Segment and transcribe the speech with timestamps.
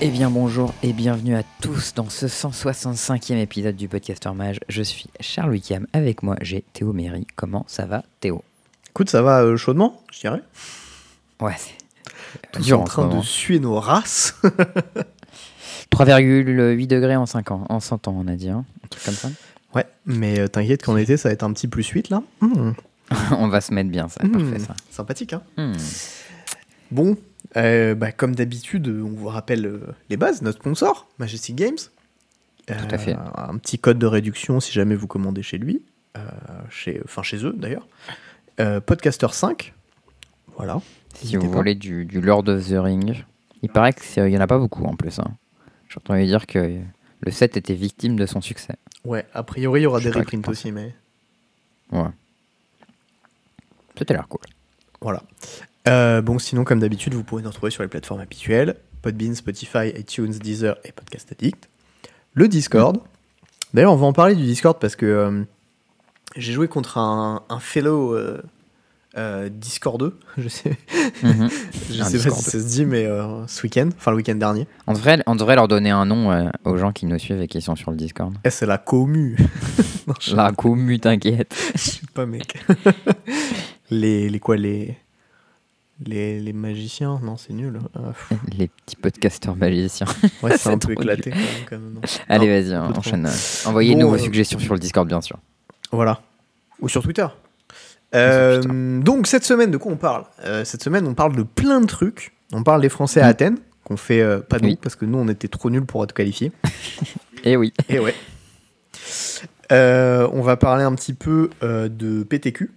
[0.00, 4.60] Eh bien bonjour et bienvenue à tous dans ce 165e épisode du Podcaster Mage.
[4.68, 7.26] Je suis Charles Wickham, avec moi j'ai Théo Méry.
[7.34, 8.44] Comment ça va Théo?
[8.90, 10.42] Écoute, ça va euh, chaudement, je dirais.
[11.40, 11.74] Ouais, c'est
[12.52, 14.34] Tous dur en train de suer nos races.
[15.90, 19.14] 3,8 degrés en 5 ans, en 100 ans on a dit, hein un truc comme
[19.14, 19.28] ça.
[19.74, 22.22] ouais, mais euh, t'inquiète qu'en été, ça va être un petit plus suite là.
[22.40, 22.70] Mmh.
[23.32, 24.30] on va se mettre bien, ça, Mmh.
[24.30, 24.76] parfait ça.
[24.90, 25.42] Sympathique, hein.
[25.56, 25.72] Hmm.
[26.90, 27.16] Bon,
[27.56, 31.78] euh, bah, comme d'habitude, on vous rappelle euh, les bases, notre sponsor, Majestic Games.
[32.66, 33.14] Tout à fait.
[33.14, 35.82] Un petit code de réduction si jamais vous commandez chez lui,
[36.18, 36.20] euh,
[36.68, 37.88] chez, enfin chez eux d'ailleurs.
[38.60, 39.72] Euh, Podcaster 5,
[40.56, 40.80] voilà.
[41.14, 41.56] Si vous pas.
[41.56, 43.24] voulez du, du Lord of the Ring,
[43.62, 45.18] il paraît qu'il n'y en a pas beaucoup en plus.
[45.18, 45.32] Hein.
[45.88, 46.78] J'ai entendu dire que
[47.20, 48.74] le set était victime de son succès.
[49.04, 50.94] Ouais, a priori, il y aura Je des reprints aussi, mais
[51.90, 52.10] Ouais.
[53.96, 54.40] C'était l'air cool.
[55.00, 55.22] Voilà.
[55.88, 59.88] Euh, bon, sinon, comme d'habitude, vous pouvez nous retrouver sur les plateformes habituelles Podbean, Spotify,
[59.96, 61.68] iTunes, Deezer et Podcast Addict.
[62.34, 62.98] Le Discord.
[63.74, 65.42] D'ailleurs, on va en parler du Discord parce que euh,
[66.36, 70.18] j'ai joué contre un, un fellow euh, Discordeux.
[70.38, 70.76] Je sais,
[71.22, 71.48] Mhm.
[71.90, 73.08] je Un sais pas si ça se dit, mais
[73.48, 74.66] ce week-end, enfin le week-end dernier.
[74.86, 77.60] On, devrait, on devrait leur donner un nom aux gens qui nous suivent et qui
[77.60, 78.34] sont sur le Discord.
[78.44, 79.36] Eh, c'est la commu.
[80.06, 81.56] non, La commu, t'inquiète.
[81.74, 82.62] je sais pas, mec.
[83.90, 84.96] les, les quoi, les.
[86.06, 87.80] Les, les magiciens Non, c'est nul.
[87.94, 88.38] Ah, pff.
[88.58, 90.06] Les petits podcasteurs magiciens.
[90.42, 92.00] ouais, c'est un peu éclaté quand même, quand même, non.
[92.28, 93.28] Allez, vas-y, enchaîne.
[93.66, 95.38] Envoyez-nous Bon, vos euh, suggestions sur le Discord, bien sûr.
[95.90, 96.20] Voilà.
[96.80, 97.26] Ou sur Twitter.
[98.14, 100.24] Euh, donc cette semaine, de quoi on parle?
[100.44, 102.32] Euh, Cette semaine, on parle de plein de trucs.
[102.52, 103.30] On parle des Français à Mm.
[103.30, 104.78] Athènes, qu'on fait pas nous, Oui.
[104.80, 106.52] parce que nous, on était trop nuls pour être qualifiés.
[107.44, 107.72] Eh oui.
[107.88, 108.14] Et ouais.
[109.72, 112.70] Euh, on va parler un petit peu de PTQ.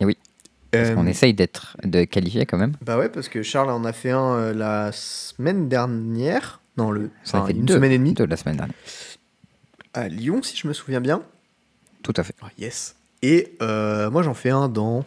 [0.00, 0.16] Eh oui.
[0.70, 2.74] Parce Euh, qu'on essaye d'être de qualifier quand même.
[2.82, 6.60] Bah ouais, parce que Charles en a fait un euh, la semaine dernière.
[6.76, 8.14] Non, le, Ça enfin, fait une deux, semaine et demie.
[8.14, 8.76] deux de la semaine dernière.
[9.94, 11.22] À Lyon, si je me souviens bien.
[12.02, 12.34] Tout à fait.
[12.42, 12.94] Ah, yes.
[13.22, 15.04] Et euh, moi, j'en fais un dans.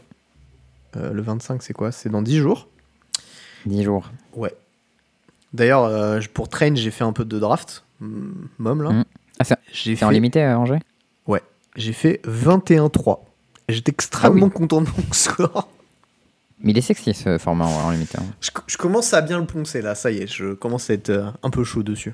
[0.98, 1.92] euh, le 25, c'est quoi?
[1.92, 2.68] C'est dans 10 jours.
[3.66, 4.12] 10 jours.
[4.36, 4.54] Ouais.
[5.54, 7.86] D'ailleurs, euh, pour Train, j'ai fait un peu de draft.
[8.02, 8.90] Mom, là.
[8.92, 9.04] Mm.
[9.40, 10.80] Ah, c'est J'ai c'est en fait, limité à Angers
[11.28, 11.42] ouais,
[11.76, 13.20] j'ai fait 21-3.
[13.70, 14.52] J'étais extrêmement Ah oui.
[14.54, 15.70] content de mon score.
[16.60, 18.18] Mais il est sexy ce format en limité.
[18.20, 18.26] hein.
[18.42, 19.96] Je, je commence à bien le poncer, là.
[19.96, 22.14] Ça y est, je commence à être euh, un peu chaud dessus.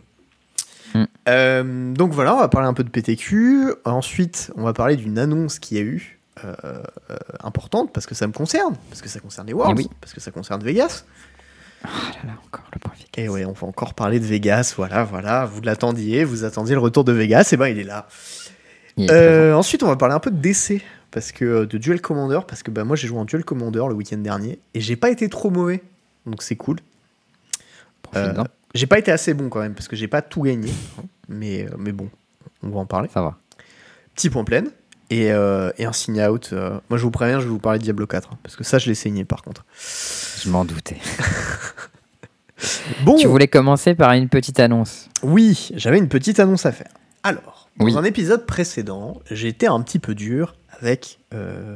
[0.96, 1.04] Mm.
[1.28, 3.74] Euh, donc voilà, on va parler un peu de PTQ.
[3.86, 6.20] Ensuite, on va parler d'une annonce qu'il y a eu.
[6.46, 6.54] euh,
[7.12, 9.90] euh, importante parce que ça me concerne, parce que ça concerne les Worlds, Eh oui.
[10.00, 11.04] parce que ça concerne Vegas.
[11.84, 11.88] Ah
[12.24, 13.24] là là, encore le point Vegas.
[13.24, 16.80] Et ouais, on va encore parler de Vegas, voilà, voilà, vous l'attendiez, vous attendiez le
[16.82, 18.08] retour de Vegas, et ben il est là.
[18.98, 20.82] Il est ensuite, on va parler un peu de DC,
[21.12, 23.84] parce que euh, de Duel Commander, parce que bah, moi j'ai joué en Duel Commander
[23.88, 25.82] le week-end dernier, et j'ai pas été trop mauvais,
[26.26, 26.78] donc c'est cool.
[28.16, 28.44] Euh,
[28.74, 30.72] j'ai pas été assez bon quand même, parce que j'ai pas tout gagné,
[31.28, 32.10] mais, euh, mais bon,
[32.64, 33.10] on va en parler.
[33.14, 33.38] Ça va.
[34.16, 34.64] Petit point plein,
[35.12, 36.50] et, euh, et un signe out.
[36.54, 38.64] euh, moi je vous préviens, je vais vous parler de Diablo 4, hein, parce que
[38.64, 39.66] ça je l'ai saigné par contre.
[40.44, 40.98] Je m'en doutais.
[43.06, 45.08] Bon, Tu voulais commencer par une petite annonce.
[45.24, 46.92] Oui, j'avais une petite annonce à faire.
[47.24, 47.96] Alors, dans Oui.
[47.96, 51.76] un épisode précédent, été un petit peu dur avec euh,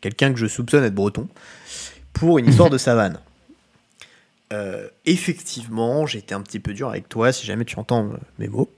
[0.00, 1.28] quelqu'un que je soupçonne être breton
[2.12, 3.18] pour une histoire de savane.
[4.52, 8.48] Euh, effectivement, été un petit peu dur avec toi si jamais tu entends euh, mes
[8.48, 8.70] mots.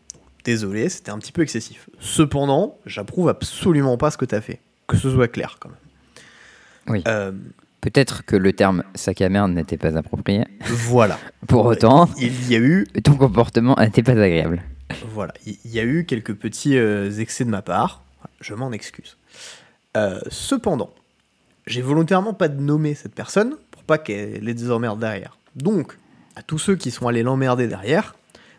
[0.44, 1.88] Désolé, c'était un petit peu excessif.
[1.98, 4.60] Cependant, j'approuve absolument pas ce que tu as fait.
[4.86, 5.78] Que ce soit clair quand même.
[6.86, 7.02] Oui.
[7.08, 7.32] Euh,
[7.80, 10.44] Peut-être que le terme sac à merde n'était pas approprié.
[10.60, 11.18] voilà.
[11.48, 14.62] Pour autant, Il y a eu ton comportement n'était pas agréable.
[15.08, 18.02] Voilà, il y a eu quelques petits excès de ma part,
[18.40, 19.16] je m'en excuse.
[19.96, 20.90] Euh, cependant,
[21.66, 25.38] j'ai volontairement pas nommé cette personne pour pas qu'elle ait des emmerdes derrière.
[25.56, 25.96] Donc,
[26.36, 28.14] à tous ceux qui sont allés l'emmerder derrière,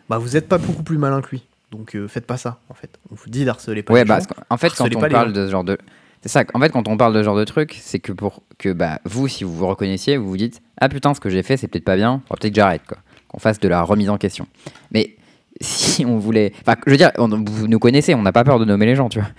[0.09, 1.45] bah vous êtes pas beaucoup plus malin que lui.
[1.71, 2.97] Donc euh, faites pas ça, en fait.
[3.11, 4.27] On vous dit d'harceler pas Ouais, les bah, gens.
[4.49, 5.77] en fait, quand on parle de ce genre de.
[6.21, 8.41] C'est ça, en fait, quand on parle de ce genre de truc, c'est que pour
[8.57, 11.43] que bah, vous, si vous vous reconnaissiez, vous vous dites Ah putain, ce que j'ai
[11.43, 12.97] fait, c'est peut-être pas bien, peut-être que j'arrête, quoi.
[13.27, 14.47] Qu'on fasse de la remise en question.
[14.91, 15.15] Mais
[15.61, 16.51] si on voulait.
[16.61, 18.95] Enfin, je veux dire, on- vous nous connaissez, on n'a pas peur de nommer les
[18.95, 19.29] gens, tu vois.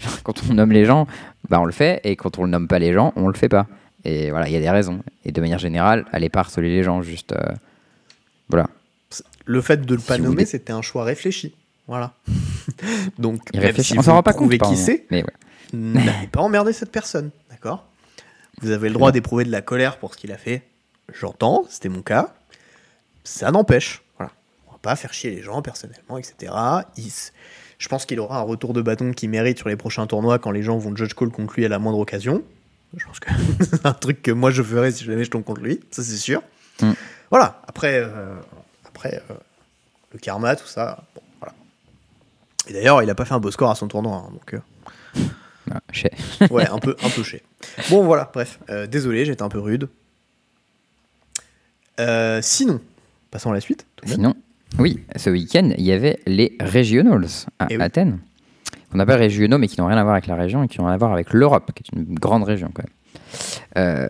[0.00, 1.06] Genre, Quand on nomme les gens,
[1.48, 3.48] bah, on le fait, et quand on le nomme pas les gens, on le fait
[3.48, 3.66] pas.
[4.04, 5.00] Et voilà, il y a des raisons.
[5.24, 7.32] Et de manière générale, allez pas harceler les gens, juste.
[7.32, 7.52] euh,
[8.48, 8.68] Voilà.
[9.44, 11.54] Le fait de le pas Si nommer, voulez- c'était un choix réfléchi.
[11.88, 12.12] Voilà.
[13.18, 14.42] Donc, Il même si on s'en rend pas compte.
[14.42, 15.30] prouvez par qui c'est, Mais ouais.
[15.72, 17.86] n'allez pas emmerder cette personne, d'accord?
[18.62, 20.62] Vous avez le droit d'éprouver de la colère pour ce qu'il a fait.
[21.12, 22.34] J'entends, c'était mon cas.
[23.24, 24.02] Ça n'empêche,
[24.86, 26.52] pas faire chier les gens personnellement, etc.
[26.96, 27.10] Il
[27.78, 30.52] Je pense qu'il aura un retour de bâton qu'il mérite sur les prochains tournois quand
[30.52, 32.42] les gens vont judge call contre lui à la moindre occasion.
[32.96, 33.28] Je pense que
[33.68, 36.16] c'est un truc que moi je ferais si jamais je tombe contre lui, ça c'est
[36.16, 36.40] sûr.
[36.80, 36.92] Mm.
[37.30, 38.36] Voilà, après, euh,
[38.86, 39.34] après, euh,
[40.12, 41.04] le karma, tout ça.
[41.16, 41.54] Bon, voilà.
[42.68, 44.24] Et d'ailleurs, il a pas fait un beau score à son tournoi.
[44.28, 44.60] hein, donc, euh,
[45.72, 46.12] Ah, chez-
[46.50, 47.40] ouais, un peu, un peu cher.
[47.90, 48.60] Bon, voilà, bref.
[48.88, 49.88] Désolé, j'étais un peu rude.
[52.42, 52.80] Sinon,
[53.32, 53.84] passons à la suite.
[53.96, 54.06] tout.
[54.08, 54.34] Sinon,
[54.78, 57.82] oui, ce week-end, il y avait les Regionals à Eh oui.
[57.82, 58.18] Athènes.
[58.92, 60.86] On appelle régionaux, mais qui n'ont rien à voir avec la région et qui ont
[60.86, 62.92] à voir avec l'Europe, qui est une grande région quand même.
[63.76, 64.06] Euh,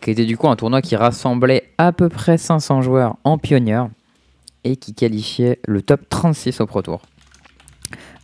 [0.00, 3.88] qui était du coup un tournoi qui rassemblait à peu près 500 joueurs en pionnière
[4.64, 7.02] et qui qualifiait le top 36 au Pro Tour.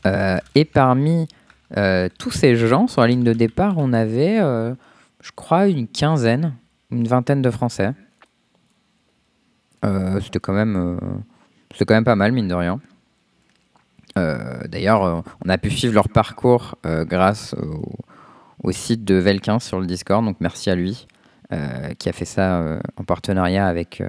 [0.07, 1.29] Euh, et parmi
[1.77, 6.55] euh, tous ces gens sur la ligne de départ, on avait, je crois, une quinzaine,
[6.91, 7.93] une vingtaine de Français.
[9.83, 10.99] C'était quand même,
[11.73, 12.81] c'était quand même pas mal mine de rien.
[14.19, 17.83] Euh, D'ailleurs, euh, on a pu suivre leur parcours euh, grâce au,
[18.63, 20.25] au site de Velkin sur le Discord.
[20.25, 21.07] Donc merci à lui
[21.99, 24.03] qui a fait ça en partenariat avec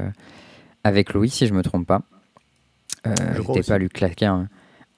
[0.86, 2.02] avec Louis, si je me trompe pas.
[3.06, 3.70] Je aussi.
[3.70, 4.48] pas lui claquer un,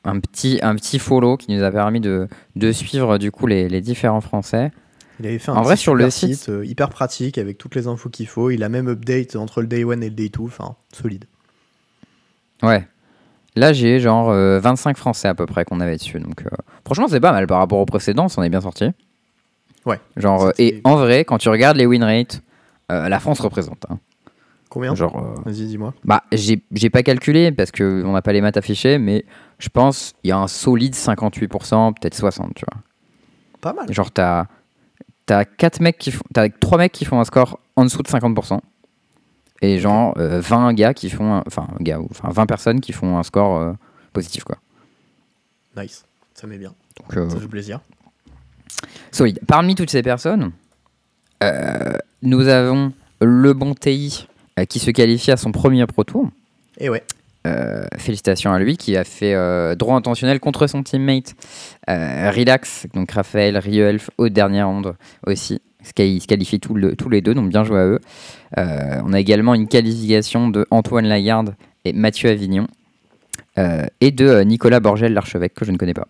[0.03, 3.67] un petit un petit follow qui nous a permis de, de suivre du coup les,
[3.67, 4.71] les différents Français.
[5.19, 7.87] Il avait fait un En vrai, sur le site- euh, hyper pratique avec toutes les
[7.87, 8.51] infos qu'il faut.
[8.51, 10.43] Il a même update entre le day 1 et le day 2.
[10.43, 11.25] Enfin, solide.
[12.65, 12.87] Ouais.
[13.55, 16.19] Là, j'ai genre euh, 25 Français à peu près qu'on avait dessus.
[16.19, 16.49] Donc, euh,
[16.83, 18.27] franchement, c'est pas mal par rapport aux précédents.
[18.37, 18.89] On est bien sorti.
[19.85, 19.99] Ouais.
[20.17, 22.41] Genre, euh, et en vrai, quand tu regardes les win rates,
[22.91, 23.85] euh, la France représente.
[23.89, 23.99] hein.
[24.69, 25.93] Combien Genre, euh, Vas-y, dis-moi.
[26.03, 29.23] bah, j'ai pas calculé parce que on n'a pas les maths affichées, mais
[29.59, 32.81] je pense il y a un solide 58%, peut-être 60, tu vois.
[33.61, 33.91] Pas mal.
[33.93, 34.47] Genre, t'as
[35.29, 38.07] as quatre mecs qui font, t'as trois mecs qui font un score en dessous de
[38.09, 38.59] 50%.
[39.61, 42.91] Et genre euh, 20 gars qui font, un- enfin, gars, ou- enfin 20 personnes qui
[42.93, 43.73] font un score euh,
[44.13, 44.57] positif, quoi.
[45.77, 46.05] Nice.
[46.33, 46.73] Ça met bien.
[46.99, 47.79] Donc, euh, Ça fait plaisir.
[49.11, 49.39] solide.
[49.47, 50.51] Parmi toutes ces personnes,
[51.43, 52.91] euh, nous avons
[53.21, 54.27] le bon TI
[54.59, 56.29] euh, qui se qualifie à son premier Pro Tour.
[56.77, 57.03] Et ouais.
[57.47, 61.35] Euh, félicitations à lui qui a fait euh, droit intentionnel contre son teammate
[61.89, 64.95] euh, Relax, donc Raphaël, Rieulf au dernier round
[65.27, 65.61] aussi.
[65.97, 67.99] Ils se qualifient tous, le- tous les deux, donc bien joué à eux.
[68.57, 71.55] Euh, on a également une qualification de Antoine Lagarde
[71.85, 72.67] et Mathieu Avignon.
[73.57, 76.07] euh, et de euh, Nicolas Borgel, l'archevêque, que je ne connais pas.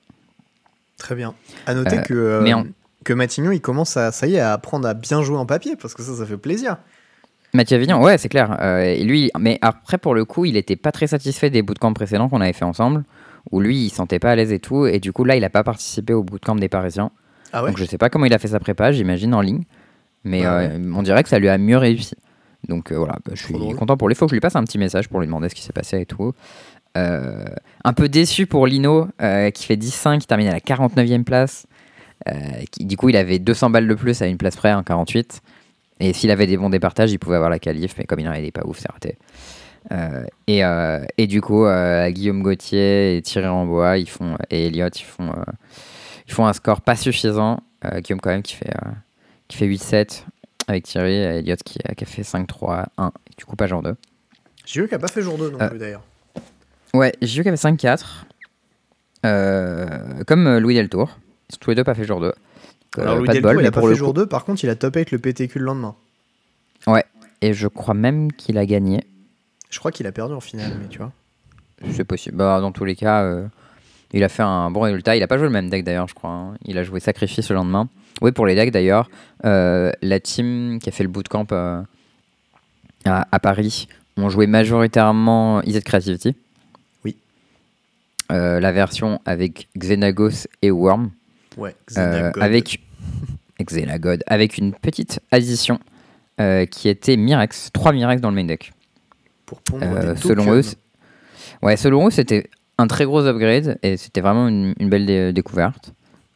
[0.97, 1.33] Très bien.
[1.67, 2.65] À noter que, mais en-
[3.03, 5.75] que Matignon, il commence à, ça y est, à apprendre à bien jouer en papier
[5.79, 6.77] parce que ça, ça fait plaisir.
[7.53, 8.57] Mathieu Avignon, ouais, c'est clair.
[8.83, 12.29] Et lui, mais après, pour le coup, il était pas très satisfait des bootcamps précédents
[12.29, 13.03] qu'on avait fait ensemble,
[13.51, 14.87] où lui, il se sentait pas à l'aise et tout.
[14.87, 17.11] Et du coup, là, il a pas participé au bootcamp des Parisiens.
[17.53, 19.63] Ah ouais Donc, je sais pas comment il a fait sa prépa, j'imagine en ligne.
[20.23, 22.15] Mais Ouais, euh, on dirait que ça lui a mieux réussi.
[22.67, 24.15] Donc euh, voilà, bah, je suis Trop content pour lui.
[24.15, 26.01] Faut que je lui passe un petit message pour lui demander ce qui s'est passé
[26.01, 26.33] et tout.
[26.97, 27.45] Euh,
[27.83, 29.07] un peu déçu pour Lino,
[29.53, 31.67] qui fait 10-5, qui termine à la 49e place.
[32.71, 35.41] Qui, du coup, il avait 200 balles de plus à une place près, en 48.
[35.99, 38.31] Et s'il avait des bons départages, il pouvait avoir la qualif, mais comme il n'en
[38.31, 39.17] avait pas ouf, c'est raté.
[39.91, 44.67] Euh, et, euh, et du coup, euh, Guillaume Gauthier et Thierry Rambois, ils font, et
[44.67, 45.31] Elliot, ils font,
[46.27, 47.61] ils font un score pas suffisant.
[47.85, 48.89] Euh, Guillaume, quand même, qui fait, euh,
[49.47, 50.25] qui fait 8-7
[50.67, 53.83] avec Thierry, et Elliot qui, a- qui a fait 5-3, 1, du coup, pas genre
[53.83, 53.95] 2.
[54.65, 56.03] J'ai vu qu'il n'a pas fait jour 2 non Euh, plus d'ailleurs.
[56.93, 58.25] Ouais, j'ai vu qu'il y avait 5-4.
[59.25, 61.17] Euh, comme euh, Louis Deltour.
[61.49, 62.33] Ils sont tous les deux pas fait jour 2.
[62.97, 64.63] Alors, Louis pas de Deltour, bol, il a pas fait jour coup- 2, par contre,
[64.63, 65.95] il a top 8 le PTQ le lendemain.
[67.41, 69.03] Et je crois même qu'il a gagné.
[69.69, 71.11] Je crois qu'il a perdu en finale, mais tu vois.
[71.91, 72.37] C'est possible.
[72.37, 73.45] Bah, dans tous les cas, euh,
[74.15, 75.15] il a fait un bon résultat.
[75.15, 76.29] Il a pas joué le même deck d'ailleurs, je crois.
[76.31, 76.55] hein.
[76.65, 77.89] Il a joué Sacrifice le lendemain.
[78.21, 79.09] Oui, pour les decks d'ailleurs,
[79.43, 81.81] euh, la team qui a fait le bootcamp euh,
[83.03, 86.33] à, à Paris ont joué majoritairement EZ Creativity?
[87.03, 87.17] Oui.
[88.31, 91.11] Euh, la version avec Xenagos et Worm.
[91.57, 92.41] Ouais, Xenagod.
[92.41, 92.79] avec
[93.61, 95.79] Xenagod, avec une petite addition
[96.69, 98.73] qui était Mirex, 3 Mirex dans le main deck.
[99.45, 99.61] Pour
[100.17, 100.61] selon eux,
[101.61, 105.31] ouais, selon eux, c'était un très gros upgrade et c'était vraiment une, une belle dé-
[105.33, 105.93] découverte.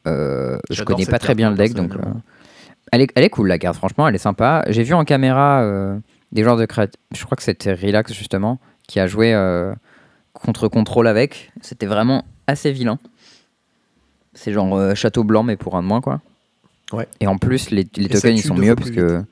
[0.08, 2.00] Euh, je connais pas très bien le deck, donc euh,
[2.92, 3.76] elle, est, elle est cool la carte.
[3.78, 4.64] Franchement, elle est sympa.
[4.70, 5.98] J'ai vu en caméra euh,
[6.32, 6.88] des joueurs de créat...
[7.14, 9.34] Je crois que c'était Relax justement qui a joué
[10.34, 11.52] contre contrôle avec.
[11.62, 12.98] C'était vraiment assez vilain.
[14.34, 16.22] C'est genre château blanc mais pour un de moins quoi.
[16.94, 17.08] Ouais.
[17.20, 19.24] Et en plus les, les tokens ils sont mieux parce que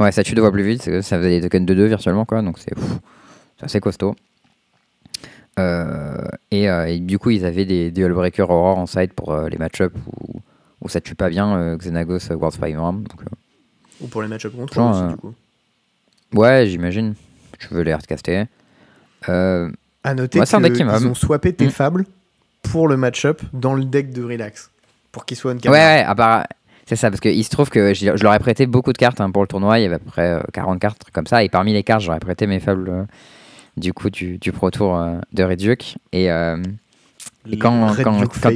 [0.00, 0.82] ouais ça tue deux fois plus vite.
[1.02, 2.40] Ça faisait des tokens de 2 virtuellement quoi.
[2.40, 2.72] Donc c'est
[3.58, 4.14] c'est assez costaud.
[5.58, 9.32] Euh, et, euh, et du coup, ils avaient des, des Hullbreaker Aurore en side pour
[9.32, 10.40] euh, les match-up où,
[10.80, 13.04] où ça tue pas bien Xenagos World Fire Ram.
[14.00, 15.34] Ou pour les match-up contre Genre, aussi, du coup.
[16.34, 17.14] ouais, j'imagine.
[17.58, 18.44] Tu veux les hardcaster.
[19.28, 19.70] Euh,
[20.02, 21.70] À noter qui qu'ils ont swappé tes Hmm.
[21.70, 22.04] fables
[22.62, 24.70] pour le match-up dans le deck de Relax.
[25.12, 25.82] Pour qu'il soit une ouais, caméra.
[25.84, 26.46] ouais, à part-
[26.86, 29.20] c'est ça, parce qu'il se trouve que je, je leur ai prêté beaucoup de cartes
[29.20, 29.78] hein, pour le tournoi.
[29.78, 31.42] Il y avait à peu près euh, 40 cartes comme ça.
[31.44, 33.06] Et parmi les cartes, j'aurais prêté mes fables,
[33.76, 35.96] du coup du, du Pro Tour euh, de Reduke.
[36.12, 36.56] Et, euh,
[37.46, 38.48] Les quand- Red quand- Duke quand-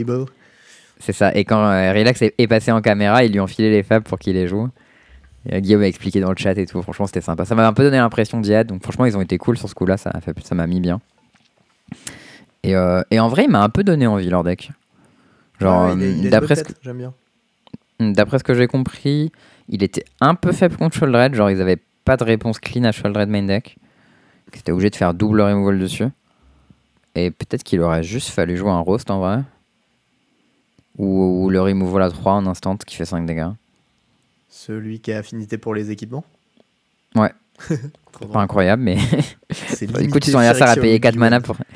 [1.00, 1.32] c'est ça.
[1.34, 4.04] Et quand euh, Relax est, est passé en caméra, ils lui ont filé les fables
[4.04, 4.68] pour qu'il les joue.
[5.48, 6.82] Et, Guillaume a expliqué dans le chat et tout.
[6.82, 7.44] Franchement, c'était sympa.
[7.44, 8.66] Ça m'a un peu donné l'impression d'y être.
[8.66, 9.96] Donc, franchement, ils ont été cool sur ce coup-là.
[9.96, 11.00] Ça m'a fait- ça m'a mis bien.
[12.64, 14.70] Et, euh, et en vrai, il m'a un peu donné envie leur deck.
[15.60, 17.14] Genre, Ouais, il a- il a une d'après ce tête, J'aime bien.
[18.00, 19.32] D'après ce que j'ai compris,
[19.68, 22.92] il était un peu faible contre Sholdred, genre ils avaient pas de réponse clean à
[22.92, 23.77] Sholdred main deck.
[24.54, 26.06] C'était obligé de faire double removal dessus.
[27.14, 29.40] Et peut-être qu'il aurait juste fallu jouer un roast en vrai.
[30.98, 33.48] Ou, ou le removal à 3 en instant qui fait 5 dégâts.
[34.48, 36.24] Celui qui a affinité pour les équipements?
[37.14, 37.32] Ouais.
[37.68, 38.36] Pas drôle.
[38.42, 41.20] incroyable, mais limité si ton adversaire a payé 4 Oblivion.
[41.20, 41.56] mana pour.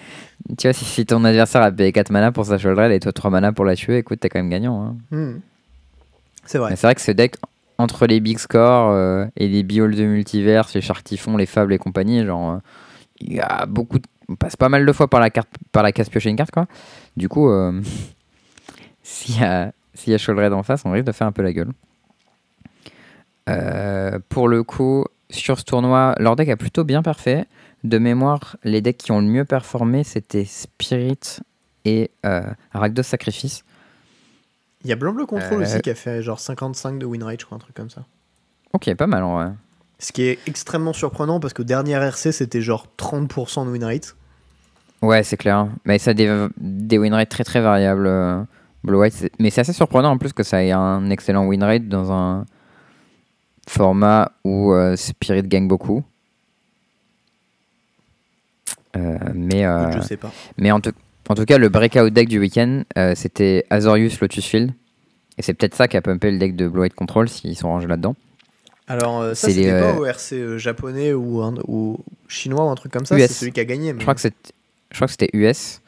[0.58, 3.12] Tu vois, si, si ton adversaire a payé 4 mana pour sa Sholdred et toi
[3.12, 4.82] 3 mana pour la tuer, écoute, t'es quand même gagnant.
[4.82, 4.96] hein.
[5.16, 5.38] Hmm.
[6.44, 6.74] C'est vrai.
[6.74, 7.36] C'est vrai que ce deck,
[7.78, 11.78] entre les big scores euh, et les bioles de multiverse, les chartifons, les fables et
[11.78, 12.58] compagnie, genre, euh,
[13.20, 13.98] il y a beaucoup.
[14.28, 16.66] On passe pas mal de fois par la carte, par la piocher une carte, quoi.
[17.16, 17.80] Du coup, euh,
[19.02, 21.72] s'il y a, s'il y en face, on risque de faire un peu la gueule.
[24.28, 27.46] Pour le coup, sur ce tournoi, leur deck a plutôt bien parfait.
[27.84, 31.40] De mémoire, les decks qui ont le mieux performé, c'était Spirit
[31.84, 32.10] et
[32.72, 33.64] Rakdos Sacrifice.
[34.84, 37.22] Il y a Blanc Bleu Control Euh, aussi qui a fait genre 55 de win
[37.22, 38.04] rate, je crois, un truc comme ça.
[38.72, 39.52] Ok, pas mal en vrai.
[39.98, 44.16] Ce qui est extrêmement surprenant parce que dernier RC c'était genre 30% de win rate.
[45.02, 45.68] Ouais, c'est clair.
[45.84, 48.06] Mais ça a des, des win rates très très variables.
[48.06, 48.42] euh,
[48.84, 51.86] Blue White, mais c'est assez surprenant en plus que ça ait un excellent win rate
[51.88, 52.44] dans un
[53.68, 56.02] format où euh, Spirit gagne beaucoup.
[58.96, 60.32] Euh, mais, euh, je sais pas.
[60.58, 60.92] mais en, tout,
[61.28, 64.72] en tout cas, le breakout deck du week-end, euh, c'était Azorius Lotus Field.
[65.38, 67.68] Et c'est peut-être ça qui a pumpé le deck de Blue White Control s'ils sont
[67.68, 68.14] rangés là-dedans.
[68.86, 71.98] Alors, euh, ça c'était les, pas euh, au RC euh, japonais ou,
[72.28, 73.26] chinois ou un truc comme ça, US.
[73.28, 73.92] c'est celui qui a gagné.
[73.92, 74.34] mais- Je crois que c'est-
[74.90, 75.80] je crois que c'était US,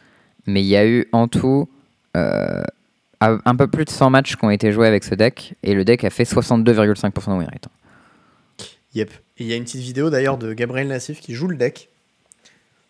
[0.46, 1.68] mais il y a eu en tout
[2.16, 2.62] euh,
[3.20, 5.84] un peu plus de 100 matchs qui ont été joués avec ce deck, et le
[5.84, 7.68] deck a fait 62,5% de win rate.
[8.94, 9.10] Yep.
[9.38, 11.88] Et Il y a une petite vidéo d'ailleurs de Gabriel Nassif qui joue le deck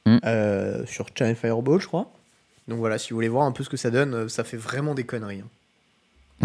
[0.06, 0.18] Mm.
[0.26, 2.12] euh, sur Channel Fireball, je crois.
[2.68, 4.56] Donc voilà, si vous voulez voir un peu ce que ça donne, euh, ça fait
[4.56, 5.40] vraiment des conneries.
[5.42, 5.48] hein.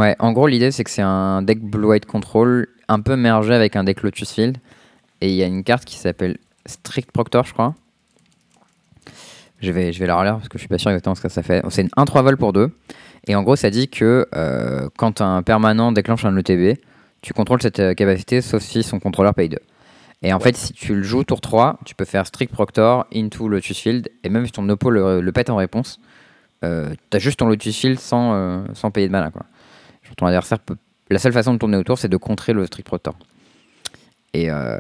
[0.02, 3.54] Ouais, en gros, l'idée c'est que c'est un deck Blue White Control un peu mergé
[3.54, 4.58] avec un deck Lotus Field,
[5.22, 7.74] et il y a une carte qui s'appelle Strict Proctor, je crois.
[9.62, 11.28] Je vais, je vais la relire parce que je suis pas sûr exactement ce que
[11.28, 11.62] ça fait.
[11.70, 12.72] C'est une 1-3 vol pour 2.
[13.28, 16.80] Et en gros, ça dit que euh, quand un permanent déclenche un ETB,
[17.22, 19.58] tu contrôles cette euh, capacité sauf si son contrôleur paye 2.
[20.22, 23.50] Et en fait, si tu le joues tour 3, tu peux faire Strict Proctor, Into
[23.50, 26.00] Lotus Field, et même si ton oppo le, le pète en réponse,
[26.64, 29.32] euh, t'as juste ton Lotus Field sans, euh, sans payer de mana.
[29.32, 29.46] Quoi.
[30.18, 30.60] Ton adversaire.
[31.10, 33.16] La seule façon de tourner autour, c'est de contrer le Strict Proctor.
[34.34, 34.78] Et, euh,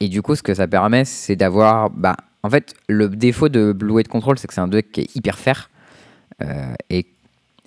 [0.00, 1.90] et du coup, ce que ça permet, c'est d'avoir.
[1.90, 5.00] Bah, en fait, le défaut de Blue White Control, c'est que c'est un deck qui
[5.02, 5.70] est hyper fair.
[6.88, 7.06] Et,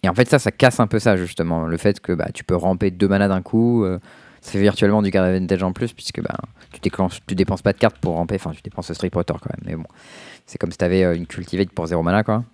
[0.01, 1.65] et en fait, ça, ça casse un peu ça, justement.
[1.65, 3.85] Le fait que bah, tu peux ramper deux mana d'un coup.
[4.39, 6.35] ça fait virtuellement du card advantage en plus, puisque bah,
[6.71, 6.89] tu,
[7.27, 8.35] tu dépenses pas de cartes pour ramper.
[8.35, 9.67] Enfin, tu dépenses le Strict Proctor quand même.
[9.69, 9.89] Mais bon,
[10.45, 12.45] c'est comme si tu avais une Cultivate pour 0 mana, quoi.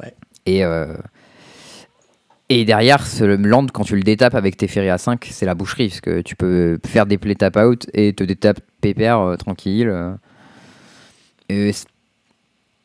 [0.00, 0.14] Ouais.
[0.46, 0.96] Et, euh,
[2.48, 5.54] et derrière, ce land, quand tu le détapes avec tes ferries à 5, c'est la
[5.54, 5.88] boucherie.
[5.88, 9.88] Parce que tu peux faire des play tap out et te détape pépère euh, tranquille.
[9.88, 10.14] euh.
[11.48, 11.72] Et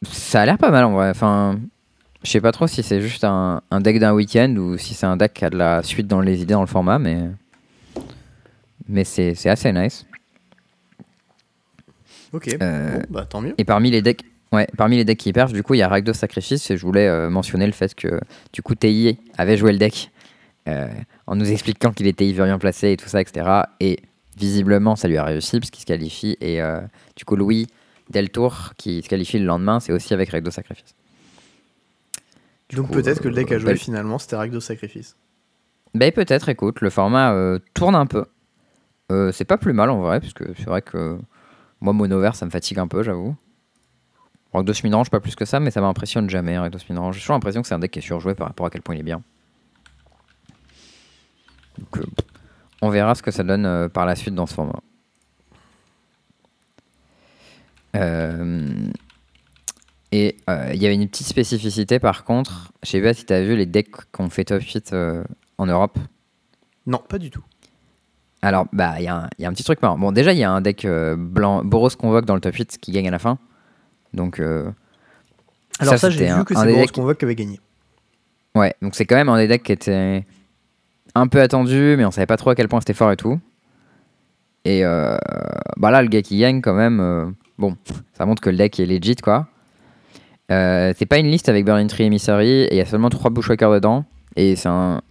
[0.03, 1.09] ça a l'air pas mal en vrai.
[1.09, 1.59] Enfin,
[2.23, 5.05] je sais pas trop si c'est juste un, un deck d'un week-end ou si c'est
[5.05, 6.99] un deck qui a de la suite dans les idées, dans le format.
[6.99, 7.19] Mais,
[8.87, 10.05] mais c'est c'est assez nice.
[12.31, 13.55] Ok, Euh, bon, bah tant mieux.
[13.57, 15.87] Et parmi les decks, ouais, parmi les decks qui perchent, du coup, il y a
[15.87, 16.69] Rakdos Sacrifice.
[16.71, 18.19] Et je voulais euh, mentionner le fait que,
[18.53, 20.11] du coup, TI avait joué le deck
[20.67, 20.87] euh,
[21.27, 23.63] en nous expliquant qu'il était bien placé et tout ça, etc.
[23.79, 23.99] Et
[24.37, 26.37] visiblement, ça lui a réussi puisqu'il se qualifie.
[26.41, 26.81] Et euh,
[27.15, 27.67] du coup, Louis
[28.09, 30.95] Deltour, qui se qualifie le lendemain, c'est aussi avec Rakdos Sacrifice.
[32.69, 35.15] Du Donc peut-être que le deck a joué finalement, c'était Rakdos Sacrifice.
[35.95, 37.35] Ben peut-être, écoute, le format
[37.73, 38.25] tourne un peu.
[39.31, 41.17] C'est pas plus mal en vrai, parce que c'est vrai que
[41.81, 43.35] moi, mono vert, ça me fatigue un peu, j'avoue.
[44.53, 47.15] Rakdos Midrange, pas plus que ça, mais ça m'impressionne jamais, Rakdos Midrange.
[47.15, 48.95] J'ai toujours l'impression que c'est un deck qui est surjoué par rapport à quel point
[48.95, 49.21] il est bien.
[51.77, 52.05] Donc, euh,
[52.81, 54.79] on verra ce que ça donne euh, par la suite dans ce format.
[57.95, 58.89] Euh,
[60.11, 62.71] et il y avait une petite spécificité par contre.
[62.83, 65.23] Je sais pas si tu as vu les decks qu'on fait top 8 euh,
[65.57, 65.97] en Europe.
[66.87, 67.43] Non, pas du tout.
[68.41, 69.97] Alors, bah, il y, a un- il y a un petit truc marrant.
[69.99, 72.91] Bon, déjà, il y a un deck blanc, Boros Convoque dans le top 8 qui
[72.91, 73.37] gagne à la fin.
[74.13, 74.69] Donc, euh,
[75.79, 77.59] Alors ça, j'ai vu un- que c'est Boros Convoque qui avait gagné.
[78.55, 80.25] Ouais, donc c'est quand même un des decks qui était
[81.15, 83.39] un peu attendu, mais on savait pas trop à quel point c'était fort et tout.
[84.65, 85.17] Et euh,
[85.77, 87.25] bah là, le gars qui gagne, quand même, euh,
[87.57, 87.75] Bon,
[88.13, 89.47] ça montre que le deck est legit, quoi.
[90.49, 93.31] Euh, c'est pas une liste avec Burning Tree Emissary, et il y a seulement 3
[93.31, 94.05] Bushwhackers dedans.
[94.37, 95.01] Et c'est un,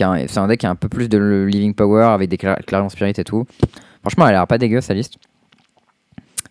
[0.00, 1.16] un- deck qui a un peu plus de
[1.48, 3.46] Living Power avec des Cla- Clarion Spirit et tout.
[4.00, 5.14] Franchement, elle a l'air pas dégueu, sa liste.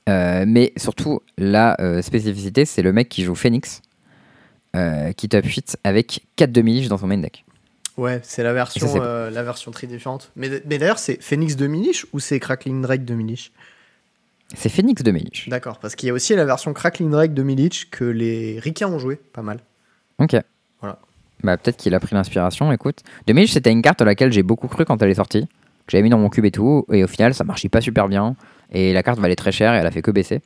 [0.08, 3.82] Euh, mais surtout, la euh, spécificité, c'est le mec qui joue Phoenix,
[4.76, 7.44] euh, qui top 8 avec 4 demi dans son main deck.
[7.98, 10.32] Ouais, c'est la version, Ça, la version très différente.
[10.36, 13.54] Mais, mais d'ailleurs, c'est Phoenix de Milish ou c'est Crackling Drake de Milish
[14.54, 15.46] C'est Phoenix de Mage.
[15.48, 18.90] D'accord, parce qu'il y a aussi la version Crackling Drake de Milish que les Ricains
[18.90, 19.60] ont joué, pas mal.
[20.20, 20.36] Ok.
[20.82, 21.00] Voilà.
[21.42, 23.00] Bah, peut-être qu'il a pris l'inspiration, écoute.
[23.28, 25.48] De Mage, c'était une carte à laquelle j'ai beaucoup cru quand elle est sortie.
[25.88, 26.86] J'avais mis dans mon cube et tout.
[26.92, 28.36] Et au final, ça marchait pas super bien.
[28.72, 30.42] Et la carte valait très cher et elle a fait que baisser.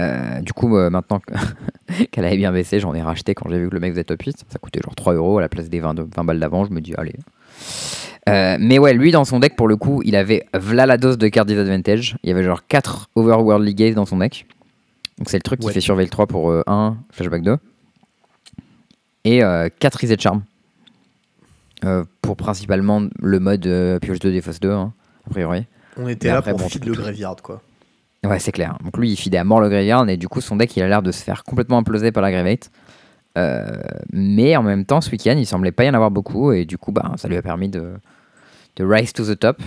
[0.00, 1.34] Euh, du coup, euh, maintenant que-
[2.10, 4.22] qu'elle avait bien baissé, j'en ai racheté quand j'ai vu que le mec faisait top
[4.22, 4.44] 8.
[4.48, 6.64] Ça coûtait genre 3 euros à la place des 20, de- 20 balles d'avant.
[6.64, 7.14] Je me dis, allez.
[8.28, 11.18] Euh, mais ouais, lui dans son deck, pour le coup, il avait v'là la dose
[11.18, 12.16] de carte disadvantage.
[12.22, 14.46] Il y avait genre 4 Overworldly Gaze dans son deck.
[15.18, 15.72] Donc c'est le truc qui Ouais.
[15.72, 17.56] fait surveiller le 3 pour 1, flashback 2.
[19.24, 19.40] Et
[19.78, 20.42] 4 Reset Charm.
[21.84, 24.92] Euh, pour principalement le mode euh, pioche 2, défausse 2, hein,
[25.26, 25.66] a priori.
[25.96, 27.62] On était Mais là après, pour bon, feed le Graveyard, quoi.
[28.24, 28.78] Ouais, c'est clair.
[28.84, 30.88] Donc lui, il fidait à mort le Graveyard et du coup, son deck, il a
[30.88, 32.70] l'air de se faire complètement imploser par la Gravate.
[33.36, 33.80] Euh,
[34.12, 36.78] mais en même temps, ce week-end, il semblait pas y en avoir beaucoup et du
[36.78, 37.92] coup, bah, ça lui a permis de,
[38.76, 39.58] de rise to the top.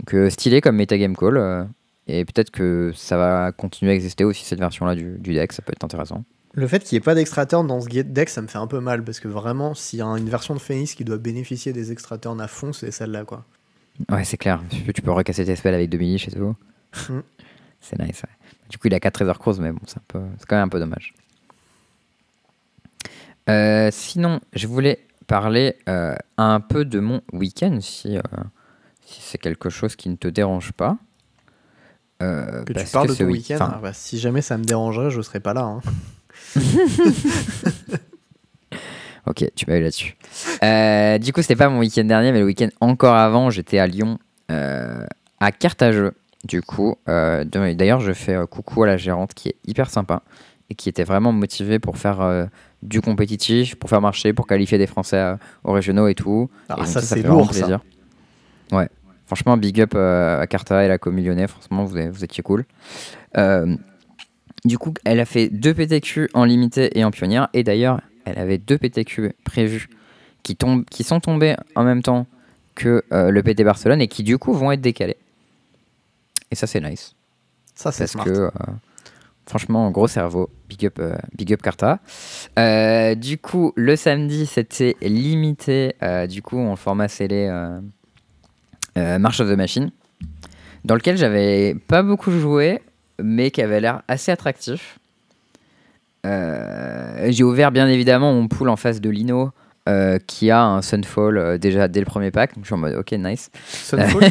[0.00, 1.36] Donc euh, stylé comme metagame call.
[1.36, 1.64] euh,
[2.08, 5.62] et peut-être que ça va continuer à exister aussi cette version-là du, du deck, ça
[5.62, 6.24] peut être intéressant.
[6.54, 8.66] Le fait qu'il n'y ait pas d'extra turn dans ce deck, ça me fait un
[8.66, 11.72] peu mal parce que vraiment, s'il y a une version de Phoenix qui doit bénéficier
[11.72, 13.44] des extra turns à fond, c'est celle-là, quoi.
[14.10, 14.60] Ouais, c'est clair.
[14.94, 16.54] Tu peux recasser tes spells avec 2 mini chez tout.
[17.08, 17.20] Mm.
[17.80, 18.30] c'est nice, ouais.
[18.68, 20.66] Du coup, il a 4 Treasure Cross, mais bon, c'est un peu- c'est quand même
[20.66, 21.14] un peu dommage.
[23.48, 28.22] Euh, sinon, je voulais parler euh, un peu de mon week-end, si, euh,
[29.04, 30.96] si c'est quelque chose qui ne te dérange pas.
[32.20, 35.10] Que tu parles de ce ton week- week-end, ah bah, si jamais ça me dérangerait,
[35.10, 35.62] je serais pas là.
[35.62, 35.80] hein.
[39.26, 40.16] Ok, tu m'as eu là-dessus.
[40.64, 43.86] Euh, du coup, c'était pas mon week-end dernier, mais le week-end encore avant, j'étais à
[43.86, 44.18] Lyon,
[44.50, 45.04] euh,
[45.40, 46.12] à Cartageux.
[46.44, 50.22] Du coup, euh, d'ailleurs, je fais coucou à la gérante qui est hyper sympa
[50.70, 52.48] et qui était vraiment motivée pour faire
[52.82, 56.50] du compétitif, pour faire marcher, pour qualifier des Français aux régionaux et tout.
[56.68, 57.60] Ah, Et donc ça, fait c'est lourd, ça.
[57.60, 57.80] plaisir.
[58.72, 58.88] Ouais,
[59.26, 61.46] franchement, big up à Carta et la commu lyonnais.
[61.46, 62.64] Franchement, vous, vous étiez cool.
[64.64, 67.48] Du coup, elle a fait deux PTQ en limité et en pionnière.
[67.52, 69.88] Et d'ailleurs, elle avait deux PTQ prévus
[70.42, 72.26] qui, tombent, qui sont tombés en même temps
[72.74, 75.16] que euh, le PT Barcelone et qui du coup vont être décalés.
[76.50, 77.14] Et ça, c'est nice.
[77.74, 78.24] Ça, c'est Parce smart.
[78.24, 78.50] que, euh,
[79.46, 80.50] franchement, gros cerveau.
[80.68, 82.00] Big up, euh, big up Carta.
[83.16, 85.94] Du coup, le samedi, c'était limité,
[86.28, 87.50] du coup, en format scellé
[88.96, 89.90] March of the Machine,
[90.84, 92.80] dans lequel j'avais pas beaucoup joué,
[93.22, 94.98] mais qui avait l'air assez attractif.
[96.26, 99.50] Euh, J'ai ouvert, bien évidemment, mon pool en face de Lino.
[99.88, 102.78] euh, qui a un Sunfall euh, déjà dès le premier pack, donc je suis en
[102.78, 103.50] mode ok nice.
[103.66, 104.30] Sunfall,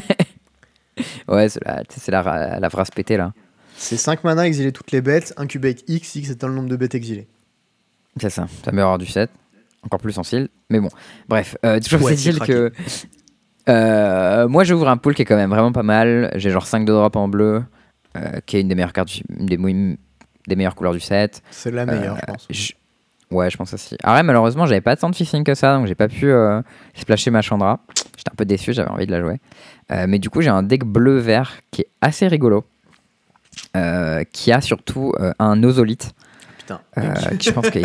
[1.27, 3.34] Ouais, c'est la, c'est la, la phrase pétée là.
[3.75, 6.95] c'est 5 mana, exiler toutes les bêtes, incubate X, X étant le nombre de bêtes
[6.95, 7.27] exilées.
[8.17, 9.30] C'est ça, ça meurt du set.
[9.84, 10.47] Encore plus sensible.
[10.69, 10.89] Mais bon,
[11.27, 12.71] bref, euh, toujours Ouais, c'est que.
[13.69, 16.32] euh, moi, j'ouvre un pool qui est quand même vraiment pas mal.
[16.36, 17.63] J'ai genre 5 de drop en bleu,
[18.15, 19.58] euh, qui est une des meilleures cartes, une des,
[20.47, 21.41] des meilleures couleurs du set.
[21.51, 22.47] C'est la meilleure, Euh, je pense.
[22.49, 22.73] je-
[23.32, 23.95] Ouais, je pense aussi.
[24.04, 26.62] Ah ouais, malheureusement, j'avais pas tant de fishing que ça, donc j'ai pas pu euh,
[26.95, 27.80] splasher ma Chandra.
[28.17, 29.39] J'étais un peu déçu, j'avais envie de la jouer.
[29.91, 32.65] Euh, mais du coup, j'ai un deck bleu-vert qui est assez rigolo,
[34.34, 35.63] qui a surtout un
[36.58, 36.82] Putain.
[36.97, 37.84] euh, je pense qu'il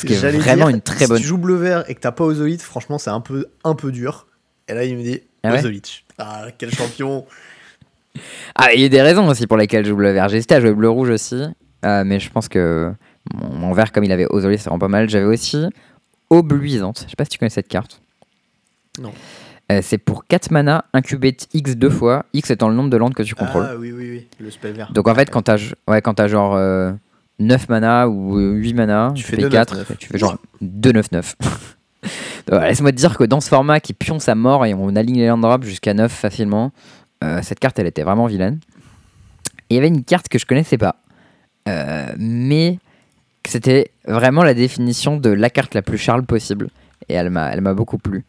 [0.00, 1.16] qu'il est vraiment dire, une très bonne.
[1.18, 3.74] Si tu joues bleu vert et que t'as pas Ozolite, franchement, c'est un peu, un
[3.74, 4.26] peu dur.
[4.68, 5.80] Et là, il me dit Ah ouais.
[6.18, 7.24] Ah, quel champion
[8.54, 10.28] Ah, il y a des raisons aussi pour lesquelles je joue bleu vert.
[10.28, 11.42] J'ai hésité à jouer bleu rouge aussi,
[11.84, 12.92] euh, mais je pense que
[13.34, 15.08] mon, mon vert, comme il avait Ozolite, c'est vraiment pas mal.
[15.08, 15.64] J'avais aussi
[16.28, 17.02] Aube luisante.
[17.04, 18.00] Je sais pas si tu connais cette carte.
[19.00, 19.12] Non.
[19.70, 23.14] Euh, c'est pour 4 mana, incubate X deux fois, X étant le nombre de landes
[23.14, 23.66] que tu contrôles.
[23.68, 24.90] Ah oui, oui, oui, le spell vert.
[24.92, 26.92] Donc en fait, quand t'as ouais, quand t'as genre euh,
[27.38, 29.98] 9 mana ou euh, 8 mana, Tu tu, fais fais 2, 4, 9, 9.
[29.98, 31.34] tu fais genre 2-9-9.
[32.48, 35.18] Donc, Laisse-moi te dire que dans ce format qui pionce à mort et on aligne
[35.18, 36.72] les land drops jusqu'à 9 facilement,
[37.22, 38.60] euh, cette carte elle était vraiment vilaine.
[39.68, 40.96] Et il y avait une carte que je connaissais pas,
[41.68, 42.78] euh, mais
[43.46, 46.70] c'était vraiment la définition de la carte la plus Charles possible.
[47.08, 48.24] Et elle m'a elle m'a beaucoup plu.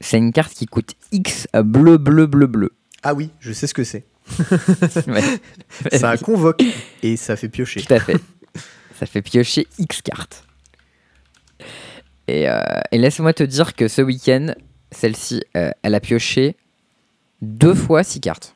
[0.00, 2.70] C'est une carte qui coûte X bleu, bleu, bleu, bleu.
[3.02, 4.04] Ah oui, je sais ce que c'est.
[5.06, 5.22] Ouais.
[5.98, 6.62] Ça convoque
[7.02, 7.80] et ça fait piocher.
[7.80, 8.16] Tout à fait.
[8.98, 10.44] Ça fait piocher X cartes.
[12.26, 12.60] Et, euh,
[12.92, 14.52] et laisse-moi te dire que ce week-end,
[14.92, 16.56] celle-ci, euh, elle a pioché
[17.42, 18.54] deux fois 6 cartes.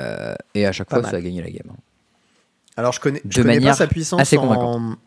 [0.00, 1.10] Euh, et à chaque Pas fois, mal.
[1.12, 1.70] ça a gagné la game.
[1.70, 1.76] hein.
[2.76, 4.42] Alors je connais, je De connais pas manière sa puissance assez en...
[4.42, 4.98] convaincante.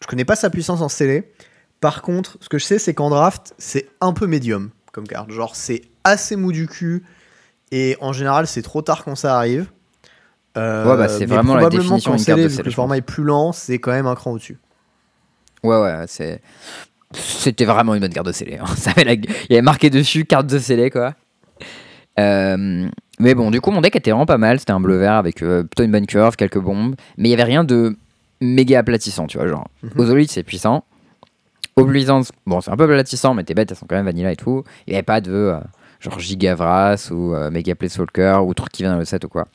[0.00, 1.32] Je connais pas sa puissance en scellé.
[1.80, 5.30] Par contre, ce que je sais, c'est qu'en draft, c'est un peu médium comme carte.
[5.30, 7.04] Genre, c'est assez mou du cul.
[7.72, 9.70] Et en général, c'est trop tard quand ça arrive.
[10.56, 12.52] Euh, Ouais, bah, c'est mais vraiment la probablement définition qu'en d'une carte scellé, de vu
[12.52, 14.58] que scellé, le je format est plus lent, c'est quand même un cran au-dessus.
[15.64, 16.40] Ouais, ouais, c'est.
[17.12, 18.58] C'était vraiment une bonne carte de scellé.
[18.60, 18.66] hein.
[18.76, 21.14] Ça avait la- Il y avait marqué dessus carte de scellé, quoi.
[22.18, 22.88] Euh,
[23.20, 24.58] Mais bon, du coup, mon deck était vraiment pas mal.
[24.58, 26.94] C'était un bleu-vert avec euh, plutôt une bonne curve, quelques bombes.
[27.16, 27.96] Mais il y avait rien de
[28.40, 29.48] méga aplatissant, tu vois.
[29.48, 29.66] Genre.
[29.96, 30.84] Ozolite, c'est puissant.
[31.76, 34.36] Oblivience, bon, c'est un peu aplatissant, mais tes bêtes, elles sont quand même vanilla et
[34.36, 34.64] tout.
[34.86, 35.58] Il n'y avait pas de euh,
[36.00, 39.46] genre Gigavras ou euh, Mega Planeswalker ou truc qui vient dans le set ou quoi.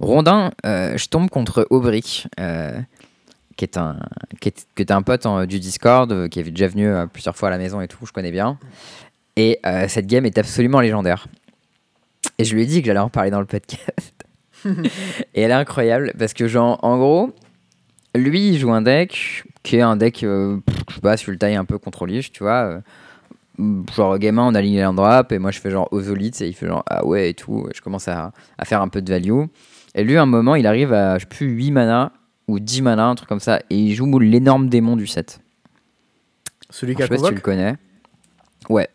[0.00, 2.26] Rondin, euh, je tombe contre Aubric,
[3.56, 3.96] qui est un,
[4.40, 7.06] qui est, qui est un pote en- du Discord, euh, qui est déjà venu euh,
[7.06, 8.58] plusieurs fois à la maison et tout, je connais bien.
[9.36, 11.26] Et euh, cette game est absolument légendaire.
[12.38, 14.12] Et je lui ai dit que j'allais en parler dans le podcast.
[15.34, 17.32] et elle est incroyable parce que, genre, en gros,
[18.14, 21.38] lui, il joue un deck qui est un deck, euh, je sais pas, sur le
[21.38, 22.80] taille un peu contrôlige, tu vois.
[23.58, 26.54] euh, genre, gamin, on aligne les drop et moi, je fais genre Ozolite et il
[26.54, 27.66] fait genre ah ouais et tout.
[27.70, 29.44] Et je commence à, à faire un peu de value.
[29.94, 32.12] Et lui, à un moment, il arrive à, je sais plus, 8 mana
[32.48, 35.40] ou 10 mana, un truc comme ça, et il joue l'énorme démon du set.
[36.70, 37.76] Celui Je qui a sais pas si tu le connais.
[38.68, 38.88] Ouais.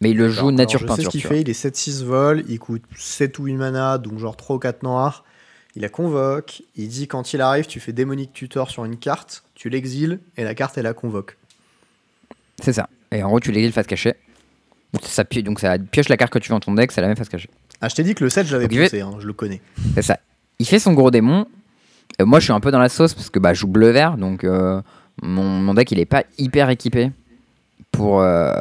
[0.00, 1.12] Mais il le joue Alors, nature alors, je sais peinture.
[1.12, 4.36] ce qu'il fait, il est 7-6 vol, il coûte 7 ou 8 mana, donc genre
[4.36, 5.24] 3 ou 4 noirs.
[5.76, 9.42] Il a convoque, il dit quand il arrive, tu fais démonique tutor sur une carte,
[9.54, 11.36] tu l'exiles, et la carte elle la convoque.
[12.62, 12.88] C'est ça.
[13.10, 14.14] Et en gros, tu l'exiles face cachée.
[14.92, 17.08] Donc ça, donc ça pioche la carte que tu veux dans ton deck, c'est la
[17.08, 17.50] même face cachée.
[17.80, 19.32] Ah, je t'ai dit que le set, je l'avais il fait- poussé, hein, je le
[19.32, 19.60] connais.
[19.94, 20.20] C'est ça.
[20.60, 21.46] Il fait son gros démon.
[22.20, 24.16] Euh, moi, je suis un peu dans la sauce parce que bah, je joue bleu-vert,
[24.16, 24.80] donc euh,
[25.22, 27.10] mon, mon deck il est pas hyper équipé
[27.92, 28.52] pour, euh,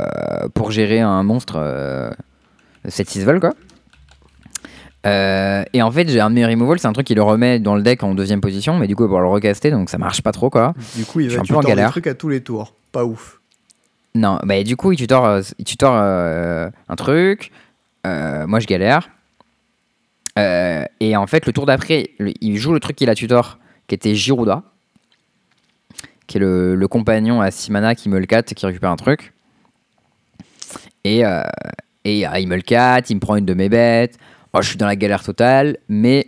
[0.54, 2.12] pour gérer un monstre euh,
[2.88, 3.54] 7-6 vol quoi.
[5.06, 7.76] Et en fait, j'ai un de mes removals, c'est un truc qui le remet dans
[7.76, 10.32] le deck en deuxième position, mais du coup, pour le recaster, donc ça marche pas
[10.32, 10.74] trop quoi.
[10.96, 12.74] Du coup, il va tutor des trucs à tous les tours.
[12.92, 13.39] Pas ouf.
[14.16, 17.52] Non, bah du coup, il tutor, il tutor un truc.
[18.06, 19.10] Moi, je galère.
[20.39, 23.96] Euh, et en fait, le tour d'après, il joue le truc qu'il a tutor, qui
[23.96, 24.63] était Girouda,
[26.28, 28.96] qui est le, compagnon à 6 mana qui me le 4 et qui récupère un
[28.96, 29.34] truc.
[31.04, 31.43] Et, euh,
[32.06, 34.17] et euh, il me le 4, il me prend une de mes bêtes.
[34.54, 36.28] Moi, je suis dans la galère totale, mais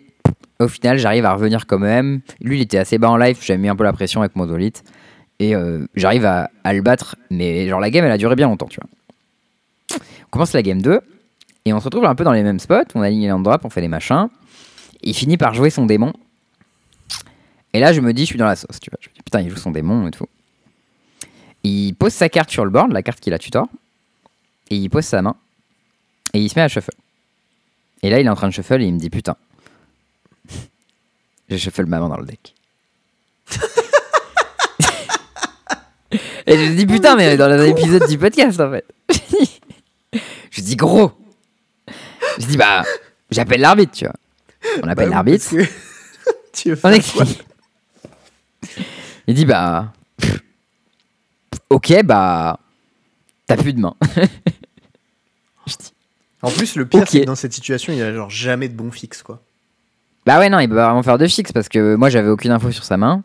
[0.60, 2.22] au final, j'arrive à revenir quand même.
[2.42, 4.46] Lui, il était assez bas en life, j'avais mis un peu la pression avec mon
[4.46, 4.84] Dolite.
[5.40, 8.48] Et euh, j'arrive à, à le battre, mais genre la game elle a duré bien
[8.48, 10.00] longtemps, tu vois.
[10.26, 11.02] On commence la game 2,
[11.66, 13.66] et on se retrouve un peu dans les mêmes spots, on aligne les land drop,
[13.66, 14.30] on fait des machins.
[15.02, 16.14] Il finit par jouer son démon.
[17.74, 19.00] Et là je me dis, je suis dans la sauce, tu vois.
[19.02, 20.28] Je me dis, putain, il joue son démon et tout.
[21.64, 23.68] Il pose sa carte sur le board, la carte qu'il a tutor,
[24.70, 25.36] et il pose sa main,
[26.34, 26.92] et il se met à shuffle.
[28.04, 29.36] Et là il est en train de shuffle et il me dit, putain,
[31.50, 32.54] j'ai shuffle ma main dans le deck.
[36.48, 38.86] Et je me dis putain, mais dans les épisodes du podcast en fait.
[40.52, 41.12] je dis gros.
[42.40, 42.84] Je dis bah,
[43.32, 44.14] j'appelle l'arbitre, tu vois.
[44.84, 45.50] On appelle Bah oui, l'arbitre.
[45.50, 45.64] que-
[46.54, 47.44] tu veux On faire quoi explique.
[49.28, 50.40] Il dit bah, pff,
[51.70, 52.60] ok bah,
[53.48, 53.96] t'as plus de main.
[56.42, 58.92] En plus, le pire, c'est que dans cette situation, il a genre jamais de bon
[58.92, 59.42] fixe, quoi.
[60.28, 62.52] Bah ouais non, il peut pas vraiment faire de fixe parce que moi j'avais aucune
[62.52, 63.24] info sur sa main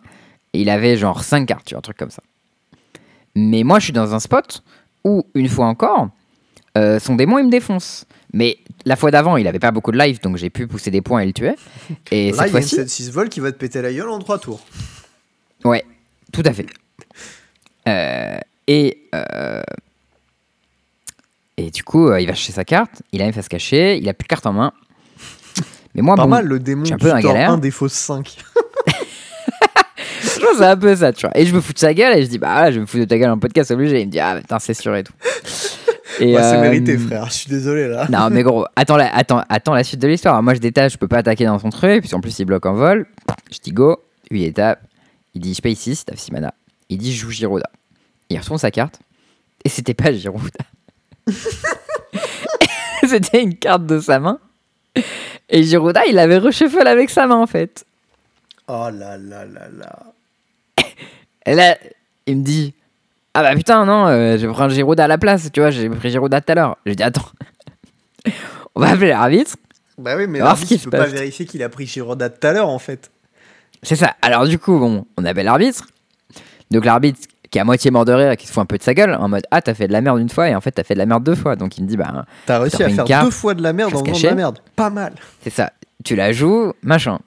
[0.55, 2.23] et il avait genre 5 cartes, tu vois, un truc comme ça.
[3.35, 4.62] Mais moi je suis dans un spot
[5.05, 6.09] où une fois encore,
[6.78, 8.06] euh, son démon il me défonce.
[8.33, 11.00] Mais la fois d'avant il avait pas beaucoup de life donc j'ai pu pousser des
[11.00, 11.54] points et le tuer.
[12.11, 13.92] Et Là, cette il y a une fois-ci, 7-6 vol qui va te péter la
[13.92, 14.61] gueule en 3 tours.
[15.64, 15.85] ouais,
[16.33, 16.66] tout à fait.
[17.88, 19.62] Euh, et euh,
[21.56, 24.14] et du coup il va chercher sa carte, il a une face cachée, il a
[24.14, 24.72] plus de carte en main.
[25.94, 27.50] Mais moi Pas bon, mal le démon un peu tutor galère.
[27.50, 28.37] un des fausses 5.
[30.22, 31.37] Je pense que c'est un peu ça, tu vois.
[31.37, 33.04] Et je me fous de sa gueule et je dis, bah je me fous de
[33.04, 34.00] ta gueule en podcast obligé.
[34.00, 35.12] Il me dit, ah putain, c'est sûr et tout.
[36.20, 37.26] Et, Ouais, c'est euh, mérité, frère.
[37.26, 38.06] Je suis désolé, là.
[38.11, 40.42] Non, mais gros, attends la, attends, attends la suite de l'histoire.
[40.42, 42.04] Moi, je détache, je peux pas attaquer dans son truc.
[42.04, 43.06] Puis en plus, il bloque en vol.
[43.50, 43.98] Je dis go,
[44.30, 44.83] 8 étapes.
[45.35, 46.54] Il dit, je paye 6, t'as 6 mana.
[46.88, 47.70] Il dit, je joue Giroda.
[48.28, 49.00] Il retourne sa carte.
[49.64, 50.64] Et c'était pas Giroda.
[53.09, 54.38] c'était une carte de sa main.
[55.48, 57.85] Et Giroda, il avait reshuffle avec sa main, en fait.
[58.68, 59.98] Oh là là là là.
[61.46, 61.76] Et là,
[62.26, 62.74] il me dit
[63.35, 66.11] Ah bah putain, non, euh, je prends Giroud à la place, tu vois, j'ai pris
[66.11, 66.77] Giroud tout à l'heure.
[66.85, 67.29] Je dis Attends,
[68.75, 69.57] on va appeler l'arbitre.
[69.99, 72.69] Bah oui, mais l'arbitre, il peut pas vérifier qu'il a pris Giroda tout à l'heure,
[72.69, 73.11] en fait.
[73.83, 74.14] C'est ça.
[74.23, 75.87] Alors du coup, bon, on appelle l'arbitre.
[76.71, 78.79] Donc l'arbitre qui est à moitié mort de rire et qui se fout un peu
[78.79, 80.61] de sa gueule en mode Ah, t'as fait de la merde une fois et en
[80.61, 81.57] fait, t'as fait de la merde deux fois.
[81.57, 83.88] Donc il me dit Bah, T'as réussi à faire carte, deux fois de la merde
[83.88, 84.29] en faisant de cachée.
[84.29, 84.59] la merde.
[84.77, 85.12] Pas mal.
[85.43, 85.73] c'est ça.
[86.05, 87.19] tu la joues, machin.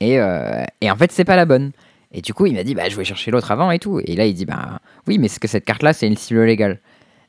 [0.00, 1.72] Et, euh, et en fait, c'est pas la bonne.
[2.12, 4.00] Et du coup, il m'a dit, bah, je vais chercher l'autre avant et tout.
[4.04, 6.78] Et là, il dit, bah, oui, mais est-ce que cette carte-là, c'est une cible légale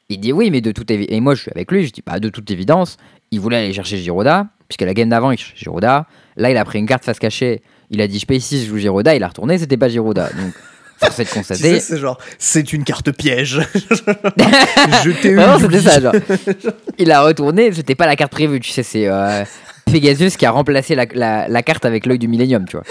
[0.07, 1.15] Il dit, oui, mais de toute évidence.
[1.15, 2.97] Et moi, je suis avec lui, je dis, bah, de toute évidence,
[3.31, 6.05] il voulait aller chercher Giroda, puisque la game d'avant, il cherchait Giroda.
[6.37, 7.61] Là, il a pris une carte face cachée.
[7.89, 9.13] Il a dit, je paye ici, je joue Giroda.
[9.15, 10.29] Il a retourné, c'était pas Giroda.
[10.29, 10.53] Donc,
[10.97, 11.61] force est Tu constater.
[11.61, 13.59] sais, c'est genre, c'est une carte piège.
[13.75, 15.35] je t'ai eu.
[15.35, 16.13] Vraiment, c'était ça, genre.
[16.97, 19.43] Il a retourné, c'était pas la carte prévue, tu sais, c'est euh,
[19.91, 22.85] Pegasus qui a remplacé la, la- la carte avec l'œil du Millennium, tu vois.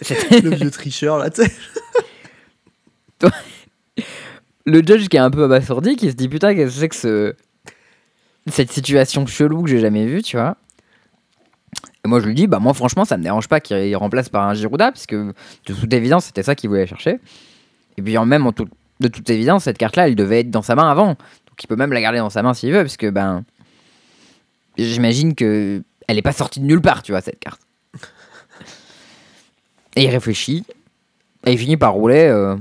[0.42, 1.52] Le vieux tricheur, là, tu sais.
[4.64, 6.94] le judge qui est un peu abasourdi, qui se dit putain, qu'est-ce que c'est que
[6.96, 7.34] ce...
[8.48, 10.56] cette situation chelou que j'ai jamais vue, tu vois.
[12.04, 14.48] Et moi, je lui dis, bah, moi, franchement, ça me dérange pas qu'il remplace par
[14.48, 15.32] un Girouda, puisque de
[15.66, 17.18] toute évidence, c'était ça qu'il voulait chercher.
[17.96, 18.68] Et puis, en même, en tout-
[19.00, 21.08] de toute évidence, cette carte-là, elle devait être dans sa main avant.
[21.08, 23.44] Donc, il peut même la garder dans sa main s'il veut, parce que, ben,
[24.76, 27.62] j'imagine que elle est pas sortie de nulle part, tu vois, cette carte.
[29.96, 30.64] Et il réfléchit,
[31.46, 32.26] et il finit par rouler.
[32.26, 32.54] euh,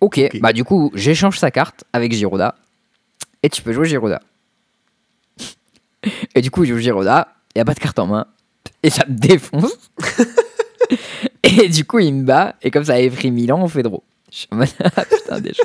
[0.00, 0.40] ok, Ok.
[0.40, 2.54] bah, du coup, j'échange sa carte avec Girouda,
[3.42, 4.20] et tu peux jouer Girouda.
[6.34, 8.26] Et du coup, je joue Giroda, il n'y a pas de carte en main,
[8.82, 9.90] et ça me défonce.
[11.42, 14.04] et du coup, il me bat, et comme ça avait pris Milan, on fait draw.
[14.30, 15.62] Je suis en mode, ah, putain, déjà.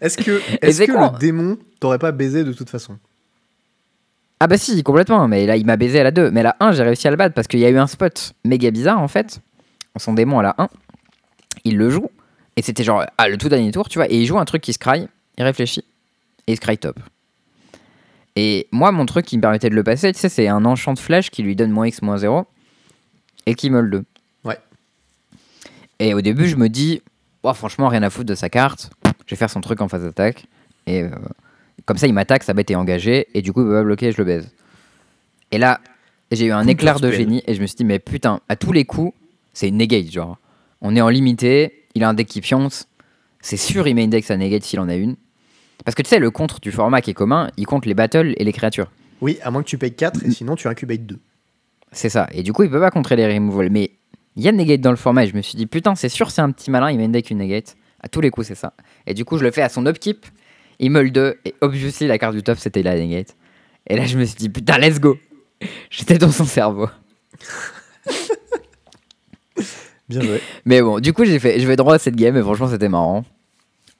[0.00, 2.98] Est-ce que, le démon t'aurait pas baisé de toute façon?
[4.40, 6.30] Ah bah si, complètement, mais là, il m'a baisé à la 2.
[6.30, 7.86] Mais à la 1, j'ai réussi à le battre, parce qu'il y a eu un
[7.88, 9.40] spot méga bizarre, en fait.
[9.96, 10.68] Son démon à la 1,
[11.64, 12.08] il le joue,
[12.56, 14.62] et c'était genre, ah, le tout dernier tour, tu vois, et il joue un truc
[14.62, 14.78] qui se
[15.38, 15.84] il réfléchit,
[16.46, 17.00] et il se top.
[18.36, 20.92] Et moi, mon truc qui me permettait de le passer, tu sais, c'est un enchant
[20.92, 22.46] de flèche qui lui donne moins x, moins 0,
[23.46, 24.04] et qui me le 2.
[24.44, 24.58] Ouais.
[25.98, 27.02] Et au début, je me dis,
[27.42, 28.90] oh, franchement, rien à foutre de sa carte,
[29.26, 30.46] je vais faire son truc en phase d'attaque,
[30.86, 31.10] et euh,
[31.84, 34.12] comme ça, il m'attaque, sa bête est engagée, et du coup, il peut pas bloquer,
[34.12, 34.50] je le baise.
[35.50, 35.80] Et là,
[36.30, 38.72] j'ai eu un éclair de génie, et je me suis dit, mais putain, à tous
[38.72, 39.14] les coups,
[39.52, 40.38] c'est une negate, genre.
[40.80, 42.88] On est en limité, il a un deck qui pionce,
[43.40, 45.16] c'est sûr, il met index à negate s'il en a une.
[45.84, 48.34] Parce que tu sais, le contre du format qui est commun, il compte les battles
[48.36, 48.90] et les créatures.
[49.20, 51.18] Oui, à moins que tu payes 4 et sinon tu incubates 2.
[51.92, 52.28] C'est ça.
[52.32, 53.70] Et du coup, il peut pas contrer les removals.
[53.70, 53.92] Mais
[54.36, 56.30] il y a negate dans le format, et je me suis dit, putain, c'est sûr,
[56.30, 57.76] c'est un petit malin, il met index une negate.
[58.00, 58.74] À tous les coups, c'est ça.
[59.06, 60.26] Et du coup, je le fais à son upkeep,
[60.78, 63.36] il le 2, et obviously, la carte du top, c'était la negate.
[63.86, 65.16] Et là, je me suis dit, putain, let's go.
[65.90, 66.88] J'étais dans son cerveau.
[70.08, 70.40] Bien joué.
[70.64, 72.88] Mais bon, du coup, j'ai fait, je vais droit à cette game et franchement, c'était
[72.88, 73.24] marrant.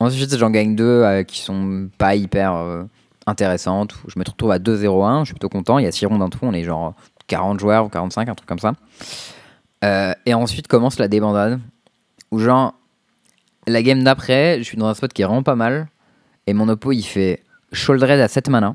[0.00, 2.84] Ensuite, j'en gagne deux euh, qui sont pas hyper euh,
[3.26, 3.94] intéressantes.
[4.06, 5.78] Je me retrouve à 2-0-1, je suis plutôt content.
[5.78, 6.94] Il y a 6 rondes en tout, on est genre
[7.26, 8.72] 40 joueurs ou 45, un truc comme ça.
[9.84, 11.60] Euh, et ensuite commence la débandade.
[12.30, 12.74] Où genre,
[13.66, 15.88] la game d'après, je suis dans un spot qui est vraiment pas mal.
[16.48, 18.74] Et mon oppo, il fait Sholdred à 7 mana.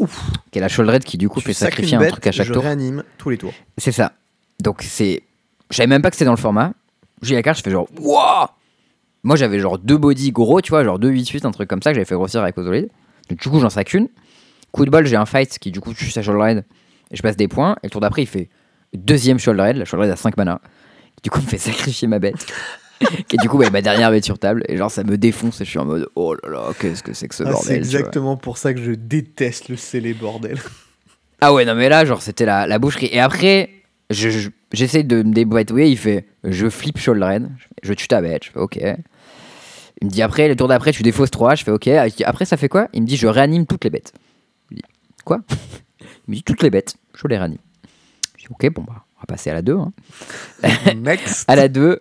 [0.00, 0.28] Ouf.
[0.50, 2.48] Qui est la Sholdred qui du coup Tu fait sacrifier un bête, truc à chaque
[2.48, 2.64] je tour.
[2.64, 3.54] réanime tous les tours.
[3.78, 4.12] C'est ça.
[4.60, 5.22] Donc c'est.
[5.70, 6.72] Je savais même pas que c'était dans le format.
[7.22, 7.86] J'ai la carte, je fais genre.
[7.96, 8.56] Wouah
[9.22, 11.94] Moi j'avais genre deux body gros, tu vois, genre 2-8-8, un truc comme ça que
[11.94, 12.88] j'avais fait grossir avec Ozolid.
[13.28, 14.08] Donc du coup j'en sac une.
[14.72, 16.64] Coup de bol, j'ai un fight qui du coup tue sa Shoulder Raid.
[17.12, 17.76] Et je passe des points.
[17.84, 18.48] Et le tour d'après, il fait
[18.94, 19.76] deuxième Shoulder Raid.
[19.76, 20.60] La Shoulder Raid a 5 mana.
[21.22, 22.52] Du coup me fait sacrifier ma bête.
[23.28, 24.62] Qui du coup bah, ma dernière bête sur table.
[24.68, 27.12] Et genre ça me défonce et je suis en mode oh là là, qu'est-ce que
[27.12, 27.66] c'est que ce Ah, bordel.
[27.68, 30.58] c'est exactement pour ça que je déteste le scellé bordel.
[31.40, 33.08] Ah ouais, non, mais là, genre, c'était la, la boucherie.
[33.12, 33.70] Et après,
[34.10, 35.86] je- je- j'essaie de me débrouiller.
[35.88, 37.48] Il fait Je flip shoulder raid.
[37.82, 38.44] Je, je tue ta bête.
[38.44, 38.76] Je fais Ok.
[40.02, 41.54] Il me dit Après, le tour d'après, tu défausses 3.
[41.54, 41.84] Je fais Ok.
[41.86, 42.88] Je dis, Après, ça fait quoi?
[42.92, 44.12] Il me dit Je réanime toutes les bêtes.
[44.70, 44.82] Je dis
[45.24, 45.40] Quoi?
[46.28, 46.96] Il me dit Toutes les bêtes.
[47.14, 47.58] Je les réanime.
[48.36, 49.76] Je dis Ok, bon, bah, on va passer à la 2.
[49.78, 49.92] hein.
[50.96, 51.44] Next.
[51.48, 52.00] À la 2,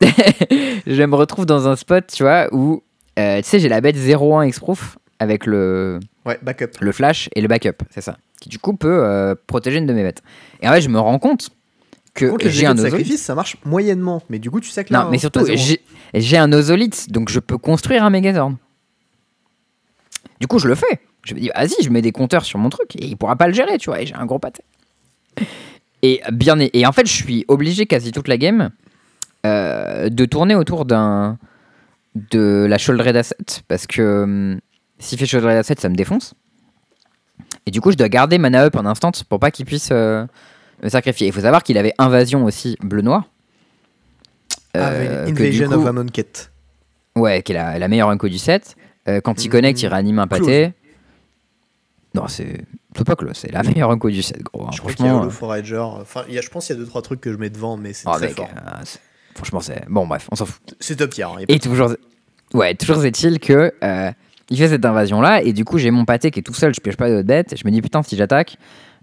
[0.86, 2.82] je me retrouve dans un spot, tu vois, où,
[3.18, 6.78] euh, tu sais, j'ai la bête 0-1 exproof avec le, Ouais, backup.
[6.80, 8.18] le flash et le backup, c'est ça.
[8.40, 10.22] Qui du coup peut euh, protéger une de mes bêtes.
[10.60, 11.50] Et en fait, je me rends compte
[12.14, 14.22] que j'ai un de sacrifice, ça marche moyennement.
[14.28, 15.04] Mais du coup, tu sais que là.
[15.04, 15.44] Non, mais surtout,
[16.14, 18.52] j'ai un ozolite, donc je peux construire un Megazord.
[20.40, 21.00] Du coup, je le fais.
[21.24, 23.48] Je me dis, vas-y, je mets des compteurs sur mon truc et il pourra pas
[23.48, 24.00] le gérer, tu vois.
[24.00, 24.62] Et j'ai un gros pâté.
[26.02, 28.70] Et, bien, et en fait, je suis obligé quasi toute la game
[29.46, 31.38] euh, de tourner autour d'un
[32.14, 33.36] de la Shoulder Raid Asset
[33.68, 34.60] parce que hum,
[34.98, 36.34] s'il fait Shoulder Raid Asset, ça me défonce.
[37.66, 40.24] Et du coup, je dois garder mana up en instant pour pas qu'il puisse euh,
[40.82, 41.26] me sacrifier.
[41.26, 43.24] Il faut savoir qu'il avait invasion aussi bleu-noir.
[44.74, 46.32] Ah, Euh, que Invasion coup- of Amonkhet.
[47.16, 48.76] Ouais, qui est la, la meilleure unco du set.
[49.08, 49.52] Euh, quand il Mhm.
[49.52, 50.72] connecte, il réanime un pâté.
[52.14, 52.64] Non, c'est
[53.04, 54.64] pas close, c'est la meilleure unco du set, gros.
[54.66, 54.70] hein.
[54.72, 55.78] Je crois qu'il y a franchement, Holo Forager.
[55.78, 57.76] Enfin, il y a- je pense qu'il y a 2-trois trucs que je mets devant,
[57.76, 58.48] mais c'est oh, très mec, fort.
[58.56, 58.82] euh,
[59.36, 59.84] franchement, c'est.
[59.88, 60.60] Bon, bref, on s'en fout.
[60.80, 61.24] C'est top tier.
[61.24, 61.92] hein, Et toujours,
[62.54, 64.10] ouais, toujours est-il que euh,
[64.50, 66.72] il fait cette invasion là et du coup j'ai mon pâté qui est tout seul,
[66.74, 67.54] je pioche pas d'autres bêtes.
[67.56, 68.56] Je me dis putain si j'attaque,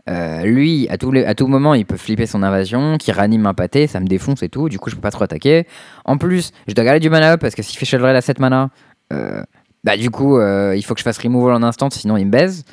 [0.10, 3.46] Euh, lui, à tout, les- à tout moment, il peut flipper son invasion, qui ranime
[3.46, 4.68] un pâté, ça me défonce et tout.
[4.68, 5.66] Du coup, je peux pas trop attaquer.
[6.04, 8.20] En plus, je dois garder du mana up parce que s'il fait Shell Raid à
[8.20, 8.70] 7 mana,
[9.14, 9.42] euh,
[9.86, 12.32] bah du coup, euh, il faut que je fasse removal en instant, sinon il me
[12.32, 12.66] baise.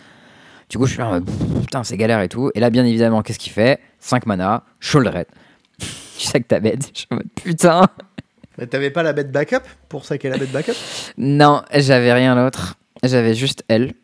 [0.70, 1.20] Du coup, je suis là
[1.60, 2.50] putain, c'est galère et tout.
[2.56, 3.78] Et là, bien évidemment, qu'est-ce qu'il fait?
[4.00, 5.12] 5 mana, Shoulder
[6.20, 6.90] Tu sais que t'as bête.
[6.92, 7.88] Je suis en mode, putain.
[8.58, 10.72] Mais t'avais pas la bête backup pour saquer la bête backup?
[11.16, 12.74] Non, j'avais rien d'autre.
[13.02, 13.94] J'avais juste elle,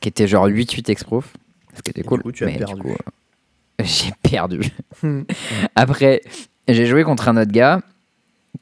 [0.00, 1.34] qui était genre 8-8 exproof.
[1.76, 2.22] Ce qui était Et du cool.
[2.22, 2.80] coup, tu as perdu.
[2.80, 2.94] coup, euh,
[3.84, 4.62] j'ai perdu.
[5.02, 5.24] Hmm.
[5.76, 6.22] Après,
[6.66, 7.82] j'ai joué contre un autre gars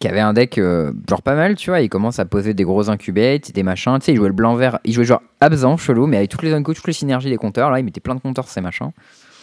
[0.01, 1.81] qui avait un deck euh, genre pas mal, tu vois.
[1.83, 3.97] Il commence à poser des gros incubates, des machins.
[4.01, 4.81] Tu sais, il jouait le blanc-vert.
[4.85, 7.71] Il jouait genre absent, chelou, mais avec toutes les uncodes, toutes les synergies des compteurs.
[7.71, 8.91] Là, il mettait plein de compteurs ces machins.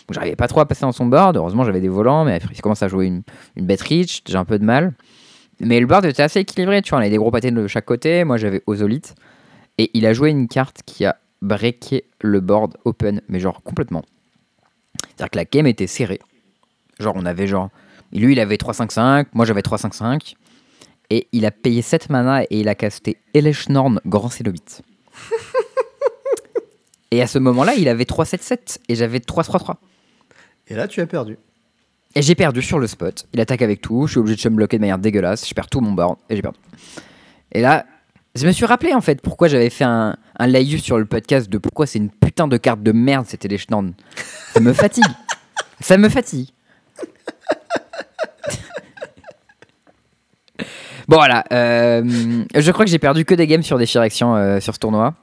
[0.07, 1.35] Donc, j'arrivais pas trop à passer dans son board.
[1.35, 3.23] Heureusement, j'avais des volants, mais après, il commence à jouer une,
[3.55, 4.21] une bet reach.
[4.27, 4.93] J'ai un peu de mal.
[5.59, 6.99] Mais le board était assez équilibré, tu vois.
[6.99, 8.23] On avait des gros pâtés de chaque côté.
[8.23, 9.15] Moi, j'avais Ozolite.
[9.77, 14.03] Et il a joué une carte qui a breaké le board open, mais genre complètement.
[15.01, 16.19] C'est-à-dire que la game était serrée.
[16.99, 17.69] Genre, on avait genre.
[18.11, 20.35] Lui, il avait 3-5-5, moi j'avais 3-5-5.
[21.09, 24.81] Et il a payé 7 mana et il a casté Eleshnorn Grand Célobite.
[27.11, 29.75] et à ce moment-là, il avait 3-7-7 et j'avais 3-3-3.
[30.69, 31.37] Et là, tu as perdu.
[32.15, 33.27] Et j'ai perdu sur le spot.
[33.33, 34.07] Il attaque avec tout.
[34.07, 35.47] Je suis obligé de se bloquer de manière dégueulasse.
[35.47, 36.57] Je perds tout mon board et j'ai perdu.
[37.51, 37.85] Et là,
[38.35, 41.57] je me suis rappelé en fait pourquoi j'avais fait un, un sur le podcast de
[41.57, 43.57] pourquoi c'est une putain de carte de merde c'était les.
[43.57, 45.05] Ça me fatigue.
[45.79, 46.49] Ça me fatigue.
[51.07, 51.43] bon voilà.
[51.51, 54.79] euh, je crois que j'ai perdu que des games sur des directions euh, sur ce
[54.79, 55.13] tournoi.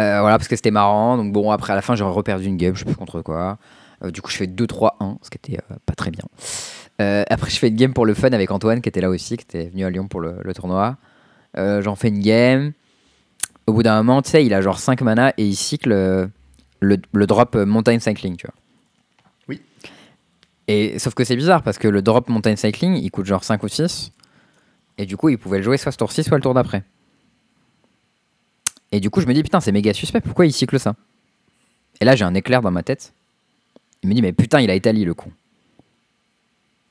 [0.00, 1.16] Euh, voilà, parce que c'était marrant.
[1.16, 3.58] Donc bon, après à la fin, j'ai reperdu une game, je sais plus contre quoi.
[4.04, 6.24] Euh, du coup, je fais 2-3-1, ce qui était euh, pas très bien.
[7.00, 9.36] Euh, après, je fais une game pour le fun avec Antoine, qui était là aussi,
[9.36, 10.96] qui était venu à Lyon pour le, le tournoi.
[11.56, 12.72] J'en fais une game.
[13.66, 16.30] Au bout d'un moment, tu sais, il a genre 5 mana et il cycle le,
[16.80, 18.54] le drop Mountain Cycling, tu vois.
[19.48, 19.62] Oui.
[20.66, 23.62] Et sauf que c'est bizarre parce que le drop Mountain Cycling, il coûte genre 5
[23.62, 24.10] ou 6.
[24.98, 26.82] Et du coup, il pouvait le jouer soit ce tour-ci, soit le tour d'après.
[28.90, 30.94] Et du coup, je me dis, putain, c'est méga suspect, pourquoi il cycle ça?
[32.00, 33.14] Et là, j'ai un éclair dans ma tête.
[34.04, 35.30] Il me dit, mais putain, il a Italie, le con.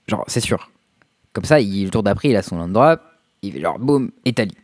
[0.08, 0.72] Genre, c'est sûr.
[1.32, 3.02] Comme ça, il, le tour d'après, il a son land drop.
[3.44, 4.58] Il genre, boum, Italie.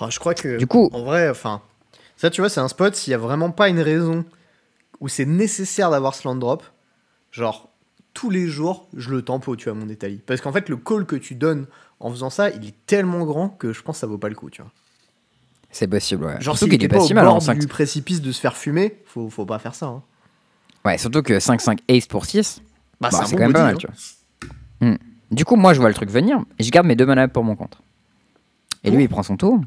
[0.00, 0.56] Ah, je crois que.
[0.56, 1.62] Du coup- En vrai, enfin.
[2.16, 4.24] Ça, tu vois, c'est un spot, s'il y a vraiment pas une raison
[5.00, 6.62] où c'est nécessaire d'avoir ce land drop,
[7.32, 7.68] genre,
[8.14, 10.20] tous les jours, je le tempo, tu vois, mon Italie.
[10.24, 11.66] Parce qu'en fait, le call que tu donnes
[11.98, 14.36] en faisant ça, il est tellement grand que je pense que ça vaut pas le
[14.36, 14.70] coup, tu vois.
[15.72, 16.40] C'est possible, ouais.
[16.40, 17.58] Genre, surtout s'il qu'il est pas si mal en bord 5.
[17.58, 19.86] du précipice de se faire fumer, faut, faut pas faire ça.
[19.86, 20.02] hein.
[20.86, 22.62] Ouais, surtout que 5-5 ace pour 6,
[23.00, 23.88] Bah, bah, c'est quand même pas mal, body, tu
[24.80, 24.88] vois.
[24.88, 24.96] Hmm.
[25.30, 27.42] Du coup, moi, je vois le truc venir et je garde mes deux mana pour
[27.44, 27.82] mon contre.
[28.84, 29.60] Et lui, il prend son tour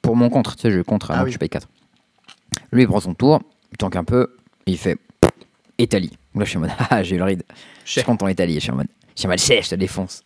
[0.00, 0.54] pour mon contre.
[0.54, 1.32] Tu sais, je contre avant Ah que oui.
[1.32, 1.68] je paye 4.
[2.72, 4.96] Lui, il prend son tour, il tank un peu, et il fait
[5.78, 6.16] Italie.
[6.34, 7.42] Là, je suis en mode Ah, j'ai eu le ride.
[7.84, 8.02] Je Chais.
[8.04, 8.54] content Italie.
[8.54, 10.22] Je suis en mode Je suis en mode chais, je te défonce.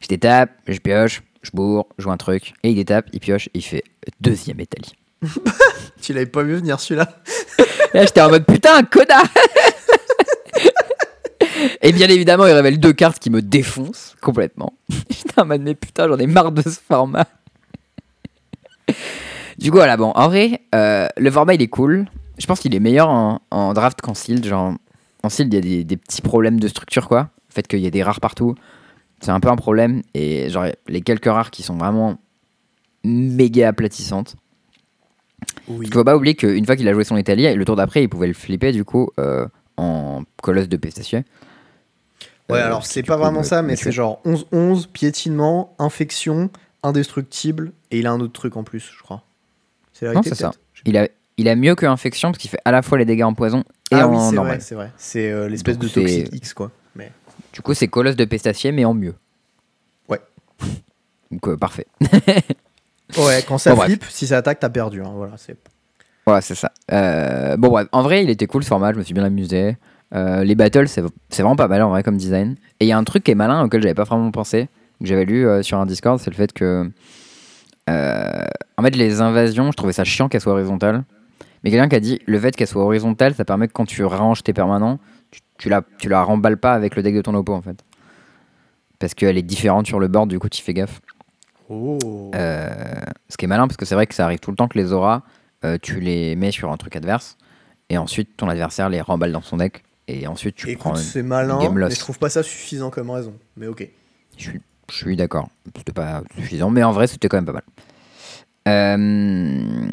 [0.00, 2.54] Je détape, je pioche, je bourre, je joue un truc.
[2.62, 3.84] Et il détape, il pioche, et il fait
[4.20, 4.94] deuxième Italie.
[6.00, 7.08] Tu l'avais pas vu venir celui-là
[7.94, 9.24] là, j'étais en mode putain, connard
[11.80, 14.74] Et bien évidemment, il révèle deux cartes qui me défoncent complètement.
[15.10, 17.26] J'étais en mode mais putain, j'en ai marre de ce format.
[19.58, 22.06] Du coup, voilà, bon, en vrai, euh, le format il est cool.
[22.38, 24.44] Je pense qu'il est meilleur en, draft qu'en sealed.
[24.44, 24.74] Genre,
[25.22, 27.30] en sealed, il y a des, petits problèmes de structure, quoi.
[27.48, 28.56] Le fait qu'il y ait des rares partout,
[29.20, 30.02] c'est un peu un problème.
[30.12, 32.18] Et genre, les quelques rares qui sont vraiment
[33.04, 34.34] méga aplatissantes.
[35.68, 35.86] Oui.
[35.86, 38.08] Il faut pas oublier qu'une fois qu'il a joué son Italie, le tour d'après, il
[38.08, 41.24] pouvait le flipper du coup euh, en colosse de Pestacieux.
[42.50, 46.50] Ouais, Euh, alors c'est pas coup, vraiment me- ça, mais c'est genre 11-11, piétinement, infection,
[46.82, 49.22] indestructible, et il a un autre truc en plus, je crois.
[49.92, 50.52] C'est la c'est ça.
[50.84, 53.22] Il a, il a mieux que Infection parce qu'il fait à la fois les dégâts
[53.22, 54.60] en poison et Ah en oui, c'est normal.
[54.60, 54.90] c'est vrai.
[54.98, 56.70] C'est euh, l'espèce de toxic X, quoi.
[56.94, 57.10] Mais...
[57.52, 59.14] Du coup, c'est colosse de Pestacier mais en mieux.
[60.08, 60.20] Ouais.
[61.30, 61.86] Donc euh, parfait.
[63.18, 63.88] Ouais, quand ça Bon, bref.
[63.88, 65.02] flippe, si ça attaque, t'as perdu.
[65.02, 65.56] hein, Voilà, c'est...
[66.26, 66.72] Voilà, c'est ça.
[66.90, 69.76] Euh, bon, bref, en vrai, il était cool ce format, je me suis bien amusé.
[70.14, 72.56] Euh, les battles, c'est c'est vraiment pas mal en vrai comme design.
[72.80, 74.68] Et il y a un truc qui est malin auquel j'avais pas vraiment pensé,
[75.00, 76.90] que j'avais lu euh, sur un Discord, c'est le fait que.
[77.88, 81.04] en fait, les invasions, je trouvais ça chiant qu'elles soient horizontales.
[81.62, 84.04] Mais quelqu'un qui a dit le fait qu'elles soient horizontales, ça permet que quand tu
[84.04, 84.98] ranges tes permanents,
[85.30, 87.76] tu, tu la, tu la remballes pas avec le deck de ton oppo en fait.
[88.98, 91.00] Parce qu'elle est différente sur le board, du coup, tu fais gaffe.
[91.70, 92.74] Oh Euh,
[93.28, 94.78] ce qui est malin parce que c'est vrai que ça arrive tout le temps que
[94.78, 95.22] les auras,
[95.64, 97.36] euh, tu les mets sur un truc adverse
[97.90, 100.90] et ensuite ton adversaire les remballe dans son deck et ensuite tu prends.
[100.90, 101.94] Écoute, une- c'est malin, game mais loss.
[101.94, 103.34] je trouve pas ça suffisant comme raison.
[103.56, 103.88] Mais ok.
[104.36, 104.60] Je suis,
[104.90, 107.62] je suis d'accord, c'était pas suffisant, mais en vrai c'était quand même pas mal.
[108.68, 109.86] Euh,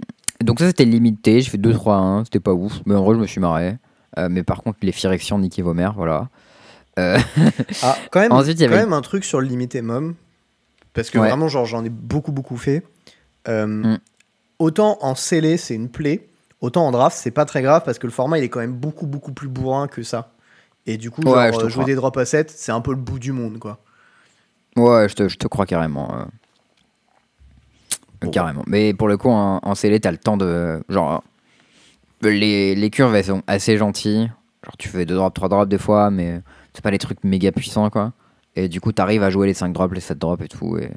[0.44, 3.28] Donc ça c'était limité, j'ai fait 2-3-1, c'était pas ouf, mais en vrai je me
[3.28, 3.78] suis marré.
[4.30, 4.94] Mais par contre les
[5.38, 6.28] niquaient vos mères, voilà.
[6.98, 10.16] Ah, quand même, Ensuite, il y quand avait- même un truc sur le limité mom.
[10.94, 11.28] Parce que Ouais.
[11.28, 12.84] vraiment, genre, j'en ai beaucoup, beaucoup fait.
[13.48, 14.00] Euh, Mm.
[14.60, 16.28] Autant en scellé, c'est une plaie.
[16.60, 18.74] Autant en draft, c'est pas très grave parce que le format, il est quand même
[18.76, 20.32] beaucoup, beaucoup plus bourrin que ça.
[20.86, 21.84] Et du coup, Ouais, genre, euh, jouer crois.
[21.86, 23.80] des drops à 7, c'est un peu le bout du monde, quoi.
[24.76, 26.14] ouais, je te, je te crois carrément.
[26.16, 26.26] euh.
[28.22, 28.30] Bon.
[28.30, 28.64] Carrément.
[28.68, 30.84] Mais pour le coup, en, en scellé, t'as le temps de.
[30.90, 31.24] Genre.
[32.22, 34.32] Les, les curves, elles sont assez gentilles.
[34.64, 36.42] Genre, tu fais 2 drops, 3 drops des fois, mais
[36.76, 38.14] c'est pas les trucs méga puissants, quoi.
[38.56, 40.78] Et du coup, t'arrives à jouer les 5 drops, les 7 drops et tout.
[40.78, 40.90] Et,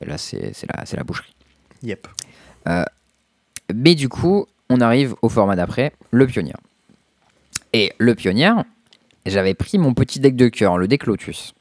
[0.00, 1.34] et là, c'est la, la boucherie.
[1.82, 2.08] Yep.
[3.74, 6.54] Mais du coup, on arrive au format d'après, le pionnier.
[7.72, 8.52] Et le pionnier,
[9.26, 11.54] j'avais pris mon petit deck de cœur, le deck Lotus.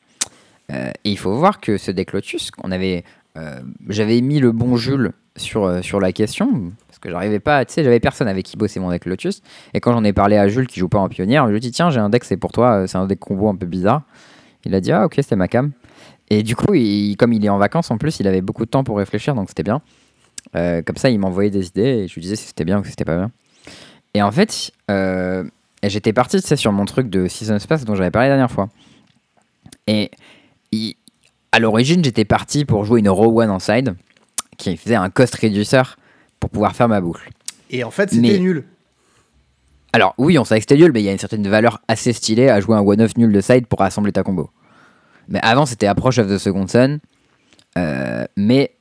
[0.72, 3.04] Euh, et il faut voir que ce deck Lotus, on avait,
[3.38, 3.60] euh,
[3.90, 7.74] j'avais mis le bon Jules sur, euh, sur la question, parce que j'arrivais pas, tu
[7.74, 9.42] sais, j'avais personne avec qui bosser mon deck Lotus.
[9.74, 11.62] Et quand j'en ai parlé à Jules qui joue pas en pionnier, je lui ai
[11.62, 13.66] dit tiens, j'ai un deck, c'est pour toi, euh, c'est un deck combo un peu
[13.66, 14.04] bizarre.
[14.66, 15.72] Il a dit ah ok, c'était ma cam.
[16.30, 18.70] Et du coup, il- comme il est en vacances en plus, il avait beaucoup de
[18.70, 19.82] temps pour réfléchir, donc c'était bien.
[20.56, 22.84] Euh, comme ça, il m'envoyait des idées et je lui disais si c'était bien ou
[22.84, 23.32] si c'était pas bien.
[24.14, 25.44] Et en fait, euh,
[25.84, 28.52] j'étais parti tu sais, sur mon truc de Season Space dont j'avais parlé la dernière
[28.52, 28.70] fois.
[29.88, 30.12] Et
[30.72, 30.96] il-
[31.52, 33.96] à l'origine, j'étais parti pour jouer une Row One en side
[34.58, 35.82] qui faisait un cost reducer
[36.40, 37.30] pour pouvoir faire ma boucle.
[37.70, 38.64] Et en fait, c'était nul.
[39.98, 42.14] Alors oui, on savait que c'était nul, mais il y a une certaine valeur assez
[42.14, 44.52] stylée à jouer un one-off nul de side pour rassembler ta combo.
[45.28, 47.00] Mais avant, c'était Approach of the Second Sun.
[47.80, 48.76] Euh, mais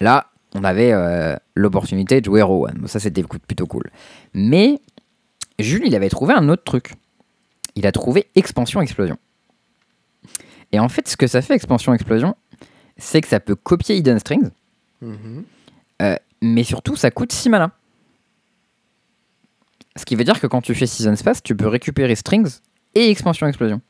[0.00, 2.88] là, on avait euh, l'opportunité de jouer Row One.
[2.88, 3.90] Ça, c'était plutôt cool.
[4.32, 4.78] Mais
[5.58, 6.94] Jules, il avait trouvé un autre truc.
[7.74, 9.18] Il a trouvé Expansion Explosion.
[10.72, 12.34] Et en fait, ce que ça fait Expansion Explosion,
[12.96, 14.48] c'est que ça peut copier Hidden Strings,
[15.02, 15.44] Mhm.
[16.40, 17.70] mais surtout, ça coûte 6 mana.
[19.98, 22.60] Ce qui veut dire que quand tu fais Season Space, tu peux récupérer Strings
[22.94, 23.80] et Expansion Explosion.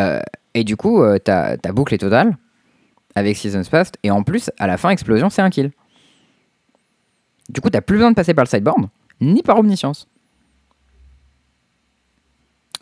[0.00, 0.20] Euh,
[0.52, 2.36] et du coup, euh, ta, boucle est totale
[3.14, 5.72] avec Season Space, et en plus, à la fin, Explosion, c'est un kill.
[7.48, 8.88] Du coup, t'as plus besoin de passer par le sideboard,
[9.22, 10.06] ni par Omniscience.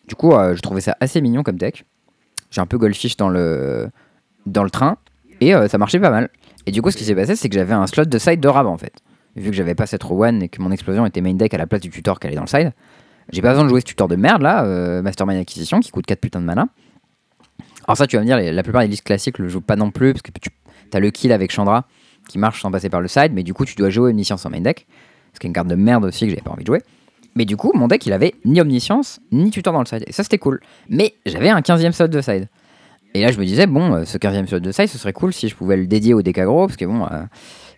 [0.08, 1.84] Du coup, euh, je trouvais ça assez mignon comme deck.
[2.50, 3.90] J'ai un peu goldfish dans le,
[4.72, 4.96] train,
[5.40, 6.30] et ça marchait pas mal.
[6.66, 8.48] Et du coup, ce qui s'est passé, c'est que j'avais un slot de side de
[8.48, 9.00] rabat en fait.
[9.38, 11.58] Vu que j'avais pas cette row one et que mon explosion était main deck à
[11.58, 12.72] la place du tutor qui allait dans le side,
[13.30, 16.06] j'ai pas besoin de jouer ce tutor de merde là, euh, Mastermind Acquisition, qui coûte
[16.06, 16.68] 4 putains de mana.
[17.86, 19.90] Alors, ça, tu vas me dire, la plupart des listes classiques le jouent pas non
[19.90, 20.50] plus, parce que tu
[20.92, 21.86] as le kill avec Chandra
[22.28, 24.50] qui marche sans passer par le side, mais du coup, tu dois jouer Omniscience en
[24.50, 24.86] main deck,
[25.32, 26.82] ce qui est une carte de merde aussi que j'avais pas envie de jouer.
[27.34, 30.04] Mais du coup, mon deck, il avait ni Omniscience, ni tutor dans le side.
[30.06, 30.60] Et ça, c'était cool.
[30.88, 32.48] Mais j'avais un 15ème slot de side.
[33.14, 35.32] Et là, je me disais, bon, euh, ce 15ème slot de side, ce serait cool
[35.32, 37.22] si je pouvais le dédier au deck aggro, parce que bon, euh,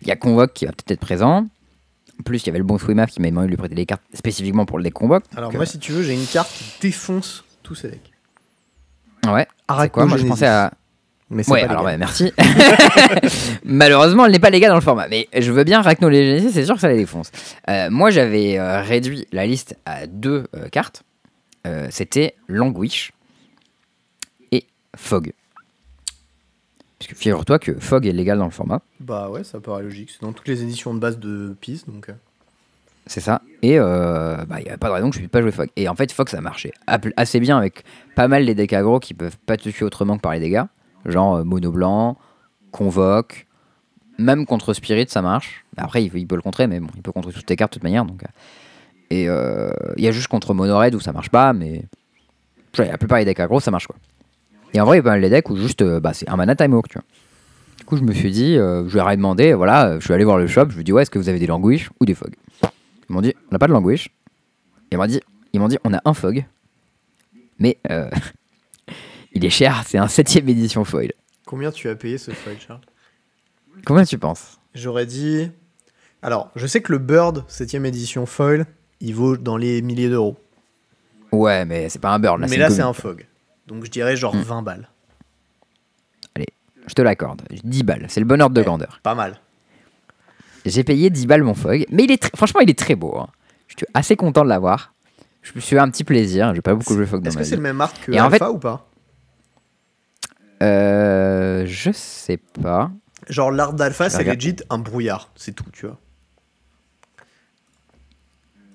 [0.01, 1.47] il y a Convoque qui va peut-être être présent.
[2.19, 3.85] En plus, il y avait le bon Swimaf qui m'a demandé de lui prêter des
[3.85, 5.23] cartes spécifiquement pour le deck Convoque.
[5.35, 8.11] Alors, moi, si tu veux, j'ai une carte qui défonce tous ces decks.
[9.27, 9.47] euh, ouais.
[9.79, 10.71] C'est quoi Moi, je pensais à.
[11.33, 12.33] Mais c'est Ouais, pas alors merci.
[13.63, 15.07] Malheureusement, elle n'est pas légale dans le format.
[15.07, 17.31] Mais je veux bien Rachno Genesis, c'est sûr que ça les défonce.
[17.69, 21.03] Euh, moi, j'avais euh, réduit la liste à deux euh, cartes.
[21.65, 23.13] Euh, C'était Languish
[24.51, 24.65] et
[24.97, 25.31] Fog.
[27.01, 28.79] Parce que figure-toi que Fog est légal dans le format.
[28.99, 30.11] Bah ouais, ça paraît logique.
[30.11, 32.09] C'est dans toutes les éditions de base de Peace, donc...
[32.09, 32.13] euh,
[33.07, 33.41] C'est ça.
[33.63, 35.69] Et euh, bah, il n'y avait pas de raison que je puisse pas jouer Fog.
[35.77, 36.73] Et en fait, Fog, ça marchait
[37.17, 37.85] assez bien avec
[38.15, 40.61] pas mal les decks aggro qui peuvent pas te tuer autrement que par les dégâts.
[41.07, 42.19] Genre euh, Mono Blanc,
[42.69, 43.47] Convoque,
[44.19, 45.65] même contre Spirit, ça marche.
[45.77, 47.79] Après, il, il peut le contrer, mais bon, il peut contrer toutes tes cartes de
[47.79, 48.05] toute manière.
[48.05, 48.21] Donc.
[49.09, 51.83] Et euh, il y a juste contre Mono Red où ça marche pas, mais
[52.75, 53.95] genre, la plupart des decks aggro, ça marche quoi.
[54.73, 56.29] Et en vrai, il y a pas mal de decks où juste euh, bah, c'est
[56.29, 57.03] un mana time hawk, tu vois.
[57.77, 60.13] Du coup, je me suis dit, euh, je leur ai demandé, voilà, euh, je suis
[60.13, 61.89] allé voir le shop, je lui ai dit, ouais, est-ce que vous avez des languish
[61.99, 62.31] ou des fog
[62.63, 64.09] Ils m'ont dit, on n'a pas de languish.
[64.91, 65.19] Ils m'ont dit,
[65.51, 66.45] ils m'ont dit, on a un fog,
[67.57, 68.09] mais euh,
[69.33, 71.11] il est cher, c'est un 7 édition foil.
[71.45, 72.81] Combien tu as payé ce foil, Charles?
[73.85, 74.59] Combien tu penses?
[74.75, 75.49] J'aurais dit...
[76.21, 78.67] Alors, je sais que le Bird 7ème édition foil,
[78.99, 80.37] il vaut dans les milliers d'euros.
[81.31, 83.25] Ouais, mais c'est pas un là, Mais là, c'est un fog.
[83.71, 84.41] Donc je dirais genre Hmm.
[84.41, 84.89] 20 balles.
[86.87, 88.65] Je te l'accorde, 10 balles, c'est le bon ordre de Ouais.
[88.65, 88.99] grandeur.
[89.03, 89.39] Pas mal.
[90.65, 93.17] J'ai payé 10 balles mon fog, mais il est franchement, il est très beau.
[93.17, 93.27] hein.
[93.67, 94.93] Je suis assez content de l'avoir.
[95.43, 97.43] Je me suis fait un petit plaisir, j'ai pas beaucoup joué fog dans Est-ce ma
[97.43, 98.87] que c'est le même art que Et en Alpha ou pas?
[100.63, 102.91] Euh, je sais pas.
[103.29, 105.97] Genre l'art d'Alpha, Je c'est legit un brouillard, c'est tout, tu vois.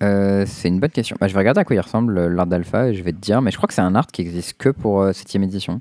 [0.02, 1.16] Euh, c'est une bonne question.
[1.20, 3.18] Bah, je vais regarder à quoi il ressemble euh, l'art d'alpha et je vais te
[3.18, 5.80] dire, mais je crois que c'est un art qui existe que pour 7ème édition.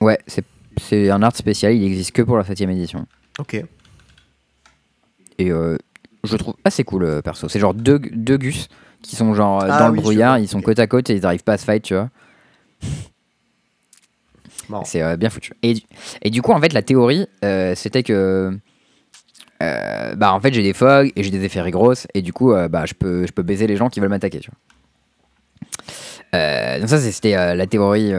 [0.00, 0.44] Ouais, c'est
[0.78, 3.06] c'est un art spécial, il existe que pour la 7ème édition.
[3.38, 3.54] Ok.
[5.38, 5.76] Et euh,
[6.22, 7.48] je trouve assez cool, euh, perso.
[7.48, 8.68] C'est genre deux, deux Gus
[9.02, 11.16] qui sont genre euh, Ah dans oui, le brouillard, ils sont côte à côte et
[11.16, 12.10] ils n'arrivent pas à se fight, tu vois.
[14.84, 15.52] C'est euh, bien foutu.
[15.62, 15.82] Et, du-
[16.22, 18.56] et du coup, en fait, la théorie, euh, c'était que.
[19.62, 22.52] Euh, bah, en fait, j'ai des fogs et j'ai des effets grosses, et du coup,
[22.52, 24.58] euh, bah, je peux, je peux baiser les gens qui veulent m'attaquer, tu vois.
[26.34, 28.12] Euh, donc, ça, c'était la théorie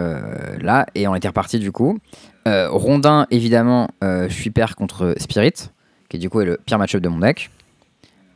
[0.61, 1.99] là, et on était reparti du coup.
[2.45, 5.53] Rondin, évidemment, je suis pair contre Spirit,
[6.09, 7.49] qui du coup est le pire match-up de mon deck.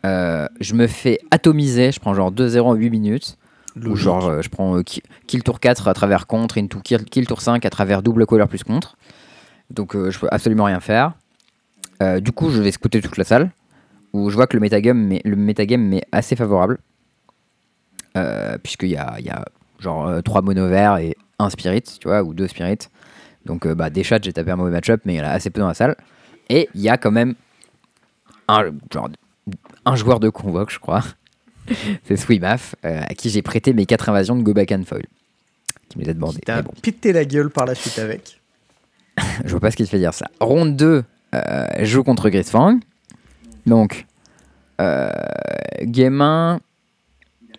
[0.04, 3.38] Je me fais atomiser, je prends genre 2-0 en 8 minutes.
[3.78, 7.39] Ou genre, je prends ki- kill tour 4 à travers contre, into kill, kill tour
[7.39, 8.97] 5 à travers double colère plus contre.
[9.70, 11.14] Donc, je peux absolument rien faire.
[12.02, 13.52] Euh, du coup, je vais scouter toute la salle,
[14.14, 16.80] où je vois que le metagame m'est, le metagame m'est assez favorable.
[18.18, 19.45] Euh, Puisqu'il y a, y a
[19.80, 22.89] genre 3 mono verts et un spirit, tu vois, ou 2 spirits.
[23.45, 25.30] Donc, euh, bah, des chats, j'ai tapé un mauvais match-up, mais il y en a
[25.30, 25.95] assez peu dans la salle.
[26.49, 27.36] Et il y a quand même
[28.47, 29.10] un, genre,
[29.86, 31.04] un joueur de convoque, je crois.
[32.04, 35.06] C'est Swimaf, euh, à qui j'ai prêté mes 4 invasions de Gobakan Foil.
[35.89, 36.39] Qui me les a demandé.
[36.45, 38.39] T'as bon, pété la gueule par la suite avec.
[39.45, 40.28] je vois pas ce qui te fait dire ça.
[40.39, 41.04] Ronde 2,
[41.36, 42.80] euh, joue contre Grisfang.
[43.66, 44.06] Donc,
[44.80, 45.12] euh,
[45.82, 46.60] game 1,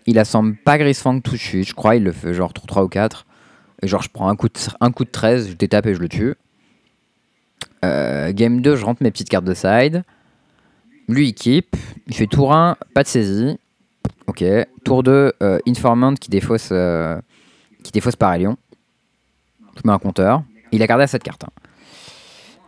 [0.06, 1.96] il assemble pas Grisfang tout de suite, je crois.
[1.96, 3.26] Il le fait genre tour 3 ou 4.
[3.82, 6.00] Et genre, je prends un coup de, un coup de 13, je détape et je
[6.00, 6.34] le tue.
[7.84, 10.04] Euh, game 2, je rentre mes petites cartes de side.
[11.08, 11.74] Lui, il keep.
[12.06, 13.58] Il fait tour 1, pas de saisie.
[14.28, 14.44] Ok.
[14.84, 17.20] Tour 2, euh, Informant qui défausse, euh,
[17.82, 18.56] qui défausse Parélion.
[19.76, 20.42] Je mets un compteur.
[20.70, 21.44] Il a gardé à cette carte.
[21.44, 21.61] hein.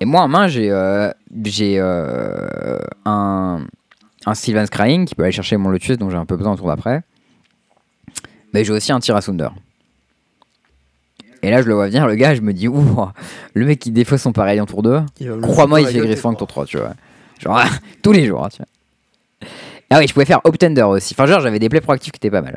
[0.00, 1.10] Et moi, en main, j'ai euh,
[1.44, 3.64] j'ai euh, un,
[4.26, 6.56] un Sylvan Scrying qui peut aller chercher mon Lotus, dont j'ai un peu besoin au
[6.56, 7.02] tour d'après.
[8.52, 9.48] Mais j'ai aussi un Tirasunder.
[11.42, 12.96] Et là, je le vois venir, le gars, je me dis, ouh,
[13.52, 15.86] le mec qui défausse son pareil en tour 2, Il va me le crois-moi, il
[15.88, 16.94] fait Grisfang tes tour 3, tu vois.
[17.38, 17.62] Genre,
[18.02, 19.48] tous les jours, hein, tu vois.
[19.90, 21.14] Ah oui, je pouvais faire Optender aussi.
[21.14, 22.56] Enfin, genre, j'avais des plays proactifs qui étaient pas mal.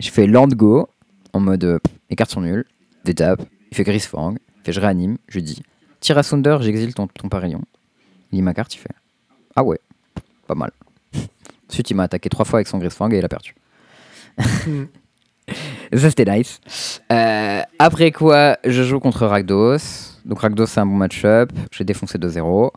[0.00, 0.88] Je fais Land Go,
[1.32, 1.78] en mode, euh,
[2.10, 2.64] les cartes sont nulles,
[3.04, 3.40] d'étape,
[3.70, 5.62] il fait Grisfang, il fait je réanime, je dis,
[6.02, 7.62] Tirasunder, j'exile ton, ton Pareillon.
[8.30, 8.90] Il lit ma carte, il fait,
[9.56, 9.78] ah ouais,
[10.46, 10.72] pas mal.
[11.70, 13.54] Ensuite, il m'a attaqué trois fois avec son Grisfang et il a perdu.
[15.94, 16.60] Ça, c'était nice.
[17.10, 19.78] Euh, après quoi, je joue contre Rakdos.
[20.24, 21.52] Donc Rakdos, c'est un bon match-up.
[21.70, 22.70] J'ai défoncé 2-0.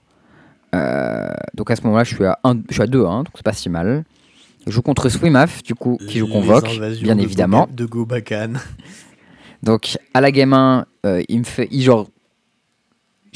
[0.74, 3.44] Euh, donc à ce moment-là, je suis à, 1, je suis à 2-1, donc c'est
[3.44, 4.04] pas si mal.
[4.68, 6.70] Je joue contre Swimaf, du coup, qui joue Convoque,
[7.02, 7.68] bien de évidemment.
[7.72, 8.54] De Gobakan.
[9.64, 11.68] Donc à la game 1, euh, il me fait.
[11.72, 12.08] Il, genre.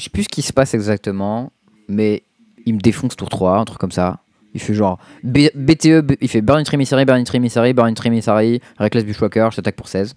[0.00, 1.52] Je sais plus ce qui se passe exactement,
[1.86, 2.22] mais
[2.64, 4.20] il me défonce tour 3, un truc comme ça.
[4.54, 7.90] Il fait genre B- BTE, B- il fait Burn It Emissary, Burn It Emissary, Burn
[7.92, 10.14] It Emissary, Reckless Bushwhacker, je t'attaque pour 16.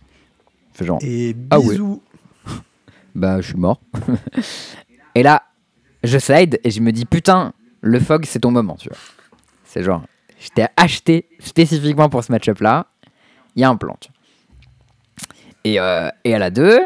[0.73, 0.99] Il fait genre.
[1.01, 1.71] Et Ah ouais.
[1.71, 2.01] bisous.
[3.15, 3.81] bah je suis mort.
[5.15, 5.43] et là,
[6.01, 8.97] je side et je me dis putain, le fog c'est ton moment, tu vois.
[9.65, 10.03] C'est genre,
[10.39, 12.87] je t'ai acheté spécifiquement pour ce match-up là,
[13.57, 14.15] il y a un plan, tu vois.
[15.65, 16.79] Et, euh, et à la 2,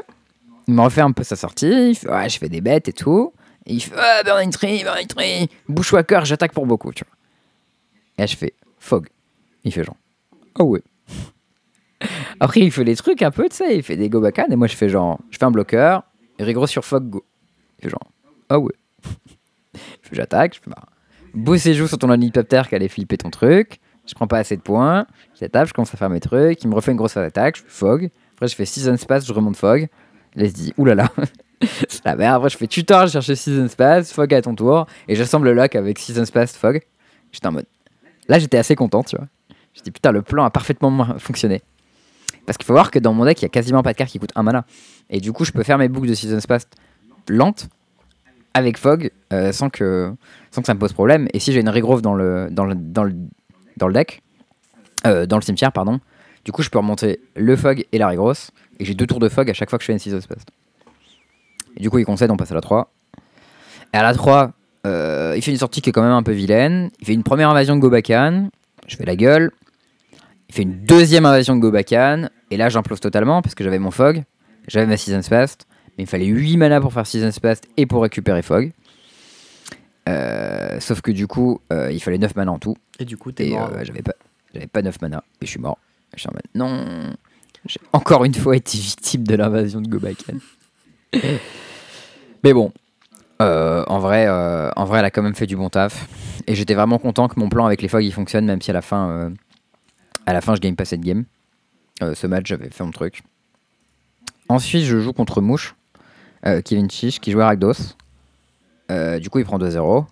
[0.68, 2.94] il me refait un peu sa sortie, il fait ouais, je fais des bêtes et
[2.94, 3.34] tout.
[3.66, 7.16] Et il fait ah, Burning Tree, Burning Tree, Bushwhacker, j'attaque pour beaucoup, tu vois.
[8.18, 9.08] Et là je fais fog.
[9.64, 9.98] Il fait genre,
[10.60, 10.84] oh ouais.
[12.40, 14.68] Après, il fait les trucs un peu, tu sais, il fait des go et moi
[14.68, 16.04] je fais genre, je fais un bloqueur,
[16.38, 17.26] et rigolo sur fog go.
[17.80, 18.12] Il fait genre,
[18.50, 18.74] ah ouais.
[20.12, 20.86] J'attaque, je fais bah,
[21.34, 24.62] beau séjour sur ton hélicoptère qui allait flipper ton truc, je prends pas assez de
[24.62, 25.06] points,
[25.40, 27.64] je tape, je commence à faire mes trucs, il me refait une grosse attaque, je
[27.64, 29.90] fais fog, après je fais season space, je remonte fog,
[30.38, 31.10] là se dit, oulala,
[31.90, 34.88] c'est la merde, après je fais tutor, je cherche season space, fog à ton tour,
[35.10, 36.82] et j'assemble le lock avec season space, fog,
[37.32, 37.66] j'étais en mode,
[38.30, 39.28] là j'étais assez content, tu vois.
[39.74, 41.62] Je dis putain, le plan a parfaitement fonctionné.
[42.48, 44.10] Parce qu'il faut voir que dans mon deck, il y a quasiment pas de cartes
[44.10, 44.66] qui coûtent un mana.
[45.10, 46.66] Et du coup, je peux faire mes boucles de Season Space
[47.28, 47.68] lentes
[48.54, 50.14] avec Fog euh, sans, que,
[50.52, 51.28] sans que ça me pose problème.
[51.34, 53.14] Et si j'ai une Regrove dans le, dans le, dans le,
[53.76, 54.24] dans le deck,
[55.06, 56.00] euh, dans le cimetière, pardon,
[56.48, 58.14] du coup, je peux remonter le Fog et la.
[58.14, 60.44] Et j'ai deux tours de Fog à chaque fois que je fais une Season Space.
[61.76, 62.90] Et du coup, il concède, on passe à la 3.
[63.94, 64.54] Et à la 3,
[64.86, 66.90] euh, il fait une sortie qui est quand même un peu vilaine.
[67.02, 68.48] Il fait une première invasion de Gobakan.
[68.88, 69.52] Je fais la gueule.
[70.48, 72.30] Il fait une deuxième invasion de Gobakan.
[72.50, 74.24] Et là, j'implose totalement parce que j'avais mon Fog.
[74.70, 75.58] J'avais ma Season Space.
[75.98, 78.72] Mais il fallait 8 mana pour faire Season Space et pour récupérer Fog.
[80.08, 82.78] Euh, sauf que du coup, euh, il fallait 9 mana en tout.
[83.00, 83.70] Et du coup, t'es mort.
[83.84, 84.14] j'avais pas,
[84.54, 85.26] j'avais pas 9 mana.
[85.42, 85.78] Et je suis mort.
[86.18, 87.16] Je non.
[87.68, 90.38] J'ai encore une fois été victime de l'invasion de Gobakan.
[92.44, 92.72] Mais bon.
[93.42, 96.08] euh, en, vrai, euh, en vrai, elle a quand même fait du bon taf.
[96.48, 98.74] Et j'étais vraiment content que mon plan avec les Fog il fonctionne, même si à
[98.74, 99.30] la fin, euh,
[100.26, 101.26] à gagne pas cette game.
[102.02, 103.22] Euh, ce match, j'avais fait mon truc.
[104.50, 105.76] Ensuite, je joue contre Mouche,
[106.64, 107.74] Kevin Chiche, qui jouait à Rakdos.
[109.20, 110.06] Du coup, il prend 2-0.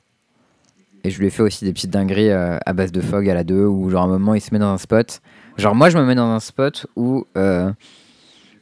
[1.05, 3.35] Et je lui ai fait aussi des petites dingueries euh, à base de fog à
[3.35, 5.21] la 2 où, genre, à un moment, il se met dans un spot.
[5.55, 7.71] Genre, moi, je me mets dans un spot où euh,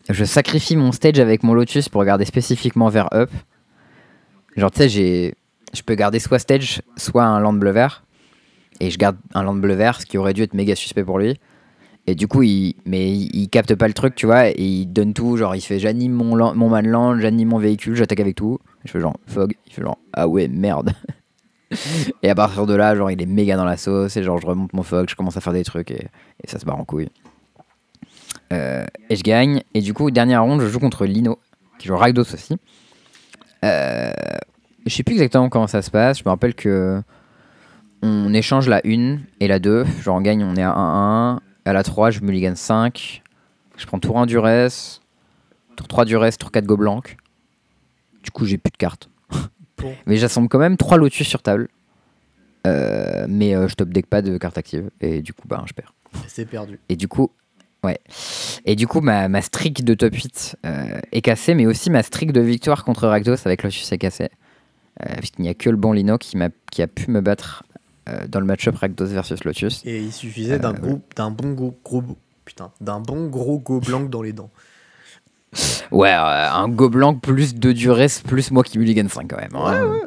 [0.10, 3.32] je sacrifie mon stage avec mon Lotus pour regarder spécifiquement vers up.
[4.58, 5.36] Genre, tu sais, j'ai.
[5.74, 8.04] Je peux garder soit stage, soit un land bleu vert.
[8.82, 11.20] Et je garde un land bleu vert, ce qui aurait dû être méga suspect pour
[11.20, 11.40] lui.
[12.08, 15.14] Et du coup, il, mais il, capte pas le truc, tu vois, et il donne
[15.14, 15.38] tout.
[15.38, 18.60] Genre, il fait j'anime mon, lan- mon man land, j'anime mon véhicule, j'attaque avec tout.
[18.84, 20.92] Je fais genre fog, il fait genre ah ouais, merde.
[22.24, 24.74] et à partir de là, il est méga dans la sauce, et genre, je remonte
[24.74, 26.08] mon fog, je commence à faire des trucs, et,
[26.44, 27.10] et ça se barre en couille.
[28.52, 31.40] Euh, et je gagne, et du coup, dernière ronde, je joue contre Lino,
[31.80, 32.58] qui joue Rakdos aussi.
[33.64, 34.12] Euh,
[34.86, 37.02] je sais plus exactement comment ça se passe, je me rappelle que
[38.04, 39.86] on échange la 1 et la 2.
[40.02, 41.40] Genre on gagne, on est à 1-1.
[41.66, 43.24] À la 3, je mulligan 5.
[43.78, 45.02] Je prends tour 1 du reste.
[45.78, 47.02] Tour 3 du reste, tour 4 go blanc.
[48.22, 49.10] Du coup, j'ai plus de cartes.
[50.06, 51.68] Mais j'assemble quand même 3 lotus sur table.
[52.66, 54.90] Euh, mais euh, je top deck pas de cartes actives.
[55.02, 55.94] Et du coup, bah, je perds.
[56.28, 56.80] C'est perdu.
[56.90, 57.30] Et du coup,
[57.84, 58.00] ouais.
[58.66, 62.04] Et du coup, ma, ma streak de top 8 euh, est cassée, mais aussi ma
[62.04, 64.30] streak de victoire contre Rakdos avec Lotus est cassée.
[65.04, 67.64] Euh, Puisqu'il n'y a que le bon Lino qui, m'a- qui a pu me battre
[68.08, 69.82] euh, dans le match-up Rakdos versus Lotus.
[69.86, 72.04] Et il suffisait d'un Euh, gros, d'un bon gros, gros
[72.46, 74.52] putain, d'un bon gros go blanc dans les dents.
[75.92, 79.56] Ouais, euh, un go blanc plus 2 duress plus moi qui mulligan 5 quand même.
[79.56, 80.00] hein.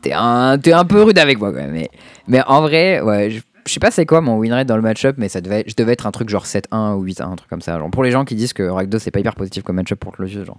[0.00, 1.72] T'es un, t'es un peu rude avec moi quand même.
[1.72, 1.90] Mais,
[2.28, 4.82] mais en vrai, ouais, je, je sais pas c'est quoi mon win rate dans le
[4.82, 7.50] match-up, mais ça devait, je devais être un truc genre 7-1 ou 8-1, un truc
[7.50, 7.78] comme ça.
[7.78, 10.12] Genre, pour les gens qui disent que Rakdos c'est pas hyper positif comme match-up pour
[10.18, 10.58] Lotus, genre.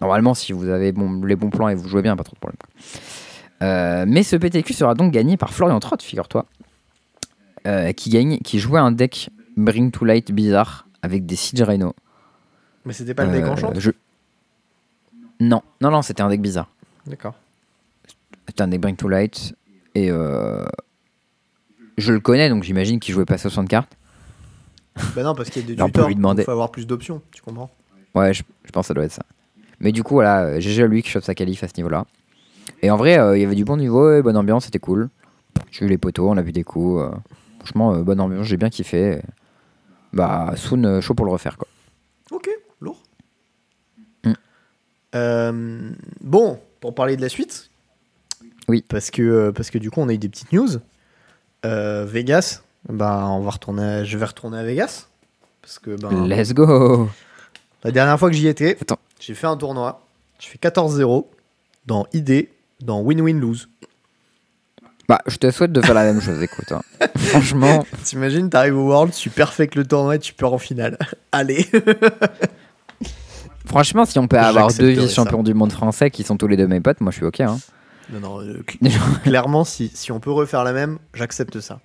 [0.00, 2.38] Normalement, si vous avez bon, les bons plans et vous jouez bien, pas trop de
[2.40, 2.58] problème.
[3.62, 6.44] Euh, mais ce PTQ sera donc gagné par Florian Trott, figure-toi.
[7.66, 11.94] Euh, qui gagne, qui jouait un deck Bring to Light bizarre avec des Siege Rhino.
[12.86, 13.90] Mais c'était pas le deck Euh, enchant je-
[15.40, 16.70] Non, non, non, c'était un deck bizarre.
[17.06, 17.34] D'accord.
[18.48, 19.54] C'était un deck Bring to Light.
[19.94, 20.64] Et euh,
[21.98, 23.96] je le connais, donc j'imagine qu'il jouait pas 60 cartes.
[25.14, 26.10] Bah non, parce qu'il y a des tutors.
[26.10, 27.70] Il faut avoir plus d'options, tu comprends
[28.14, 29.24] Ouais, je, je pense que ça doit être ça.
[29.80, 32.06] Mais du coup, voilà, GG à lui qui chope sa qualif à ce niveau-là.
[32.82, 35.08] Et en vrai, euh, il y avait du bon niveau, et bonne ambiance, c'était cool.
[35.70, 37.02] J'ai eu les poteaux, on a vu des coups.
[37.02, 37.10] euh,
[37.58, 39.20] franchement, euh, bonne ambiance, j'ai bien kiffé.
[40.14, 41.68] Bah, Soon, chaud pour le refaire, quoi.
[42.30, 42.48] Ok.
[45.16, 45.90] Euh,
[46.20, 47.70] bon, pour parler de la suite.
[48.68, 48.84] Oui.
[48.88, 50.68] Parce que, euh, parce que du coup, on a eu des petites news.
[51.64, 55.06] Euh, Vegas, bah, on va retourner à- je vais retourner à Vegas.
[55.62, 57.08] Parce que ben, Let's go
[57.84, 58.76] la dernière fois que j'y étais,
[59.20, 60.04] j'ai fait un tournoi.
[60.40, 61.28] Je fais 14-0
[61.86, 62.48] dans ID,
[62.80, 63.68] dans Win-Win-Lose.
[65.08, 66.72] Bah, je te souhaite de faire la même chose, écoute.
[66.72, 66.82] hein.
[67.16, 70.98] Franchement, T'imagines, t'arrives au World, tu perfectes le tournoi et tu pars en finale.
[71.32, 71.64] Allez
[73.66, 76.66] franchement, si on peut avoir deux vice-champions du monde français qui sont tous les deux
[76.66, 77.40] mes potes, moi je suis ok.
[77.40, 77.58] Hein.
[78.12, 81.80] Non, non, euh, cl- clairement, si, si on peut refaire la même, j'accepte ça.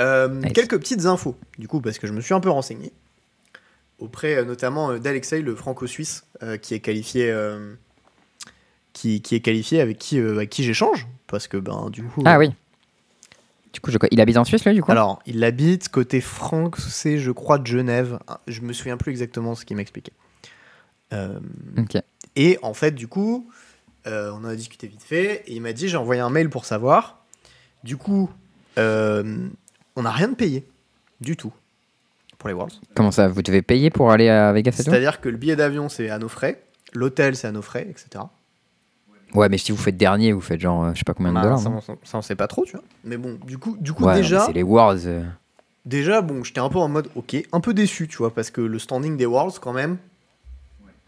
[0.00, 0.52] Euh, Nice.
[0.52, 2.92] Quelques petites infos, du coup, parce que je me suis un peu renseigné.
[3.98, 7.34] Auprès euh, notamment d'Alexei, le franco-suisse, euh, qui est qualifié.
[8.92, 11.08] qui, qui est qualifié avec qui, avec qui j'échange.
[11.26, 12.22] Parce que, ben, du coup.
[12.24, 12.50] Ah oui.
[13.72, 13.98] Du coup, je...
[14.12, 14.90] il habite en Suisse, là, du coup?
[14.92, 18.18] Alors, il habite côté français, je crois, de Genève.
[18.28, 20.12] Ah, Je me souviens plus exactement ce qu'il m'expliquait.
[21.12, 21.38] Euh.
[22.36, 23.48] Et en fait, du coup,
[24.06, 25.42] euh, on en a discuté vite fait.
[25.46, 27.24] Et il m'a dit j'ai envoyé un mail pour savoir.
[27.84, 28.30] Du coup,
[28.78, 29.48] euh,
[29.96, 30.66] on n'a rien de payé.
[31.20, 31.52] Du tout.
[32.38, 32.74] Pour les Worlds.
[32.94, 36.10] Comment ça Vous devez payer pour aller à Vegas C'est-à-dire que le billet d'avion, c'est
[36.10, 36.62] à nos frais.
[36.94, 38.24] L'hôtel, c'est à nos frais, etc.
[39.34, 41.42] Ouais, mais si vous faites dernier, vous faites genre, je sais pas combien de Bah,
[41.42, 41.58] dollars.
[41.58, 42.82] ça, on, ça, on sait pas trop, tu vois.
[43.04, 45.22] Mais bon, du coup, du coup Ouais, déjà, c'est les Worlds.
[45.84, 48.60] déjà, bon, j'étais un peu en mode, ok, un peu déçu, tu vois, parce que
[48.62, 49.98] le standing des Worlds, quand même,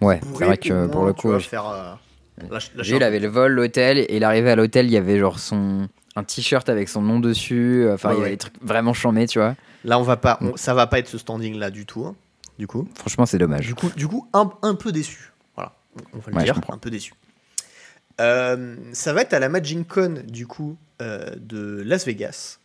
[0.01, 1.67] Ouais, c'est vrai que moins, pour le coup, je- faire.
[1.69, 1.93] euh,
[2.77, 5.19] Lui, il un avait le vol, l'hôtel, et il arrivait à l'hôtel, il y avait
[5.19, 7.87] genre son un t-shirt avec son nom dessus.
[7.93, 8.31] Enfin, Ouais, il y avait ouais.
[8.33, 9.55] des trucs vraiment chambés, tu vois.
[9.85, 10.49] Là, on va pas, Mm.
[10.49, 12.05] on- ça va pas être ce standing-là du tout.
[12.07, 12.15] hein,
[12.59, 13.67] du coup, Franchement, c'est dommage.
[13.67, 15.33] du coup, du coup, un, un peu déçu.
[15.55, 15.73] Voilà,
[16.15, 17.13] on va le Ouais, dire, un peu déçu.
[18.21, 22.59] Euh, ça va être à la Magic Con du coup euh, de Las Vegas.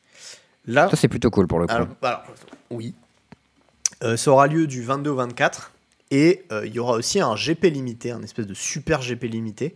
[0.67, 1.73] Là, Ça, c'est plutôt cool pour le coup.
[1.73, 2.23] alors, alors,
[2.71, 2.93] oui,
[4.03, 5.71] Euh, ça aura lieu du 22 au 24
[6.17, 9.75] et euh, il y aura aussi un GP limité, un espèce de super GP limité.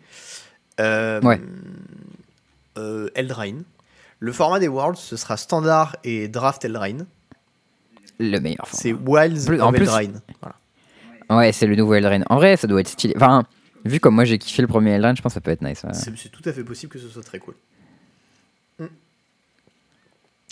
[0.79, 1.41] Euh, Ouais.
[2.77, 3.63] euh, Eldraine.
[4.19, 7.05] Le format des Worlds, ce sera standard et draft Eldraine.
[8.19, 8.67] Le meilleur.
[8.67, 8.81] format.
[8.81, 10.21] C'est Wilds Plus- en plus- Eldraine.
[10.41, 10.55] Voilà.
[11.41, 12.23] Ouais, c'est le nouveau Eldraine.
[12.29, 13.13] En vrai, ça doit être stylé.
[13.17, 13.43] Enfin,
[13.85, 15.83] vu comme moi j'ai kiffé le premier Eldraine, je pense que ça peut être nice.
[15.83, 15.93] ouais.
[15.93, 17.55] C'est c'est tout à fait possible que ce soit très cool.
[18.79, 18.85] Mm.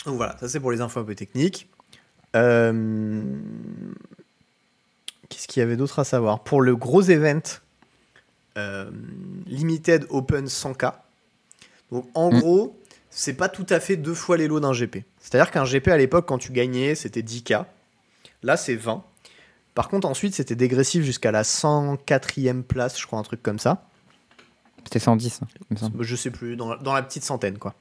[0.06, 1.68] Donc voilà, ça c'est pour les infos un peu techniques.
[2.36, 3.22] Euh,
[5.28, 7.40] Qu'est-ce qu'il y avait d'autre à savoir Pour le gros event,
[8.56, 8.90] euh,
[9.46, 10.92] Limited Open 100K.
[11.92, 12.40] Donc en Mm.
[12.40, 15.04] gros, c'est pas tout à fait deux fois les lots d'un GP.
[15.20, 17.64] C'est-à-dire qu'un GP à l'époque, quand tu gagnais, c'était 10K.
[18.42, 19.02] Là, c'est 20.
[19.74, 23.84] Par contre, ensuite, c'était dégressif jusqu'à la 104e place, je crois, un truc comme ça.
[24.84, 25.88] C'était 110, hein.
[26.00, 27.74] Je sais plus, dans la, dans la petite centaine, quoi.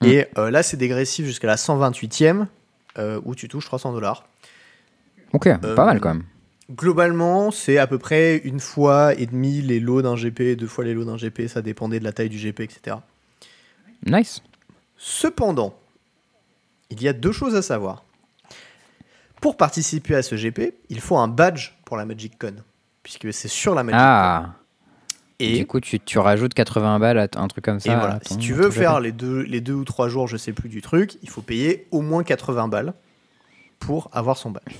[0.00, 0.06] Mm.
[0.06, 2.46] Et euh, là, c'est dégressif jusqu'à la 128e,
[2.98, 4.26] euh, où tu touches 300 dollars.
[5.32, 6.24] Ok, Euh, pas mal quand même.
[6.72, 10.84] Globalement, c'est à peu près une fois et demi les lots d'un GP, deux fois
[10.84, 12.96] les lots d'un GP, ça dépendait de la taille du GP, etc.
[14.06, 14.42] Nice.
[14.96, 15.74] Cependant,
[16.90, 18.04] il y a deux choses à savoir.
[19.42, 22.54] Pour participer à ce GP, il faut un badge pour la Magic Con,
[23.02, 24.52] puisque c'est sur la Magic Ah, Con.
[25.40, 27.92] Et, du coup, tu, tu rajoutes 80 balles à un truc comme ça.
[27.92, 30.28] et voilà, à ton- si tu veux faire les deux, les deux ou trois jours,
[30.28, 32.94] je sais plus du truc, il faut payer au moins 80 balles
[33.80, 34.76] pour avoir son badge.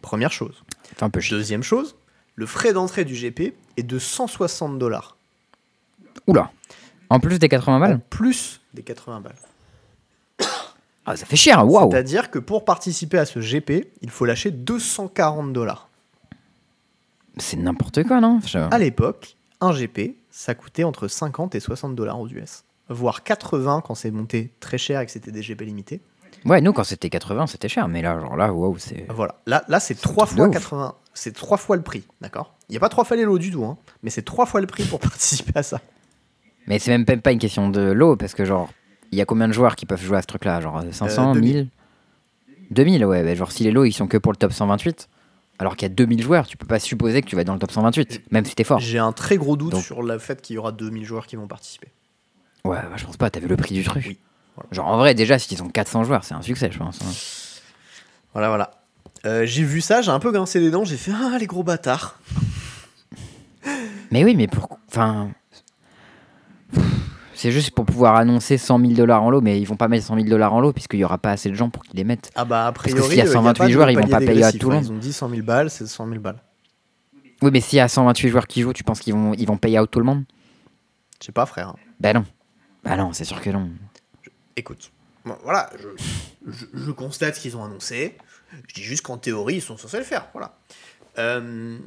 [0.00, 0.62] Première chose.
[1.00, 1.20] Un peu.
[1.30, 1.96] Deuxième chose,
[2.34, 5.16] le frais d'entrée du GP est de 160 dollars.
[6.26, 6.50] Oula.
[7.10, 9.36] En plus des 80 En balles plus des 80 balles.
[11.08, 14.50] Ah, ça fait cher, waouh C'est-à-dire que pour participer à ce GP, il faut lâcher
[14.50, 15.88] 240 dollars.
[17.36, 18.40] C'est n'importe quoi, non?
[18.44, 22.64] Je- À l'époque, un GP, ça coûtait entre 50 et 60 dollars aux US.
[22.88, 26.00] Voire 80 quand c'est monté très cher et que c'était des GP limités.
[26.44, 29.06] Ouais, nous, quand c'était 80, c'était cher, mais là, genre là, waouh, c'est.
[29.08, 29.36] Voilà.
[29.46, 30.54] Là, là c'est trois fois de ouf.
[30.54, 30.94] 80.
[31.14, 32.54] C'est trois fois le prix, d'accord?
[32.68, 34.60] Il n'y a pas trois fois les lots du tout, hein, mais c'est trois fois
[34.60, 35.80] le prix pour participer à ça.
[36.66, 38.70] Mais c'est même pas- une question de lot, parce que genre,
[39.12, 40.60] il y a combien de joueurs qui peuvent jouer à ce truc-là?
[40.60, 41.54] Genre euh, 500, 2000.
[41.54, 41.68] 1000
[42.70, 45.08] 2000, ouais, bah, genre si les lots ils sont que pour le top 128,
[45.58, 47.52] alors qu'il y a 2000 joueurs, tu peux pas supposer que tu vas être dans
[47.54, 48.80] le top 128, même si t'es fort.
[48.80, 51.36] J'ai un très gros doute Donc- sur le fait qu'il y aura 2000 joueurs qui
[51.36, 51.88] vont participer.
[52.64, 54.04] Ouais, bah, je pense pas, t'as vu le prix du truc?
[54.08, 54.18] Oui.
[54.70, 57.00] Genre en vrai, déjà, s'ils ont 400 joueurs, c'est un succès, je pense.
[57.02, 57.60] hein.
[58.32, 58.70] Voilà, voilà.
[59.24, 61.62] Euh, j'ai vu ça, j'ai un peu grincé les dents, j'ai fait Ah, les gros
[61.62, 62.18] bâtards.
[64.10, 64.78] Mais oui, mais pour.
[64.88, 65.30] Enfin.
[67.34, 70.06] C'est juste pour pouvoir annoncer 100 000 dollars en lot, mais ils vont pas mettre
[70.06, 72.04] 100 000 dollars en lot puisqu'il y aura pas assez de gens pour qu'ils les
[72.04, 72.30] mettent.
[72.34, 74.06] Ah bah a que priori, s'il y a euh, 128 pas de joueurs, ils vont
[74.06, 74.80] pas payer à tout le hein.
[74.80, 74.86] monde.
[74.86, 76.38] Ils ont dit 100 000 balles, c'est 100 000 balles.
[77.42, 79.58] Oui, mais s'il y a 128 joueurs qui jouent, tu penses qu'ils vont, ils vont
[79.58, 80.24] payer out tout le monde?
[81.20, 81.74] Je sais pas, frère.
[82.00, 82.24] Bah non.
[82.82, 83.68] Bah non, c'est sûr que non.
[84.56, 84.90] Écoute,
[85.24, 85.88] bon, voilà, je,
[86.50, 88.16] je- je constate qu'ils ont annoncé.
[88.68, 90.28] Je dis juste qu'en théorie, ils sont censés le faire.
[90.32, 90.56] Voilà.
[91.18, 91.78] Euh,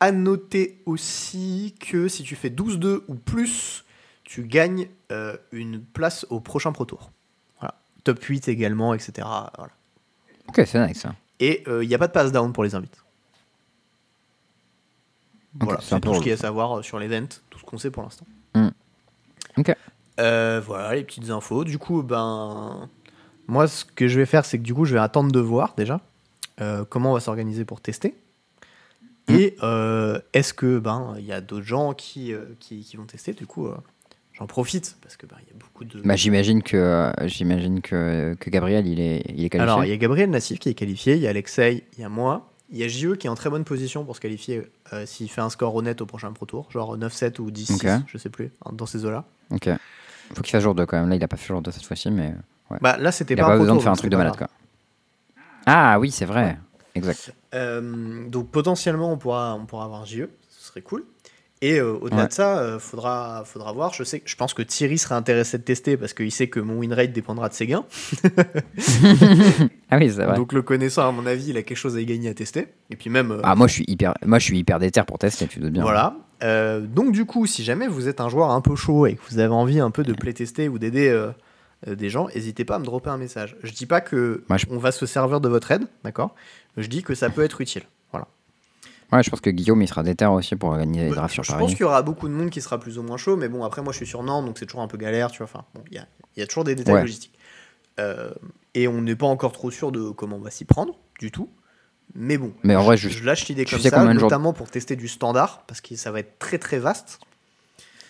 [0.00, 3.84] à noter aussi que si tu fais 12-2 ou plus,
[4.24, 7.10] tu gagnes euh, une place au prochain Pro Tour.
[7.60, 7.74] Voilà.
[8.04, 9.12] Top 8 également, etc.
[9.56, 9.72] Voilà.
[10.48, 11.00] Ok, c'est nice.
[11.00, 11.14] ça.
[11.40, 12.96] Et euh, il n'y a pas de pass down pour les invites.
[15.60, 17.90] Voilà, c'est tout ce qu'il y a à savoir sur l'event, tout ce qu'on sait
[17.90, 18.26] pour l'instant.
[18.54, 18.70] Hmm.
[19.56, 19.74] Ok.
[20.20, 21.64] Euh, voilà les petites infos.
[21.64, 22.88] Du coup, ben,
[23.46, 25.74] moi, ce que je vais faire, c'est que du coup, je vais attendre de voir
[25.76, 26.00] déjà
[26.60, 28.14] euh, comment on va s'organiser pour tester.
[29.28, 29.34] Hmm.
[29.34, 33.06] Et euh, est-ce que ben il y a d'autres gens qui, euh, qui, qui vont
[33.06, 33.32] tester?
[33.32, 33.74] Du coup, euh,
[34.34, 36.00] j'en profite parce que ben, il y a beaucoup de.
[36.02, 39.60] Bah j'imagine que euh, j'imagine que, que Gabriel il est il est qualifié.
[39.60, 42.04] Alors, il y a Gabriel Nassif qui est qualifié, il y a Alexei, il y
[42.04, 44.62] a moi, il y a JE qui est en très bonne position pour se qualifier
[44.92, 48.04] euh, s'il fait un score honnête au prochain Pro Tour, genre 9-7 ou 10-6, Ok.
[48.06, 49.24] je sais plus, dans ces eaux-là.
[49.50, 49.70] Ok.
[50.32, 51.08] Faut qu'il fasse jour 2 quand même.
[51.08, 52.34] Là, il a pas fait jour 2 cette fois-ci, mais
[52.70, 52.78] ouais.
[52.80, 54.16] Bah là, c'était il a pas, pas un Pro besoin de faire un truc de
[54.16, 54.48] pas malade quoi.
[55.66, 56.58] Ah oui, c'est vrai.
[56.94, 57.32] Exact.
[57.54, 61.04] Euh, donc potentiellement on pourra, on pourra avoir JE, ce serait cool.
[61.62, 62.28] Et euh, au-delà Ouais.
[62.28, 63.94] de ça, euh, faudra, faudra voir.
[63.94, 66.74] Je sais, je pense que Thierry serait intéressé de tester parce qu'il sait que mon
[66.78, 67.84] win rate dépendra de ses gains.
[69.90, 70.34] Ah oui, c'est vrai.
[70.36, 72.68] Donc le connaissant, à mon avis, il a quelque chose à y gagner à tester.
[72.90, 75.18] Et puis même, euh, Ah moi je suis hyper moi je suis hyper déter pour
[75.18, 75.82] tester, tu te doutes bien.
[75.82, 76.16] voilà.
[76.42, 79.22] Euh, donc du coup, si jamais vous êtes un joueur un peu chaud et que
[79.30, 81.30] vous avez envie un peu de playtester ou d'aider euh,
[81.88, 83.56] euh, des gens, n'hésitez pas à me dropper un message.
[83.62, 86.34] Je dis pas que je- on va se servir de votre aide, d'accord?
[86.76, 87.84] Je dis que ça peut être utile.
[88.10, 88.26] Voilà.
[89.12, 91.44] Ouais, je pense que Guillaume il sera déter aussi pour organiser les Ouais, drafts sur
[91.44, 91.72] je pense Paris.
[91.74, 93.82] qu'il y aura beaucoup de monde qui sera plus ou moins chaud, mais bon, après,
[93.82, 95.44] moi, je suis sur Nantes, donc c'est toujours un peu galère, tu vois.
[95.44, 96.06] Enfin, bon, il y a,
[96.36, 97.00] y a toujours des détails Ouais.
[97.02, 97.38] logistiques.
[98.00, 98.30] Euh,
[98.74, 101.48] et on n'est pas encore trop sûr de comment on va s'y prendre, du tout.
[102.14, 104.70] Mais bon, Mais en vrai, je, je lâche l'idée comme sais ça, jours- notamment pour
[104.70, 107.18] tester du standard, parce que ça va être très très vaste.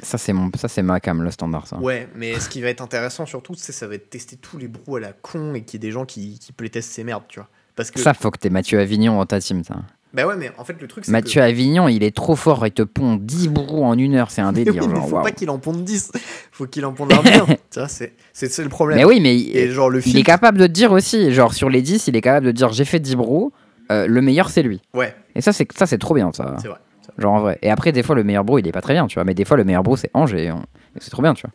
[0.02, 1.78] ça c'est mon ça c'est ma cam le standard ça.
[1.78, 4.68] Ouais, mais ce qui va être intéressant surtout, c'est ça va être tester tous les
[4.68, 7.24] brous à la con et qu'il y ait des gens qui, qui playtestent ces merdes,
[7.28, 7.48] tu vois.
[7.76, 9.76] Parce que, Ça faut que t'aies Mathieu Avignon dans ta team ça.
[10.12, 12.72] bah ouais, mais en fait, le truc, c'est Mathieu Avignon, il est trop fort, il
[12.72, 14.74] te pond 10 bourreaux en une heure, c'est un délire.
[14.82, 16.12] oui, mais genre, faut pas qu'il en ponde 10,
[16.52, 17.46] faut qu'il en ponde un bien.
[17.88, 18.98] c'est le problème.
[18.98, 21.68] Mais oui, mais Et genre, le il est capable de te dire aussi, genre sur
[21.70, 23.52] les 10, il est capable de te dire j'ai fait 10 bros,
[23.90, 24.80] euh, le meilleur c'est lui.
[24.94, 26.56] Ouais, Et ça c'est ça c'est trop bien ça.
[26.60, 26.78] c'est vrai.
[27.18, 27.58] Genre en vrai.
[27.62, 29.34] Et après des fois le meilleur bro il est pas très bien, tu vois, mais
[29.34, 30.60] des fois le meilleur bro c'est Ange et, on-
[30.96, 31.52] et c'est trop bien, tu vois.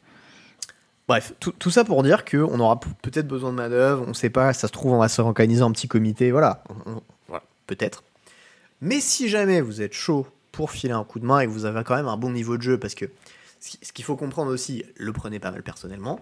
[1.08, 4.54] Bref, tout, tout ça pour dire qu'on aura peut-être besoin de main-d'œuvre, on sait pas,
[4.54, 6.64] ça se trouve, on va se organiser en petit comité, voilà.
[7.28, 8.04] Voilà, peut-être.
[8.82, 11.66] Mais si jamais vous êtes chaud pour filer un coup de main et que vous
[11.66, 12.78] avez quand même un bon niveau de jeu.
[12.78, 13.06] Parce que
[13.60, 16.20] ce qui- ce qu'il faut comprendre aussi, le prenez pas mal personnellement.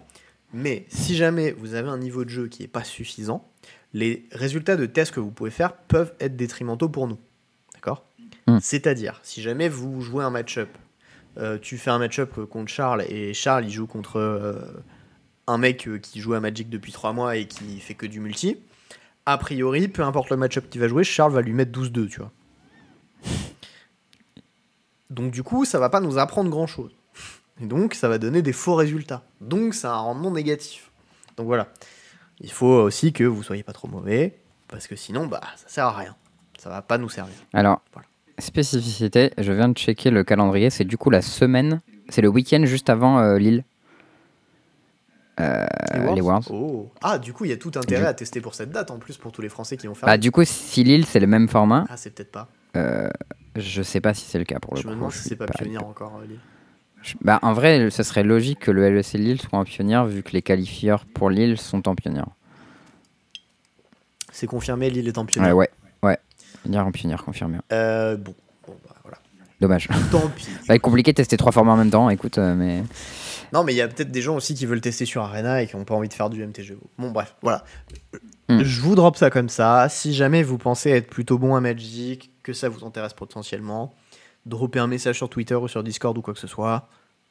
[0.54, 3.46] Mais si jamais vous avez un niveau de jeu qui n'est pas suffisant,
[3.92, 7.18] les résultats de tests que vous pouvez faire peuvent être détrimentaux pour nous.
[7.74, 8.04] D'accord
[8.48, 8.58] Hmm.
[8.62, 10.70] C'est-à-dire, si jamais vous jouez un match-up,
[11.36, 14.54] euh, tu fais un match-up contre Charles et Charles il joue contre euh,
[15.46, 18.20] un mec euh, qui joue à Magic depuis 3 mois et qui fait que du
[18.20, 18.56] multi,
[19.26, 22.20] a priori, peu importe le match-up qu'il va jouer, Charles va lui mettre 12-2, tu
[22.20, 22.32] vois.
[25.10, 26.92] Donc du coup, ça va pas nous apprendre grand-chose.
[27.60, 29.24] Et donc, ça va donner des faux résultats.
[29.40, 30.90] Donc, c'est un rendement négatif.
[31.36, 31.68] Donc voilà.
[32.40, 35.84] Il faut aussi que vous soyez pas trop mauvais, parce que sinon, bah, ça sert
[35.86, 36.16] à rien.
[36.58, 37.34] Ça va pas nous servir.
[37.52, 38.06] Alors, Voilà.
[38.38, 42.64] spécificité, je viens de checker le calendrier, c'est du coup la semaine, c'est le week-end
[42.64, 43.64] juste avant euh, Lille.
[45.40, 45.66] Euh,
[46.14, 46.48] les Worlds.
[46.50, 46.90] Oh.
[47.00, 48.98] Ah, du coup, il y a tout intérêt Du- à tester pour cette date, en
[48.98, 50.06] plus, pour tous les Français qui vont faire.
[50.08, 52.48] Bah, du coup, si Lille c'est le même format, Ah, c'est peut-être pas.
[52.76, 53.08] euh,
[53.54, 54.96] je sais pas si c'est le cas pour le Je me coup.
[54.96, 56.40] demande je si suis c'est pas pas pionnier encore, euh, Lille.
[57.20, 60.32] Bah, en vrai, ce serait logique que le LEC Lille soit en pionnière vu que
[60.32, 62.28] les qualifieurs pour Lille sont en pionnière.
[64.32, 65.52] C'est confirmé, Lille est en pionnier.
[65.52, 65.68] Ouais,
[66.02, 66.18] ouais,
[66.68, 66.78] ouais.
[66.78, 67.58] En pionnière confirmé.
[67.72, 68.34] Euh, bon.
[68.66, 69.18] Bon, bah, voilà.
[69.60, 69.88] Dommage.
[70.12, 70.44] Tant pis.
[70.44, 72.84] Ça va être compliqué de tester trois formats en même temps, écoute, euh, mais.
[73.52, 75.66] Non, mais il y a peut-être des gens aussi qui veulent tester sur Arena et
[75.66, 76.78] qui n'ont pas envie de faire du MTGO.
[76.98, 77.64] Bon, bref, voilà.
[78.48, 78.62] Hmm.
[78.62, 79.88] Je vous drop ça comme ça.
[79.88, 83.94] Si jamais vous pensez être plutôt bon à Magic, que ça vous intéresse potentiellement,
[84.46, 86.88] droppez un message sur Twitter ou sur Discord ou quoi que ce soit.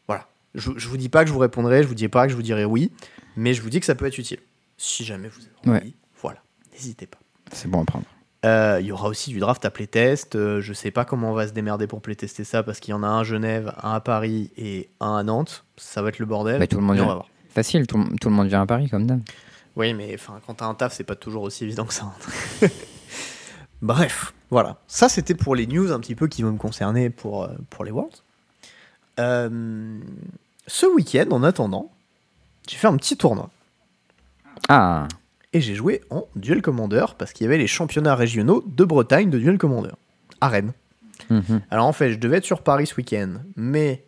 [0.08, 0.28] Voilà.
[0.56, 2.36] Je, je vous dis pas que je vous répondrai, je vous dis pas que je
[2.36, 2.92] vous dirai oui,
[3.36, 4.40] mais je vous dis que ça peut être utile.
[4.78, 6.40] Si jamais vous avez envie, voilà.
[6.74, 7.18] N'hésitez pas.
[7.52, 8.06] C'est bon à prendre.
[8.46, 10.36] Euh, Il y aura aussi du draft à playtest.
[10.36, 12.94] Euh, je sais pas comment on va se démerder pour playtester ça parce qu'il y
[12.94, 15.66] en a un à Genève, un à Paris et un à Nantes.
[15.78, 16.60] Ça va être le bordel.
[16.60, 17.08] Bah, tout le monde on vient.
[17.08, 17.30] va voir.
[17.50, 19.22] Facile, tout, le- tout le monde vient à Paris comme d'hab.
[19.76, 22.06] Oui, mais enfin, quand t'as un taf, c'est pas toujours aussi évident que ça.
[22.62, 22.68] hein.
[23.82, 24.78] Bref, voilà.
[24.88, 27.84] Ça, c'était pour les news un petit peu qui vont me concerner pour, euh, pour
[27.86, 28.24] les Worlds.
[29.20, 30.00] Euh,
[30.68, 31.92] ce week-end, en attendant,
[32.68, 33.50] j'ai fait un petit tournoi.
[34.70, 35.08] Ah,
[35.54, 39.30] Et j'ai joué en Duel Commander parce qu'il y avait les championnats régionaux de Bretagne
[39.30, 39.92] de Duel Commander
[40.42, 40.74] à Rennes.
[41.30, 41.62] mhm.
[41.72, 44.04] Alors en fait, je devais être sur Paris ce week-end, mais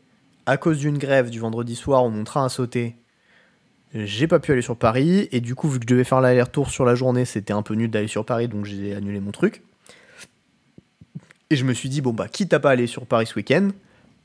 [0.46, 2.96] à cause d'une grève du vendredi soir où mon train a sauté,
[3.94, 5.30] j'ai pas pu aller sur Paris.
[5.32, 7.76] Et du coup, vu que je devais faire l'aller-retour sur la journée, c'était un peu
[7.76, 9.64] nul d'aller sur Paris, donc j'ai annulé mon truc.
[11.50, 13.70] Et je me suis dit, bon bah, quitte à pas aller sur Paris ce week-end,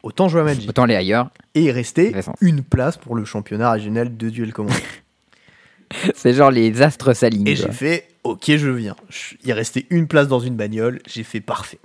[0.04, 0.68] autant jouer à Magic.
[0.68, 1.30] autant aller ailleurs.
[1.54, 4.76] Et il restait une place pour le championnat régional de duel commandé.
[6.14, 7.46] C'est genre les astres s'alignent.
[7.46, 8.96] Et j'ai fait, ok, je viens.
[9.44, 11.78] Il restait une place dans une bagnole, j'ai fait parfait.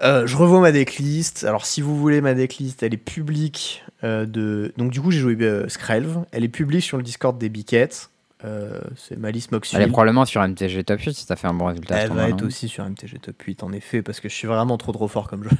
[0.01, 1.45] Euh, je revois ma decklist.
[1.45, 3.81] Alors, si vous voulez ma decklist, elle est publique.
[4.03, 4.73] euh, de...
[4.75, 6.25] Donc, du coup, j'ai joué euh, Skrelv.
[6.33, 8.09] Elle est publique sur le Discord des Biquettes.
[8.43, 9.91] Euh, c'est Malice Elle est Moxfield.
[9.93, 11.95] probablement sur MTG Top 8 si t'as fait un bon résultat.
[11.95, 14.77] Elle va être aussi sur MTG Top 8, en effet, parce que je suis vraiment
[14.77, 15.51] trop trop fort comme jeu.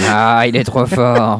[0.00, 1.38] Ah, il est trop fort.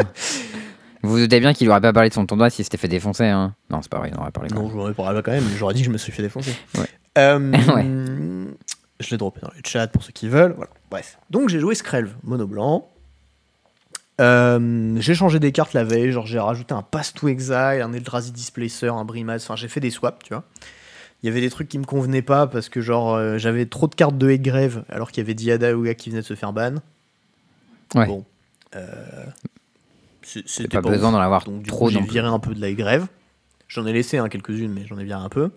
[1.02, 3.24] Vous vous doutez bien qu'il aurait pas parlé de son tournoi s'il s'était fait défoncer.
[3.26, 3.54] Hein.
[3.70, 4.48] Non, c'est pas vrai, il en aurait parlé.
[4.50, 4.70] quand Non, même.
[4.72, 6.54] je l'aurais parlé quand même, j'aurais dit que je me suis fait défoncer.
[6.78, 6.86] Ouais.
[7.18, 8.46] Euh,
[9.00, 10.54] Je l'ai droppé dans le chat pour ceux qui veulent.
[10.56, 10.70] Voilà.
[10.90, 11.18] Bref.
[11.28, 12.88] Donc j'ai joué Skrelv, mono blanc.
[14.20, 17.92] Euh, j'ai changé des cartes la veille, genre j'ai rajouté un Pass to Exile, un
[17.92, 20.44] Eldrazi Displacer, un Brimaz, enfin j'ai fait des swaps, tu vois.
[21.22, 23.88] Il y avait des trucs qui me convenaient pas parce que genre euh, j'avais trop
[23.88, 26.52] de cartes de Headgrave alors qu'il y avait Diada Ouga qui venait de se faire
[26.52, 26.74] ban.
[27.94, 28.06] Ouais.
[28.06, 28.24] Bon.
[28.74, 29.26] Euh,
[30.22, 33.06] c'était pas, besoin d'en avoir Donc du trop j'ai viré un peu de la grève.
[33.68, 35.50] J'en ai laissé hein, quelques-unes, mais j'en ai viré un peu.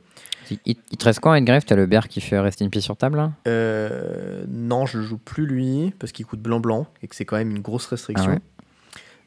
[0.49, 2.95] Il, il- te reste quoi, Edgrave T'as le bear qui fait rester une pièce sur
[2.95, 3.31] table là?
[3.47, 7.51] Euh, non, je joue plus lui parce qu'il coûte blanc-blanc et que c'est quand même
[7.51, 8.31] une grosse restriction.
[8.31, 8.41] Ah ouais.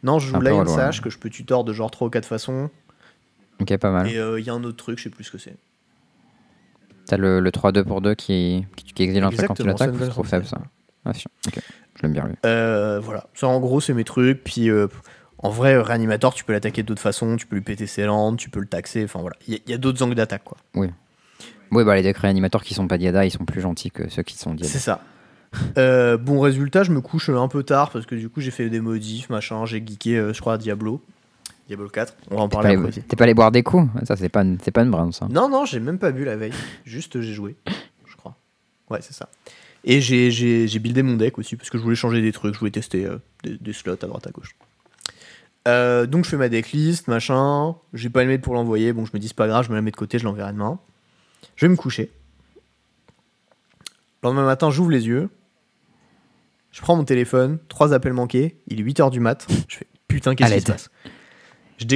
[0.03, 2.71] Non, je joue Lion Sage que je peux tutor de genre 3 ou 4 façons.
[3.61, 4.09] Ok, pas mal.
[4.09, 5.57] Et euh, il y a un autre truc, je sais plus ce que c'est.
[7.07, 9.95] T'as le, le 3-2 pour 2 qui, qui, qui exile un truc quand tu l'attaques.
[9.99, 10.59] C'est trop faible ça.
[11.05, 11.25] Ah, si.
[12.03, 12.35] L'aime bien lui.
[12.47, 14.45] Euh, voilà, ça en gros c'est mes trucs.
[14.45, 14.87] Puis euh,
[15.39, 18.37] en vrai, euh, Réanimator, tu peux l'attaquer d'autres façons, tu peux lui péter ses landes,
[18.37, 19.05] tu peux le taxer.
[19.05, 20.57] Enfin voilà, il y a- il y, a d'autres angles d'attaque quoi.
[20.75, 24.23] Oui, bah les decks réanimateurs qui sont pas Diada, ils sont plus gentils que ceux
[24.23, 24.73] qui sont Diada.
[24.73, 25.01] C'est ça.
[25.79, 28.69] Euh, bon résultat, je me couche un peu tard parce que du coup j'ai fait
[28.71, 31.03] des modifs, machin, j'ai geeké, euh, je crois, à Diablo.
[31.67, 33.63] Diablo 4, on va en T'es parler pas, après allé- t'es pas allé boire des
[33.63, 33.89] coups?
[34.05, 35.27] Ça, c'est pas, une- c'est pas une brand ça.
[35.31, 36.53] Non, non, j'ai même pas bu la veille.
[36.87, 37.57] Juste, j'ai joué,
[38.07, 38.35] je crois.
[38.91, 39.29] Ouais, c'est ça.
[39.91, 42.53] Et j'ai, j'ai, j'ai buildé mon deck aussi, parce que je voulais changer des trucs,
[42.55, 44.55] je voulais tester euh, des, des slots à droite à gauche.
[45.67, 47.75] Euh, donc je fais ma decklist, machin.
[47.95, 49.75] J'ai pas le mail pour l'envoyer, bon je me dis c'est pas grave, je me
[49.75, 50.79] la mets de côté, je l'enverrai demain.
[51.57, 52.11] Je vais me coucher.
[54.23, 55.31] Le lendemain matin, j'ouvre les yeux.
[56.71, 59.47] Je prends mon téléphone, trois appels manqués, il est 8h du mat.
[59.69, 60.91] Je fais putain, qu'est-ce qui se passe?
[61.79, 61.87] Je,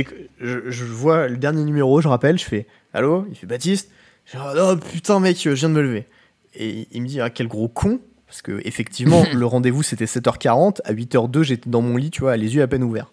[0.40, 3.26] je, je vois le dernier numéro, je rappelle, je fais Allô?
[3.28, 3.90] Il fait Baptiste?
[4.24, 6.07] Je fais, oh putain, mec, je viens de me lever.
[6.55, 8.01] Et il me dit Ah, quel gros con.
[8.27, 10.79] Parce que, effectivement, le rendez-vous c'était 7h40.
[10.85, 13.13] À 8h02, j'étais dans mon lit, tu vois, les yeux à peine ouverts.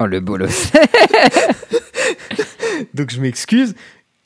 [0.00, 0.72] Oh, le bolos.
[2.94, 3.74] Donc je m'excuse.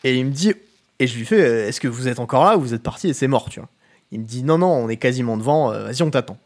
[0.04, 0.52] Et il me dit,
[0.98, 3.08] et je lui fais, euh, est-ce que vous êtes encore là ou vous êtes parti
[3.08, 3.68] et c'est mort, tu vois.
[4.12, 6.38] Il me dit, non, non, on est quasiment devant, euh, vas-y, on t'attend.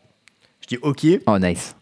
[0.62, 1.76] Je dis, ok, oh, nice.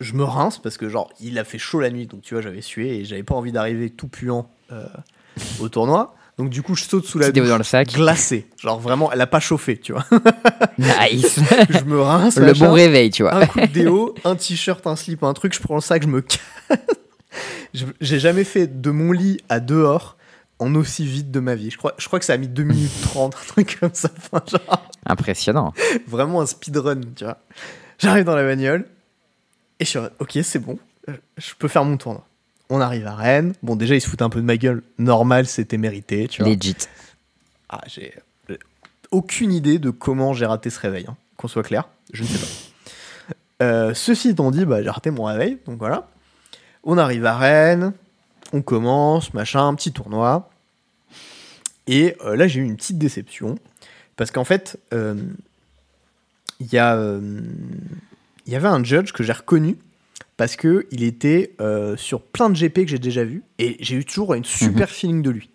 [0.00, 2.42] je me rince parce que, genre, il a fait chaud la nuit, donc tu vois,
[2.42, 4.86] j'avais sué et j'avais pas envie d'arriver tout puant euh,
[5.60, 6.14] au tournoi.
[6.40, 7.92] Donc du coup, je saute sous la douche dans le sac.
[7.92, 8.46] glacée.
[8.56, 10.06] Genre vraiment, elle a pas chauffé, tu vois.
[10.78, 11.38] Nice.
[11.68, 13.34] je me rince, le bon réveil, tu vois.
[13.34, 16.08] un coup de déo, un t-shirt, un slip, un truc, je prends le sac, je
[16.08, 16.40] me casse.
[18.00, 20.16] J'ai jamais fait de mon lit à dehors
[20.60, 21.70] en aussi vite de ma vie.
[21.70, 24.08] Je crois, je crois que ça a mis 2 minutes 30, un truc comme ça.
[24.16, 25.74] Enfin, genre, Impressionnant.
[26.06, 27.36] vraiment un speedrun, tu vois.
[27.98, 28.86] J'arrive dans la bagnole
[29.78, 30.78] et je suis ok, c'est bon,
[31.36, 32.24] je peux faire mon tournoi.
[32.70, 33.52] On arrive à Rennes.
[33.62, 34.82] Bon, déjà, ils se foutent un peu de ma gueule.
[34.98, 36.52] Normal, c'était mérité, tu vois.
[36.52, 36.76] Legit.
[37.68, 38.14] Ah, j'ai
[38.48, 38.56] euh,
[39.10, 42.38] aucune idée de comment j'ai raté ce réveil, hein, qu'on soit clair, je ne sais
[42.38, 43.64] pas.
[43.64, 46.08] Euh, ceci étant dit, bah, j'ai raté mon réveil, donc voilà.
[46.84, 47.92] On arrive à Rennes,
[48.52, 50.48] on commence, machin, un petit tournoi.
[51.86, 53.56] Et euh, là, j'ai eu une petite déception,
[54.16, 57.40] parce qu'en fait, il y, euh,
[58.46, 59.76] y avait un judge que j'ai reconnu,
[60.40, 63.96] parce que il était euh, sur plein de GP que j'ai déjà vu, et j'ai
[63.96, 65.50] eu toujours une super feeling de lui.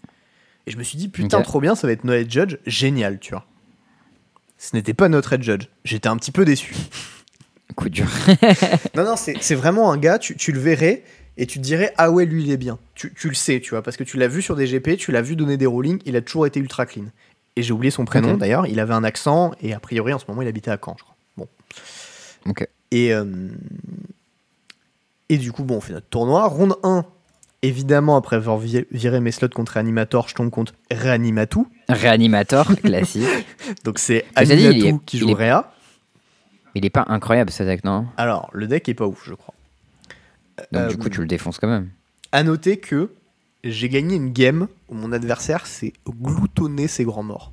[0.68, 3.18] Et je me suis dit, putain, trop bien, ça va être notre head judge, génial,
[3.18, 3.48] tu vois.
[4.60, 5.70] Ce n'était pas notre head judge.
[5.86, 6.76] J'étais un petit peu déçu.
[7.76, 8.06] Coup dur.
[8.96, 11.04] non, non, c'est vraiment un gars, tu, tu le verrais
[11.36, 12.78] et tu te dirais, ah ouais, lui, il est bien.
[12.94, 15.12] Tu, tu le sais, tu vois, parce que tu l'as vu sur des GP, tu
[15.12, 17.06] l'as vu donner des rollings, il a toujours été ultra clean.
[17.56, 20.26] Et j'ai oublié son prénom d'ailleurs, il avait un accent et a priori en ce
[20.28, 21.16] moment il habitait à Caen, je crois.
[21.38, 21.48] Bon.
[22.46, 22.68] Ok.
[22.92, 23.26] Et, euh,
[25.30, 26.46] et du coup, bon, on fait notre tournoi.
[26.48, 27.04] Ronde 1,
[27.62, 31.68] évidemment, après avoir vi- viré mes slots contre Reanimator, je tombe contre Reanimatou.
[31.90, 33.24] Réanimator, classique.
[33.84, 35.72] Donc c'est il est- qui il joue est- Réa.
[36.76, 38.06] Il est pas incroyable ce deck, non?
[38.18, 39.54] Alors, le deck est pas ouf, je crois.
[40.72, 41.90] Donc Euh, du coup, tu le défonces quand même.
[42.32, 43.12] À noter que
[43.64, 47.52] j'ai gagné une game où mon adversaire s'est gloutonné ses grands morts.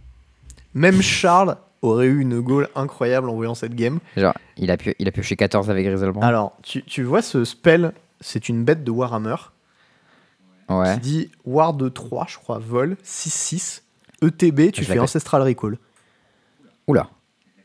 [0.74, 3.98] Même Charles aurait eu une goal incroyable en voyant cette game.
[4.16, 6.22] Genre, il a, pu, il a pioché 14 avec Griselbrand.
[6.22, 9.36] Alors, tu, tu vois ce spell, c'est une bête de Warhammer
[10.68, 10.94] ouais.
[10.94, 13.82] qui dit War de 3, je crois, vol, 6-6,
[14.22, 14.98] ETB, tu Je fais.
[14.98, 15.76] Ancestral Recall.
[16.86, 17.10] Oula.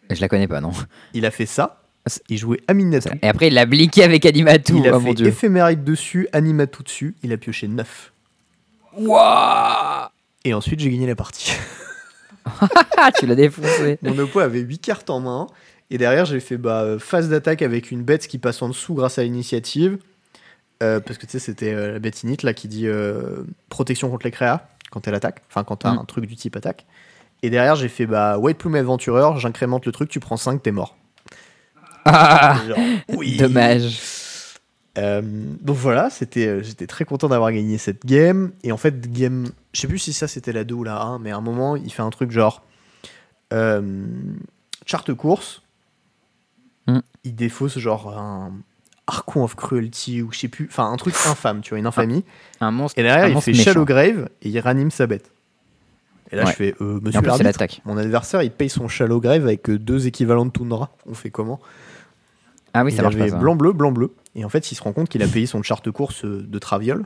[0.09, 0.72] Je la connais pas, non.
[1.13, 1.84] Il a fait ça,
[2.30, 3.09] il jouait Aminatu.
[3.22, 4.78] Et après, il l'a bliqué avec Animatou.
[4.78, 5.28] Il a oh mon fait dieu.
[5.28, 8.13] éphémérite dessus, Animatu dessus, il a pioché 9.
[8.97, 10.11] Wouah
[10.45, 11.51] Et ensuite, j'ai gagné la partie.
[13.20, 13.98] Tu l'as défoncé.
[14.02, 15.48] Mon oppo avait 8 cartes en main.
[15.89, 18.93] Et derrière, j'ai fait bah, euh, phase d'attaque avec une bête qui passe en dessous
[18.93, 19.98] grâce à l'initiative.
[20.84, 24.10] Euh, parce que tu sais, c'était euh, la bête init là qui dit euh, protection
[24.10, 25.41] contre les créas quand elle attaque.
[25.50, 26.00] Enfin, quand t'as Mm.
[26.00, 26.86] un truc du type attaque.
[27.43, 30.72] Et derrière, j'ai fait bah, White Plume Adventureur, j'incrémente le truc, tu prends 5, t'es
[30.72, 30.98] mort.
[32.06, 32.78] Ah, Genre,
[33.10, 33.38] oui.
[33.38, 33.98] dommage.
[34.98, 35.22] Euh,
[35.62, 38.52] donc voilà, c'était, euh, j'étais très content d'avoir gagné cette game.
[38.64, 41.20] Et en fait, game, je sais plus si ça c'était la 2 ou la 1,
[41.20, 42.64] mais à un moment, il fait un truc genre
[43.54, 44.06] euh,
[44.86, 45.62] charte course.
[46.88, 47.00] Hmm.
[47.24, 48.52] Il défausse genre un
[49.08, 52.26] Archon of Cruelty ou je sais plus, enfin un truc infâme, tu vois, une infamie.
[52.60, 53.00] Un monstre.
[53.00, 53.54] Et derrière, un il fait.
[53.54, 55.32] Shallow Grave et il ranime sa bête.
[56.32, 56.52] Et là, Ouais.
[56.52, 60.45] je fais, euh, monsieur l'arbitre, mon adversaire, il paye son Shallow Grave avec deux équivalents
[60.45, 60.89] de Tundra.
[61.06, 61.60] On fait comment?
[62.74, 63.38] Ah oui, il ça marche pas avait ça.
[63.38, 64.13] blanc-bleu, blanc-bleu.
[64.36, 66.59] Et en fait, il se rend compte qu'il a payé son charte course euh, de
[66.59, 67.03] Traviol.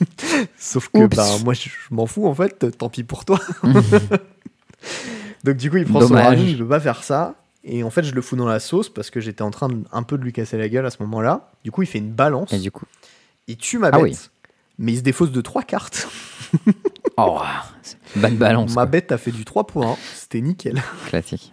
[0.58, 1.16] Sauf que Oups.
[1.16, 2.76] bah, moi, je, m'en fous en fait.
[2.76, 3.40] Tant pis pour toi.
[5.44, 7.34] Donc du coup, il prend son running, je veux pas faire ça.
[7.64, 9.78] Et en fait, je le fous dans la sauce parce que j'étais en train de,
[9.92, 11.50] un peu de lui casser la gueule à ce moment-là.
[11.64, 12.52] Du coup, il fait une balance.
[12.52, 12.84] Et du coup.
[13.48, 14.02] Il tue ma Ah bête.
[14.02, 14.16] oui.
[14.78, 16.08] Mais il se défausse de trois cartes.
[17.16, 17.40] Oh,
[18.16, 18.70] bonne balance.
[18.70, 18.86] ma quoi.
[18.86, 19.96] bête a fait du 3 points.
[20.14, 20.82] C'était nickel.
[21.06, 21.52] Classique.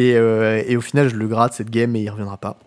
[0.00, 2.58] Et, euh, et au final, je le gratte cette game et il reviendra pas.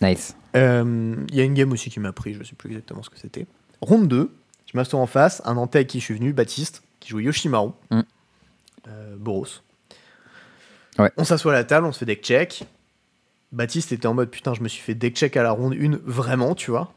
[0.00, 0.36] Nice.
[0.56, 3.10] Euh, Il y a une game aussi qui m'a pris, je sais plus exactement ce
[3.10, 3.46] que c'était.
[3.80, 4.30] Ronde 2,
[4.72, 7.70] je m'assois en face, un Nantais avec qui je suis venu, Baptiste, qui joue Yoshimaru,
[7.90, 8.00] Mm.
[8.88, 9.46] euh, Boros.
[10.98, 11.12] Ouais.
[11.16, 12.64] On s'assoit à la table, on se fait deck check.
[13.52, 15.98] Baptiste était en mode putain, je me suis fait deck check à la ronde 1,
[16.04, 16.92] vraiment, tu vois.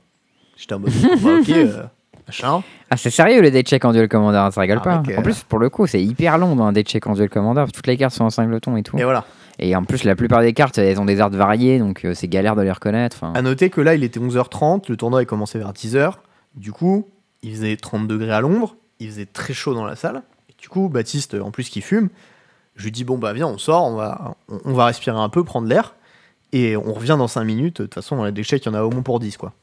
[0.58, 0.92] J'étais en mode
[1.22, 1.84] bah, ok, euh,
[2.28, 2.64] machin.
[2.90, 5.04] Ah, c'est sérieux le deck check en duel commander, ça rigole pas.
[5.18, 7.66] En plus, pour le coup, c'est hyper long dans un deck check en duel commander.
[7.74, 8.98] Toutes les cartes sont en singleton et tout.
[8.98, 9.26] Et voilà.
[9.60, 12.28] Et en plus, la plupart des cartes, elles ont des arts variés, donc euh, c'est
[12.28, 13.18] galère de les reconnaître.
[13.22, 16.14] Enfin, À noter que là, il était 11h30, le tournoi est commencé vers 10h.
[16.56, 17.08] Du coup,
[17.44, 20.24] il faisait 30 degrés à l'ombre, il faisait très chaud dans la salle.
[20.50, 22.10] Et du coup, Baptiste, en plus, qui fume,
[22.76, 25.30] je lui dis Bon, bah, viens, on sort, on va, on, on va respirer un
[25.30, 25.94] peu, prendre l'air.
[26.54, 27.82] Et on revient dans 5 minutes.
[27.82, 29.54] De toute façon, dans les déchets, il y en a au moins pour 10, quoi.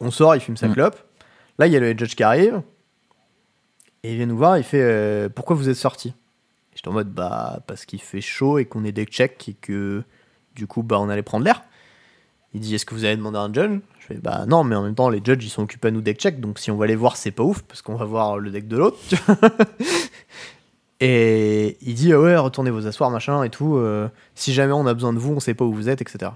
[0.00, 0.74] On sort, il fume sa Mm.
[0.74, 0.96] clope.
[1.58, 2.62] Là, il y a le judge qui arrive.
[4.02, 6.14] Et il vient nous voir, il fait euh, Pourquoi vous êtes sorti
[6.74, 10.02] J'étais en mode bah parce qu'il fait chaud et qu'on est deck check et que
[10.54, 11.62] du coup bah on allait prendre l'air.
[12.52, 13.80] Il dit est-ce que vous allez demander un judge?
[13.98, 16.02] Je fais bah non mais en même temps les judges ils sont occupés à nous
[16.02, 18.38] deck check donc si on va les voir c'est pas ouf parce qu'on va voir
[18.38, 18.98] le deck de l'autre.
[21.00, 23.76] et il dit ah ouais retournez vos asseoirs machin et tout.
[23.76, 26.32] euh, si jamais on a besoin de vous on sait pas où vous êtes etc.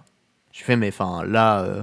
[0.52, 1.82] Je fais mais enfin là euh,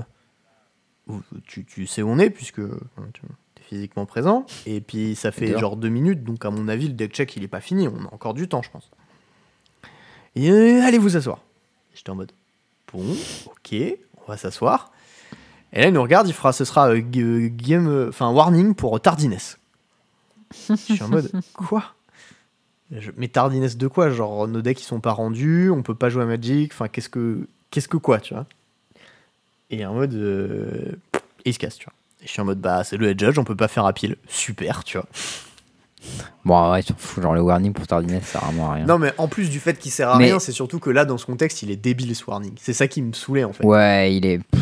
[1.45, 2.79] tu, tu sais où on est puisque euh,
[3.13, 6.87] tu es physiquement présent et puis ça fait genre deux minutes donc à mon avis
[6.87, 8.89] le deck check il est pas fini on a encore du temps je pense.
[10.35, 11.39] Et euh, allez vous asseoir.
[11.95, 12.31] J'étais en mode
[12.93, 13.03] bon
[13.47, 13.75] ok
[14.25, 14.91] on va s'asseoir.
[15.73, 18.73] Et là il nous regarde il fera ce sera euh, g- game euh, enfin warning
[18.75, 19.57] pour tardiness.
[20.51, 21.93] Je suis en mode quoi?
[22.91, 24.09] Je- Mais tardiness de quoi?
[24.11, 27.09] Genre nos decks ils sont pas rendus, on peut pas jouer à Magic, enfin qu'est-ce
[27.09, 28.45] que qu'est-ce que quoi, tu vois?
[29.69, 30.95] Et en mode euh,
[31.45, 31.93] et il se casse, tu vois.
[32.21, 33.93] Et je suis en mode bah c'est le head judge, on peut pas faire à
[33.93, 34.15] pile.
[34.27, 35.07] Super, tu vois.
[36.45, 37.23] Bon, ouais, ils s'en foutent.
[37.23, 38.85] Genre, le warning pour Tardiness, ça sert vraiment à rien.
[38.85, 41.03] Non mais en plus du fait qu'il sert à Mais- rien, c'est surtout que là
[41.05, 42.53] dans ce contexte, il est débile ce warning.
[42.59, 43.65] C'est ça qui me saoulait en fait.
[43.65, 44.37] Ouais, il est.
[44.39, 44.61] pff,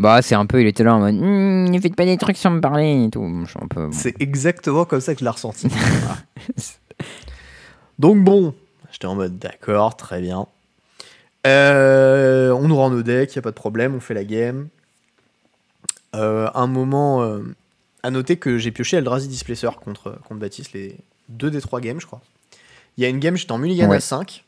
[0.00, 0.60] Bah, c'est un peu.
[0.60, 1.14] Il était là en mode.
[1.14, 3.24] Hum, ne faites pas des trucs sans me parler et tout.
[3.44, 3.86] Je suis un peu.
[3.86, 3.92] bon.
[3.92, 5.68] C'est exactement comme ça que je l'ai ressenti.
[5.68, 6.16] Voilà.
[7.98, 8.54] Donc bon,
[8.90, 10.46] j'étais en mode d'accord, très bien.
[11.46, 14.68] Euh, on nous rend nos decks, y a pas de problème, on fait la game.
[16.14, 17.40] Euh, un moment, euh,
[18.02, 20.96] à noter que j'ai pioché Eldrazi Displacer contre, contre Baptiste, les
[21.28, 22.20] deux des trois games, je crois.
[22.96, 23.96] Il y a une game, j'étais en mulligan Ouais.
[23.96, 24.44] à 5.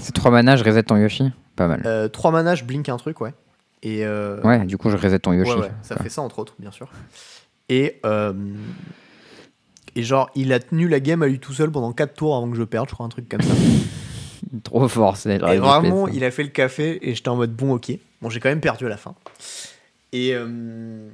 [0.00, 1.30] C'est 3 mana, je reset ton Yoshi.
[1.56, 1.82] Pas mal.
[1.86, 3.32] Euh, 3 mana, je blink un truc, ouais.
[3.82, 5.52] Et Ouais, du coup, je reset ton Yoshi.
[5.52, 6.90] Ouais, ouais, ça fait ça entre autres, bien sûr.
[7.70, 8.00] Et,
[9.96, 12.50] et genre, il a tenu la game à lui tout seul pendant 4 tours avant
[12.50, 13.54] que je perde, je crois, un truc comme ça.
[14.64, 17.74] Trop fort, c'est et vraiment, il a fait le café et j'étais en mode bon,
[17.74, 17.92] ok.
[18.22, 19.14] Bon, j'ai quand même perdu à la fin.
[20.12, 21.08] Et, euh,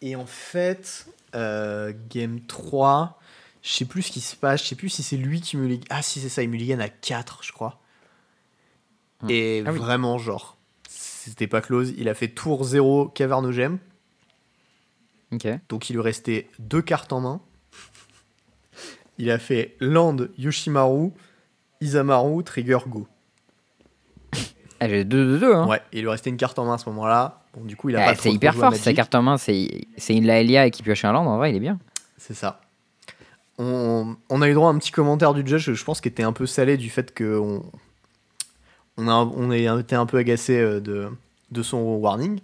[0.00, 3.18] et en fait, euh, game 3,
[3.62, 5.66] je sais plus ce qui se passe, je sais plus si c'est lui qui me
[5.66, 5.84] ligue.
[5.90, 7.80] Ah, si, c'est ça, il me ligue à 4, je crois.
[9.22, 9.30] Hmm.
[9.30, 9.78] Et Ah oui.
[9.78, 10.56] vraiment, genre,
[10.88, 11.94] c'était pas close.
[11.96, 13.78] Il a fait tour 0 Cavernogem.
[15.32, 15.46] Ok.
[15.68, 17.40] Donc il lui restait deux cartes en main.
[19.18, 21.12] Il a fait Land, Yoshimaru,
[21.82, 23.06] Isamaru, Trigger, Go.
[24.80, 25.66] Ah, j'ai 2 2 2 hein.
[25.68, 27.42] Ouais, et il lui restait une carte en main à ce moment-là.
[27.54, 29.68] Bon, du coup, il a Ah, pas c'est hyper fort, sa carte en main, c'est
[29.96, 31.78] c'est une Laelia qui pioche un land, en vrai, il est bien.
[32.18, 32.60] C'est ça.
[33.58, 36.22] On, on a eu droit à un petit commentaire du judge, je pense, qui était
[36.24, 37.62] un peu salé du fait qu'on
[38.96, 41.08] on a, on a été un peu agacé euh, de,
[41.50, 42.40] de son warning.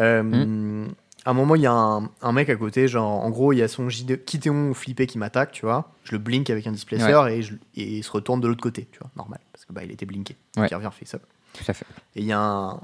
[0.00, 0.88] Euh, Hmm.
[1.26, 3.58] À un moment, il y a un, un mec à côté, genre, en gros, il
[3.58, 5.92] y a son Kitéon flippé qui m'attaque, tu vois.
[6.04, 8.88] Je le blink avec un displacer et, je- et il se retourne de l'autre côté,
[8.90, 10.36] tu vois, normal, parce que bah, il était blinké.
[10.54, 10.68] Donc Ouais.
[10.70, 11.22] il revient face up.
[11.52, 11.84] Tout à fait.
[12.16, 12.80] Et il y a un,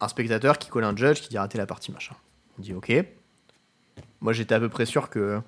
[0.00, 2.14] un spectateur qui colle un judge qui dit arrêtez la partie machin.
[2.58, 2.92] On dit ok.
[4.20, 5.40] Moi j'étais à peu près sûr que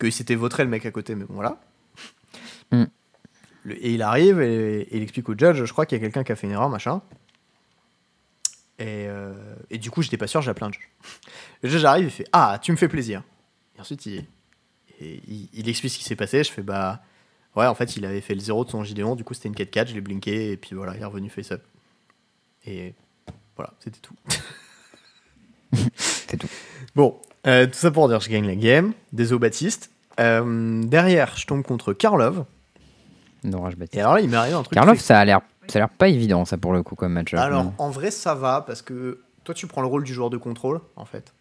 [0.00, 1.60] qu'il s'était vautré le mec à côté, mais bon voilà.
[2.72, 2.84] Mm.
[3.64, 6.04] Le- et il arrive et, et il explique au judge je crois qu'il y a
[6.04, 7.02] quelqu'un qui a fait une erreur machin.
[8.78, 9.32] Et, euh,
[9.70, 10.78] et du coup j'étais pas sûr, j'ai judge.
[11.62, 13.22] Le judge arrive il fait ah tu me fais plaisir.
[13.76, 14.24] Et ensuite il,
[15.00, 16.42] et il, il explique ce qui s'est passé.
[16.42, 17.02] Je fais bah
[17.56, 19.54] ouais en fait il avait fait le 0 de son JD11, du coup c'était une
[19.54, 21.62] 4-4, je l'ai blinké et puis voilà il est revenu face up.
[22.64, 22.94] Et
[23.56, 24.14] voilà, c'était tout.
[25.96, 26.48] C'est tout.
[26.94, 28.92] Bon, euh, tout ça pour dire, je gagne la game.
[29.12, 29.90] Désolé Baptiste.
[30.20, 32.44] Euh, derrière, je tombe contre Karlov.
[33.44, 34.00] D'orage Et Baptiste.
[34.00, 34.74] alors là, il m'est arrivé un truc.
[34.74, 37.34] Karlov, ça a l'air ça a l'air pas évident, ça, pour le coup, comme match.
[37.34, 40.36] Alors, en vrai, ça va parce que toi, tu prends le rôle du joueur de
[40.36, 41.32] contrôle, en fait.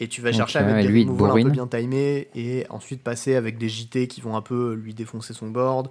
[0.00, 3.58] Et tu vas chercher avec des removals un peu bien timés et ensuite passer avec
[3.58, 5.90] des JT qui vont un peu lui défoncer son board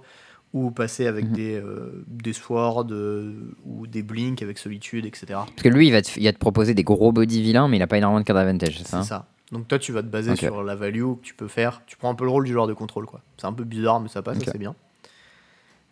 [0.52, 1.32] ou passer avec Mhm.
[1.32, 5.24] des, euh, des swords euh, ou des blinks avec solitude, etc.
[5.28, 7.78] Parce que lui, il va, te, il va te proposer des gros body vilains, mais
[7.78, 9.26] il a pas énormément de card advantage, c'est ça C'est hein ça.
[9.50, 11.80] Donc toi, tu vas te baser sur la value que tu peux faire.
[11.86, 13.20] Tu prends un peu le rôle du joueur de contrôle, quoi.
[13.38, 14.44] C'est un peu bizarre, mais ça passe, Ok.
[14.44, 14.74] ça, c'est bien.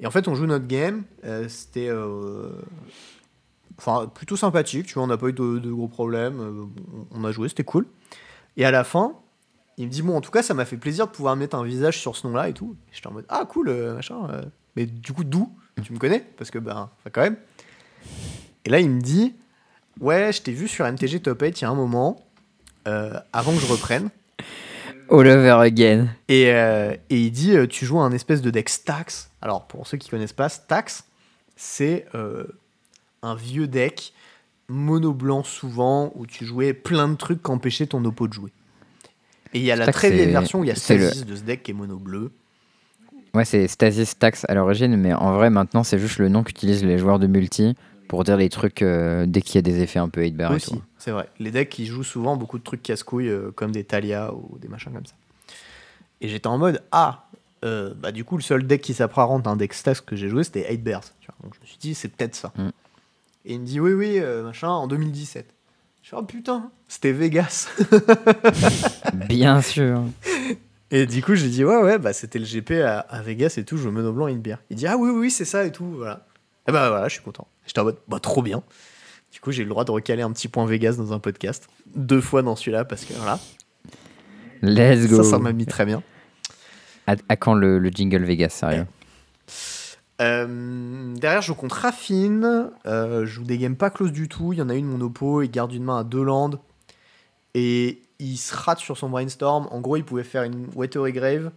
[0.01, 1.05] Et en fait, on joue notre game.
[1.25, 2.51] euh, C'était, euh,
[4.15, 4.87] plutôt sympathique.
[4.87, 6.41] Tu vois, on n'a pas eu de, gros problèmes.
[6.41, 6.65] euh,
[7.13, 7.87] on a joué, c'était cool.
[8.57, 9.15] Et à la fin,
[9.77, 11.65] il me dit bon, en tout cas, ça m'a fait plaisir de pouvoir mettre un
[11.65, 12.77] visage sur ce nom-là et tout.
[12.93, 14.27] J'étais en mode ah cool, machin.
[14.77, 15.53] Mais du coup, d'où
[15.83, 16.21] Tu me connais?
[16.37, 17.37] Parce que ben, quand même.
[18.65, 19.35] Et là, il me dit
[20.01, 22.25] ouais, je t'ai vu sur MTG Top 8 il y a un moment.
[22.85, 24.11] avant que je reprenne.
[25.11, 26.09] All over again.
[26.29, 29.31] Et, euh, et il dit, euh, tu joues un espèce de deck Stax.
[29.43, 31.05] Alors, pour ceux qui connaissent pas, Stax,
[31.57, 32.45] c'est euh,
[33.23, 34.13] un vieux deck
[34.69, 38.53] mono blanc souvent, où tu jouais plein de trucs qu'empêchaient ton oppo de jouer.
[39.53, 41.27] Et il y a la Stax, très vieille version où il y a le- Stasis
[41.27, 42.31] de ce deck qui est mono bleu.
[43.35, 46.85] Ouais, c'est Stasis Tax à l'origine, mais en vrai, maintenant, c'est juste le nom qu'utilisent
[46.85, 47.75] les joueurs de multi
[48.11, 50.51] pour dire les trucs euh, dès qu'il y a des effets un peu 8 bar
[50.51, 51.29] et Aussi, c'est vrai.
[51.39, 54.67] Les decks qui jouent souvent beaucoup de trucs casse-couilles, euh, comme des Talia ou des
[54.67, 55.15] machins comme ça.
[56.21, 57.29] Et j'étais en mode, ah,
[57.65, 60.29] euh, bah, du coup, le seul deck qui s'apparente à un deck Stas que j'ai
[60.29, 61.05] joué, c'était 8 Bears.
[61.21, 61.37] tu vois.
[61.45, 62.53] Donc je me suis dit, c'est peut-être ça.
[62.57, 62.69] Mm.
[63.45, 65.47] Et il me dit, oui, oui, machin, en 2017.
[66.03, 67.69] Je fais, oh putain, c'était Vegas.
[69.29, 70.03] Bien sûr.
[70.91, 73.65] Et du coup, j'ai dit, ouais, ouais, bah, c'était le GP à, à Vegas et
[73.65, 74.59] tout, je joue Mono Blanc et une bière.
[74.69, 76.27] Il dit, ah oui, oui, oui, c'est ça et tout, voilà.
[76.69, 77.47] Et bah voilà, je suis content.
[77.71, 78.65] J'étais en mode, bah trop bien.
[79.31, 81.69] Du coup, j'ai eu le droit de recaler un petit point Vegas dans un podcast.
[81.95, 83.39] Deux fois dans celui-là, parce que voilà,
[84.61, 85.23] Let's go.
[85.23, 86.03] ça, ça m'a mis très bien.
[87.07, 88.87] À, à quand le, le jingle Vegas, sérieux
[90.21, 92.71] Euh, derrière, je joue contre Raffine.
[92.87, 94.53] Euh, je joue des games pas close du tout.
[94.53, 96.59] Il y en a une, mon oppo, il garde une main à deux landes.
[97.55, 99.69] Et il se rate sur son brainstorm.
[99.71, 101.53] En gros, il pouvait faire une Watery Grave.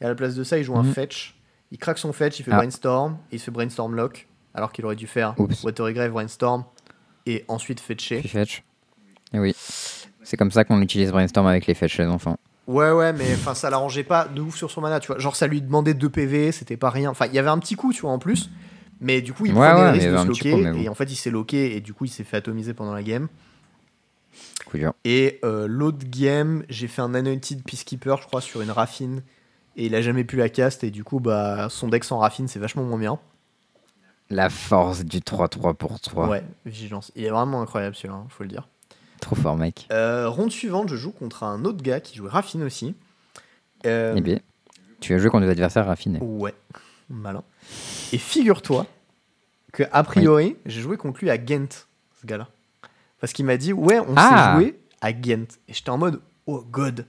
[0.00, 0.92] Et à la place de ça, il joue un Mhm.
[0.92, 1.36] fetch.
[1.70, 2.56] Il craque son fetch, il fait Ah.
[2.56, 3.16] brainstorm.
[3.30, 4.26] Et il se fait brainstorm lock.
[4.54, 5.62] Alors qu'il aurait dû faire Oups.
[5.64, 6.64] Watery Grave, brainstorm.
[7.26, 8.20] Et ensuite fetcher.
[8.20, 8.62] Puis fetch.
[9.32, 9.54] Et oui.
[10.24, 12.36] C'est comme ça qu'on utilise Brainstorm avec les fetch les enfants.
[12.68, 15.18] Ouais, ouais, mais enfin, ça l'arrangeait pas de ouf sur son mana, tu vois.
[15.18, 17.10] Genre, ça lui demandait 2 PV, c'était pas rien.
[17.10, 18.50] Enfin, il y avait un petit coup, tu vois, en plus.
[19.00, 20.50] Mais du coup, il Ouais, prenait ouais, le risque de se loquer.
[20.52, 20.80] coup, mais bon.
[20.80, 23.02] Et en fait, il s'est loqué et du coup, il s'est fait atomiser pendant la
[23.02, 23.26] game.
[24.66, 24.92] Coup dur.
[25.04, 29.22] Et euh, l'autre game, j'ai fait un Anointed Peacekeeper, je crois, sur une Raffine.
[29.76, 30.84] Et il a jamais pu la cast.
[30.84, 33.18] Et du coup, bah, son deck sans Raffine, c'est vachement moins bien.
[34.32, 36.26] La force du 3-3 pour 3.
[36.28, 37.12] Ouais, vigilance.
[37.16, 38.66] Il est vraiment incroyable celui-là, hein, faut le dire.
[39.20, 39.86] Trop fort, mec.
[39.92, 42.94] Euh, ronde suivante, je joue contre un autre gars qui jouait Raffine aussi.
[43.84, 44.38] Euh, Eh bien,
[45.00, 46.18] tu as joué contre des adversaires raffinés.
[46.22, 46.54] Ouais,
[47.10, 47.42] malin.
[48.12, 48.86] Et figure-toi
[49.72, 51.68] que a priori, j'ai joué contre lui à Ghent,
[52.20, 52.48] ce gars-là.
[53.20, 54.54] Parce qu'il m'a dit, ouais, on Ah.
[54.56, 55.46] s'est joué à Ghent.
[55.68, 57.04] Et j'étais en mode, oh god.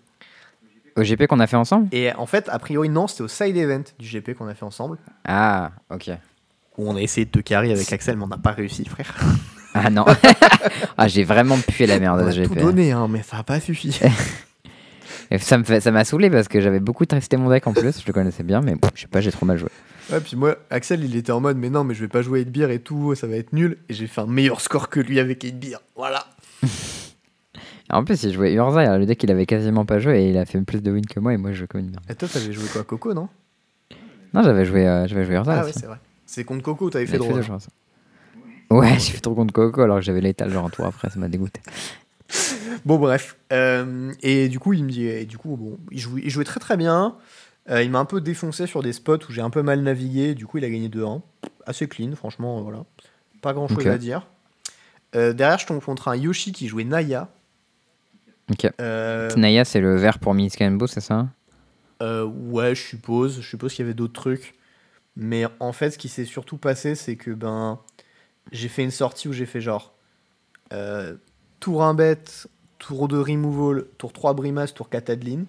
[0.97, 1.87] Au GP qu'on a fait ensemble?
[1.93, 4.65] Et en fait, a priori, non, c'était au side event du GP qu'on a fait
[4.65, 4.97] ensemble.
[5.25, 6.11] Ah, ok.
[6.77, 9.13] Où on a essayé de te carry avec Axel, mais on n'a pas réussi, frère.
[9.73, 10.05] Ah non.
[10.97, 13.99] ah, j'ai vraiment pué la merde ce tout donné, hein, mais ça n'a pas suffi.
[15.31, 17.73] Et ça me fait, ça m'a saoulé parce que j'avais beaucoup testé mon deck en
[17.73, 17.99] plus.
[17.99, 19.69] Je le connaissais bien, mais je sais pas, j'ai trop mal joué.
[20.11, 22.41] ouais, puis moi, Axel, il était en mode, mais non, mais je vais pas jouer
[22.41, 23.77] 8 beer et tout, ça va être nul.
[23.89, 25.79] Et j'ai fait un meilleur score que lui avec 8 beer.
[25.95, 26.25] Voilà.
[27.89, 30.37] En plus, il jouait Urza, alors le deck il avait quasiment pas joué et il
[30.37, 32.01] a fait plus de wins que moi et moi je joue comme une merde.
[32.09, 33.27] Et toi, t'avais joué quoi, Coco, non?
[34.33, 35.79] Non, j'avais joué, euh, j'avais joué Urza Ah ouais, aussi.
[35.79, 35.97] c'est vrai.
[36.33, 37.43] C'est contre Coco, t'avais fait drôle.
[38.71, 41.19] Ouais, j'ai fait trop contre Coco alors que j'avais l'étal genre un tour après, ça
[41.19, 41.61] m'a dégoûté.
[42.85, 46.21] Bon bref, Euh, et du coup il me dit, et du coup bon, il jouait,
[46.23, 47.17] il jouait très très bien.
[47.69, 50.33] Euh, il m'a un peu défoncé sur des spots où j'ai un peu mal navigué.
[50.33, 51.21] Du coup il a gagné 2-1,
[51.67, 52.83] assez clean, franchement, voilà,
[53.43, 54.25] pas grand chose à dire.
[55.15, 57.29] Euh, derrière je tombe contre un Yoshi qui jouait Naya.
[58.49, 58.67] Ok.
[58.79, 61.27] Naya, c'est le vert pour Bow, c'est ça?
[62.01, 64.55] Ouais, je suppose, je suppose qu'il y avait d'autres trucs,
[65.15, 67.79] mais en fait ce qui s'est surtout passé c'est que ben
[68.51, 69.93] j'ai fait une sortie où j'ai fait genre
[70.73, 71.15] euh,
[71.59, 72.47] tour 1 bête,
[72.79, 75.45] tour 2 removal, tour 3 Brimas, tour 4 Adeline.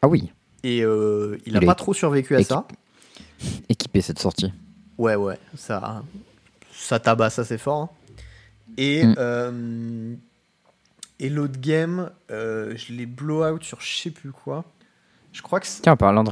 [0.00, 0.30] Ah oui,
[0.62, 2.66] Et euh, il a Il pas trop survécu à ça.
[3.68, 4.52] équipé cette sortie.
[4.98, 6.02] Ouais, ouais, ça,
[6.72, 7.82] ça tabasse assez fort.
[7.82, 7.88] hein.
[8.76, 9.14] Et, Mm.
[9.18, 10.14] euh,
[11.20, 14.64] et l'autre game, je l'ai blow out sur je sais plus quoi.
[15.32, 15.82] Je crois que c'est.
[15.82, 16.30] Tiens, en parlant de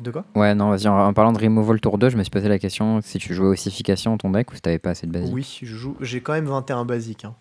[0.00, 0.24] De quoi?
[0.34, 2.58] Ouais, non, vas-y, en, en parlant de Removal Tour 2, je me suis posé la
[2.58, 5.32] question si tu jouais ossification ton deck ou si t'avais pas assez de basique.
[5.32, 5.96] Oui, je joue.
[6.00, 7.24] J'ai quand même 21 basiques.
[7.24, 7.34] hein.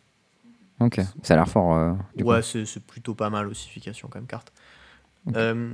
[0.80, 1.76] Ok, ça a l'air fort.
[1.76, 4.52] euh, du ouais, c'est c'est plutôt pas mal ossification comme carte.
[5.36, 5.72] Euh,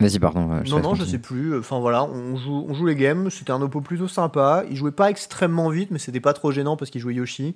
[0.00, 0.50] Vas-y, pardon.
[0.50, 1.56] euh, je non, non, je sais plus.
[1.58, 3.30] Enfin voilà, on joue, on joue les games.
[3.30, 4.64] C'était un oppo plutôt sympa.
[4.68, 7.54] Il jouait pas extrêmement vite, mais c'était pas trop gênant parce qu'il jouait Yoshi.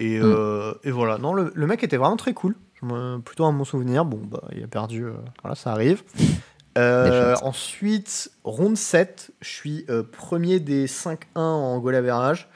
[0.00, 0.22] Et, Mm.
[0.24, 1.16] euh, et voilà.
[1.18, 2.56] Non, le, le mec était vraiment très cool.
[3.24, 4.04] Plutôt un bon souvenir.
[4.04, 5.04] Bon, bah, il a perdu.
[5.04, 5.12] euh,
[5.42, 6.02] voilà, ça arrive.
[6.78, 12.48] Euh, ensuite, ronde 7, je suis euh, premier des 5-1 en goal average.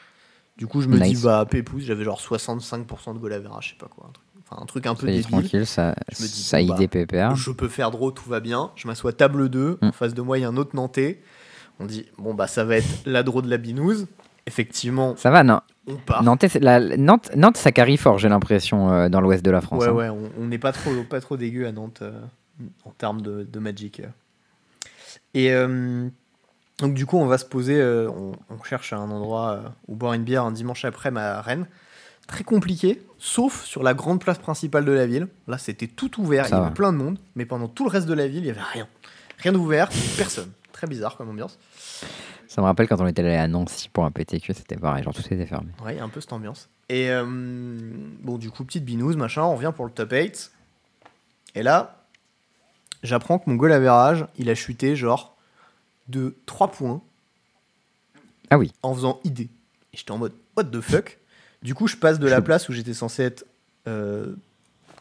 [0.57, 3.77] Du coup, je me dis, bah, pépouze, j'avais genre 65% de goal average, je sais
[3.77, 4.07] pas quoi.
[4.09, 5.27] Un truc, enfin, un truc un peu débile.
[5.27, 7.35] tranquille, ça, Je me dis, ça bon, bah, idée PPR.
[7.35, 8.71] Je peux faire draw, tout va bien.
[8.77, 9.79] Je m'assois table 2.
[9.83, 9.87] Mm.
[9.87, 11.21] En face de moi, il y a un autre Nantais.
[11.81, 14.07] On dit, bon, bah, ça va être la draw de la binouse.
[14.47, 16.23] Effectivement, Ça va, non on part.
[16.23, 19.83] Nantes, la, Nantes, Nantes, ça carry fort, j'ai l'impression, euh, dans l'ouest de la France.
[19.85, 20.13] ouais, hein.
[20.13, 22.13] ouais, on n'est pas trop, pas trop dégueu à Nantes euh,
[22.85, 24.01] en termes de, de Magic.
[25.35, 26.09] Et euh,
[26.79, 27.83] donc, du coup, on va se poser.
[27.83, 31.67] on, on cherche un endroit où boire une bière un dimanche après ma Rennes.
[32.27, 35.29] Très compliqué, sauf sur la grande place principale de la ville.
[35.47, 36.75] Là, c'était tout ouvert, Ça il y avait va.
[36.75, 38.89] plein de monde, mais pendant tout le reste de la ville, il y avait rien.
[39.39, 40.51] Rien d'ouvert, personne.
[40.73, 41.59] Très bizarre comme ambiance.
[42.55, 45.13] Ça me rappelle quand on était allé à Nancy pour un PTQ, c'était pareil, genre
[45.13, 45.73] tout était fermé.
[45.85, 46.69] Ouais, un peu cette ambiance.
[46.89, 50.53] Et euh, bon, du coup, petite binouse, machin, on revient pour le top 8.
[51.57, 52.05] Et là,
[53.03, 55.37] j'apprends que mon goal average, il a chuté genre
[56.07, 57.03] de 3 points
[58.51, 59.41] Ah oui, en faisant ID.
[59.41, 59.49] Et
[59.95, 61.19] j'étais en mode, what the fuck?
[61.63, 63.45] Du coup, je passe de la Je- place où j'étais censé être
[63.89, 64.35] euh,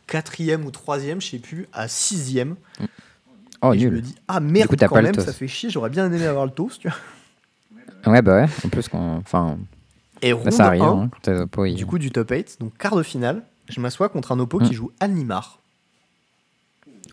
[0.08, 2.56] quatrième ou troisième, je sais plus, à sixième.
[3.62, 3.98] Oh, et je nul.
[3.98, 6.52] me dis, ah merde, coup, quand même, ça fait chier, j'aurais bien aimé avoir le
[6.52, 6.98] toast, tu vois.
[8.06, 8.50] Ouais, bah ouais.
[8.66, 9.18] En plus, qu'on.
[9.18, 9.58] Enfin,
[10.22, 10.84] Et round ça arrive.
[10.84, 14.40] 1, hein, du coup, du top 8, donc quart de finale, je m'assois contre un
[14.40, 15.60] oppo qui joue Animar.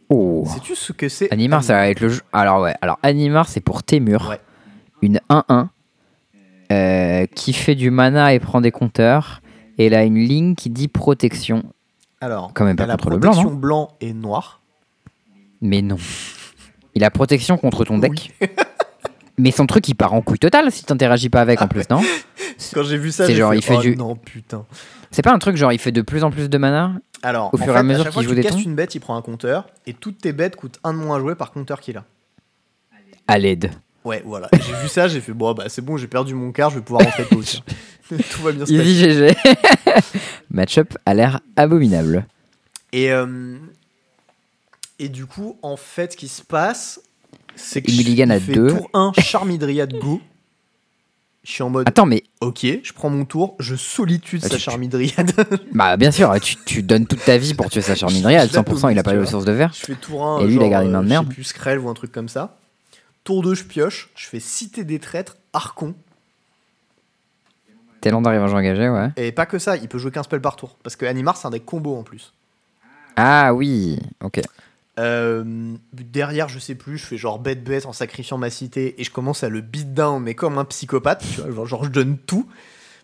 [0.09, 0.45] Oh.
[0.53, 2.23] Sais-tu ce que c'est Animar, ça va être le jeu.
[2.33, 2.75] Alors, ouais.
[2.81, 4.29] Alors, Animar, c'est pour Témur.
[4.29, 4.41] Ouais.
[5.03, 5.69] Une 1-1
[6.73, 9.41] euh, qui fait du mana et prend des compteurs.
[9.79, 11.63] Et elle a une ligne qui dit protection.
[12.21, 14.61] Alors, Quand même pas elle a contre le blanc, protection blanc et noir.
[15.63, 15.97] Mais non.
[16.95, 18.33] Il a protection contre ton deck.
[19.41, 22.01] Mais son truc, il part en couille totale si t'interagis pas avec en plus, non
[22.75, 24.67] Quand j'ai vu ça, C'est j'ai genre, fait, il fait oh du- non, putain.
[25.11, 26.93] C'est pas un truc genre il fait de plus en plus de mana
[27.23, 28.95] Alors, Au en fur et fait, à mesure qu'il joue des castes tons une bête,
[28.95, 31.53] il prend un compteur, et toutes tes bêtes coûtent un de moins à jouer par
[31.53, 32.05] compteur qu'il a.
[33.27, 33.71] à l'aide.
[34.05, 34.49] Ouais, voilà.
[34.53, 36.83] J'ai vu ça, j'ai fait, bon, bah c'est bon, j'ai perdu mon quart, je vais
[36.85, 37.43] pouvoir rentrer tôt.
[37.43, 37.61] tiens.
[38.31, 38.85] Tout va bien se passer.
[38.91, 39.37] Easy GG.
[40.51, 42.27] Match-up a l'air abominable.
[42.93, 43.57] Et, euh,
[44.99, 47.01] et du coup, en fait, ce qui se passe,
[47.63, 48.69] c'est que mulligan à fait deux.
[48.69, 50.21] tour 1, Charmidriade go.
[51.43, 54.57] Je suis en mode, Attends, mais ok, je prends mon tour, je solitude Ah, sa
[54.57, 55.33] tu- Charmidriade.
[55.73, 58.41] bah bien sûr, tu, tu donnes toute ta vie pour tuer sa Charmidria.
[58.41, 59.73] La 100%, il a pas tu les ressources de verre.
[59.73, 61.27] je fais tour 1, Et lui, il a gardé une main de euh, merde.
[61.37, 62.59] Je sais plus, ou un truc comme ça.
[63.25, 65.95] Tour 2, je pioche, je fais cité des traîtres, Archon.
[68.03, 69.09] Talent d'arrivage engagé, ouais.
[69.17, 70.77] Et pas que ça, il peut jouer qu'un spell par tour.
[70.83, 72.33] Parce que Animar, c'est un deck combo en plus.
[73.17, 74.41] Ah oui, ok.
[74.99, 79.05] Euh, derrière, je sais plus, je fais genre bête bête en sacrifiant ma cité et
[79.05, 81.91] je commence à le beat down, mais comme un psychopathe, tu vois, genre, genre, je
[81.91, 82.47] donne tout.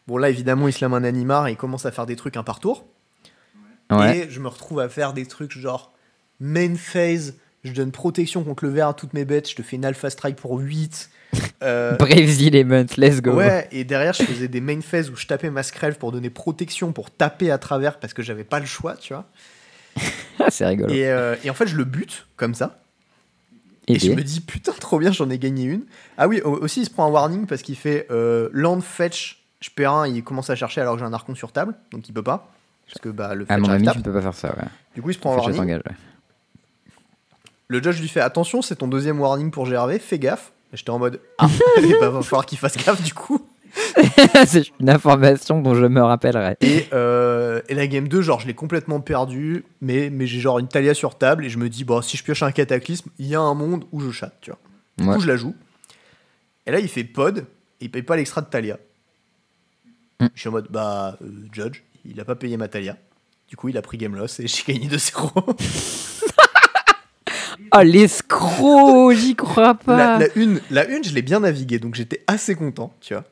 [0.06, 2.36] Bon, là, évidemment, il se lame un animar et il commence à faire des trucs
[2.36, 2.84] un par tour.
[3.90, 4.18] Ouais.
[4.18, 5.92] Et je me retrouve à faire des trucs genre
[6.40, 7.34] main phase,
[7.64, 10.10] je donne protection contre le verre à toutes mes bêtes, je te fais une alpha
[10.10, 11.10] strike pour 8.
[11.62, 13.32] Euh, Brave Element, let's go.
[13.32, 16.30] Ouais, et derrière, je faisais des main phases où je tapais ma Skrelv pour donner
[16.30, 19.26] protection, pour taper à travers parce que j'avais pas le choix, tu vois.
[20.50, 20.92] C'est rigolo.
[20.92, 22.78] Et, euh, et en fait, je le bute comme ça.
[23.88, 25.82] Et je me dis, putain, trop bien, j'en ai gagné une.
[26.18, 29.42] Ah oui, au- aussi, il se prend un warning parce qu'il fait euh, land fetch,
[29.60, 32.08] je perds un, il commence à chercher alors que j'ai un archon sur table, donc
[32.08, 32.52] il peut pas.
[32.88, 33.92] Parce que bah, le À fetch mon arrive avis, tape.
[33.94, 34.64] tu ne peux pas faire ça, ouais.
[34.96, 35.74] Du coup, il se prend un warning.
[35.74, 35.82] ouais.
[37.68, 40.52] Le judge lui fait attention, c'est ton deuxième warning pour GRV, fais gaffe.
[40.72, 41.46] J'étais en mode, ah,
[42.00, 43.44] bah, va falloir qu'il fasse gaffe du coup.
[44.46, 46.56] c'est une information dont je me rappellerai.
[46.60, 50.58] Et, euh, et la game 2, genre, je l'ai complètement perdu, mais, mais j'ai genre
[50.58, 53.26] une Talia sur table et je me dis, bon, si je pioche un cataclysme, il
[53.26, 54.58] y a un monde où je chatte, tu vois.
[54.98, 55.14] Du Ouais.
[55.14, 55.54] coup, je la joue.
[56.66, 57.38] Et là, il fait pod,
[57.80, 58.78] et il paye pas l'extra de Talia.
[60.20, 60.26] Mm.
[60.34, 62.96] Je suis en mode, bah, euh, Judge, il a pas payé ma Talia.
[63.48, 65.56] Du coup, il a pris game loss et j'ai gagné 2-0.
[67.74, 69.96] Oh, l'escroc, j'y crois pas.
[69.96, 73.24] la, la une, la une, je l'ai bien naviguée, donc j'étais assez content, tu vois.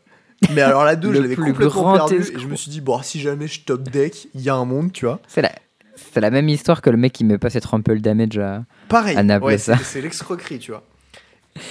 [0.52, 2.70] Mais alors la 2, Le je l'avais plus complètement grand perdu et je me suis
[2.70, 5.20] dit, bon, si jamais je top deck, il y a un monde, tu vois.
[5.28, 5.52] C'est la...
[5.94, 8.64] c'est la même histoire que le mec qui met pas ses trample damage à.
[8.88, 9.76] Pareil, À Naples, ouais, ça.
[9.78, 10.84] c'est c'est l'escroquerie, tu vois.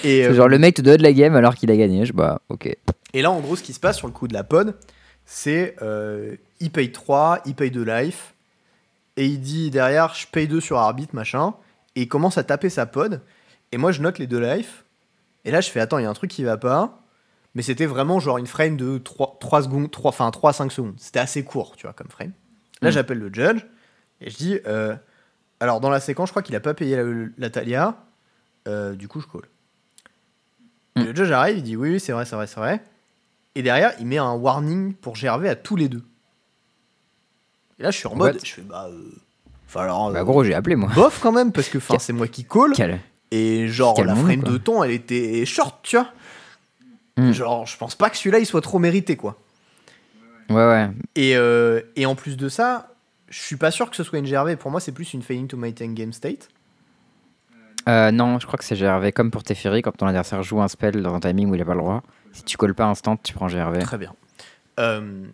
[0.02, 2.06] Et, C'est euh, Genre le mec te donne la game alors qu'il a gagné.
[2.06, 2.74] Je bah ok.
[3.12, 4.74] et là, en gros, ce qui se passe sur le coup de la pod,
[5.26, 8.34] c'est euh, il paye 3, il paye 2 life,
[9.16, 11.54] et il dit derrière, je paye 2 sur arbitre, machin,
[11.96, 13.20] et il commence à taper sa pod,
[13.72, 14.84] et moi, je note les 2 life,
[15.44, 17.03] et là, je fais, attends, il y a un truc qui va pas,
[17.54, 20.72] mais c'était vraiment genre une frame de 3, 3 secondes, 3, enfin 3 à 5
[20.72, 20.94] secondes.
[20.98, 22.32] C'était assez court, tu vois, comme frame.
[22.82, 22.92] Là, Mm.
[22.92, 23.62] j'appelle le judge,
[24.20, 24.94] et je dis, euh,
[25.60, 27.04] alors dans la séquence, je crois qu'il a pas payé la,
[27.38, 27.96] la Talia,
[28.68, 29.42] euh, du coup, je call.
[30.96, 31.02] Mm.
[31.08, 32.82] Le judge arrive, il dit, oui, oui, c'est vrai, c'est vrai, c'est vrai.
[33.54, 36.02] Et derrière, il met un warning pour GRV à tous les deux.
[37.78, 40.54] Et là, je suis en mode, je fais, bah, euh, alors, Bah euh, gros, j'ai
[40.54, 40.90] appelé moi.
[40.94, 42.72] bof quand même, parce que c'est moi qui call.
[42.74, 43.00] Quel-
[43.32, 46.08] Et genre, Quel la frame de temps, elle était short, tu vois.
[47.16, 47.30] Mm.
[47.32, 49.38] Genre, je pense pas que celui-là, il soit trop mérité, quoi.
[50.50, 50.90] Ouais ouais.
[51.16, 52.88] Et, euh, et en plus de ça,
[53.28, 54.56] je suis pas sûr que ce soit une GRV.
[54.56, 56.48] Pour moi, c'est plus une failing to maintain game state.
[57.88, 60.68] Euh, non, je crois que c'est GRV comme pour Teferi quand ton adversaire joue un
[60.68, 62.02] spell dans un timing où il a pas le droit.
[62.32, 63.78] Si tu colles pas instant, tu prends GRV.
[63.80, 64.14] Très bien.
[64.80, 65.24] Euh,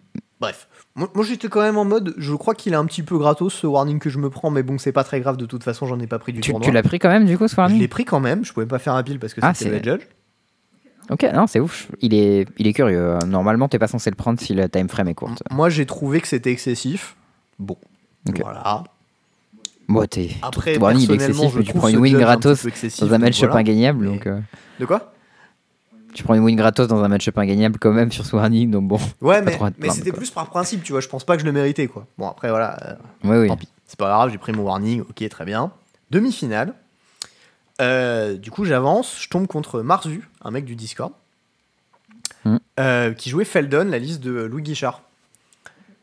[0.40, 0.68] bref.
[0.96, 3.54] Moi, moi, j'étais quand même en mode, je crois qu'il est un petit peu gratos
[3.54, 5.36] ce warning que je me prends, mais bon, c'est pas très grave.
[5.36, 6.66] De toute façon, j'en ai pas pris du Tu, tournoi.
[6.66, 8.44] tu l'as pris quand même du coup ce je warning l'ai pris quand même.
[8.44, 10.06] Je pouvais pas faire un pile parce que Ah, c'était c'est- le judge.
[11.10, 11.88] Ok, non, c'est ouf.
[12.00, 12.98] Il est, il est curieux.
[13.00, 15.42] Euh, Normalement, t'es pas censé le prendre si le time frame est courte.
[15.50, 17.16] Moi, j'ai trouvé que c'était excessif.
[17.58, 17.76] Bon.
[18.40, 18.84] Voilà.
[19.88, 20.30] Bon, t'es.
[20.42, 23.12] Après, warning il est excessif, mais tu trouve prends une win un gratos excessif, dans
[23.12, 23.60] un match-up voilà.
[23.60, 24.04] ingagnable.
[24.04, 24.38] Mais- Donc, euh,
[24.78, 25.12] De quoi?
[26.14, 28.70] Tu prends une win gratos dans un match-up ingagnable quand même sur warning.
[28.70, 28.98] Donc bon.
[29.20, 31.00] Ouais, mais, mais c'était plus par principe, tu vois.
[31.00, 32.06] Je pense pas que je le méritais, quoi.
[32.18, 32.76] Bon, après, voilà.
[33.24, 33.48] euh, oui.
[33.48, 33.68] Tant pis.
[33.86, 35.00] C'est pas grave, j'ai pris mon warning.
[35.00, 35.72] Ok, très bien.
[36.12, 36.74] Demi-finale.
[37.80, 39.20] Euh, du coup, j'avance.
[39.20, 41.12] Je tombe contre Marzu, un mec du Discord,
[42.44, 42.56] Hmm.
[42.78, 45.02] euh, qui jouait Feldon, la liste de Louis Guichard.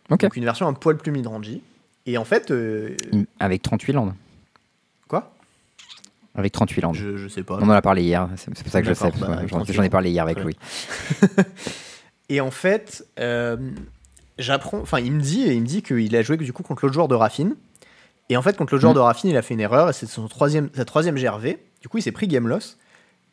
[0.10, 1.62] Donc, une version un poil plus mid-rangy.
[2.06, 2.95] Et en fait, euh,
[3.40, 4.14] Avec 38 landes.
[5.08, 5.32] quoi?
[6.36, 6.95] Avec 38 landes.
[6.95, 7.56] Je, je sais pas.
[7.60, 9.12] On en a parlé hier, c'est pour ça que je sais.
[9.20, 10.56] Bah, J'en 38 j'en ai parlé hier avec Louis.
[12.30, 13.58] Et en fait, euh,
[14.38, 14.80] j'apprends.
[14.80, 17.08] Enfin, il me dit, il me dit qu'il a joué du coup contre l'autre joueur
[17.08, 17.56] de Raffine.
[18.30, 18.95] Et en fait, contre le joueur Mhm.
[18.98, 19.90] de Raffine, il a fait une erreur.
[19.90, 21.58] Et c'est son troisième, sa troisième GRV.
[21.82, 22.78] Du coup, il s'est pris game loss.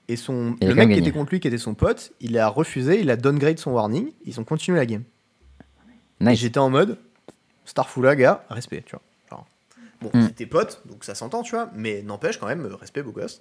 [0.09, 2.49] Et son, Il le mec qui était contre lui, qui était son pote, il a
[2.49, 4.13] refusé, il a downgrade son warning.
[4.27, 5.03] Ils ont continué la game.
[6.21, 6.39] Nice.
[6.39, 6.99] j'étais en mode
[7.65, 9.03] Starfula, gars, respect, tu vois.
[10.03, 10.27] Bon, Mm.
[10.27, 13.41] c'était pote, donc ça s'entend, tu vois, mais n'empêche quand même, respect, beau gosse.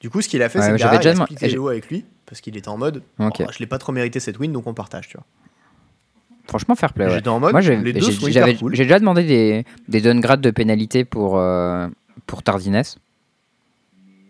[0.00, 1.26] Du coup, ce qu'il a fait, Ouais, c'est ouais, que j'avais derrière, il déjà a
[1.38, 3.36] splitté haut avec lui, parce qu'il était en mode Ok.
[3.40, 5.26] Oh, je l'ai pas trop mérité cette win, donc on partage, tu vois.
[6.46, 7.06] Franchement, fair play.
[7.06, 7.14] ouais.
[7.14, 8.74] J'étais en mode Moi, j'ai les deux j'ai- sont j'avais- hyper cool.
[8.74, 11.88] j'ai déjà demandé des, des downgrades de pénalité pour, euh,
[12.26, 12.98] pour tardiness.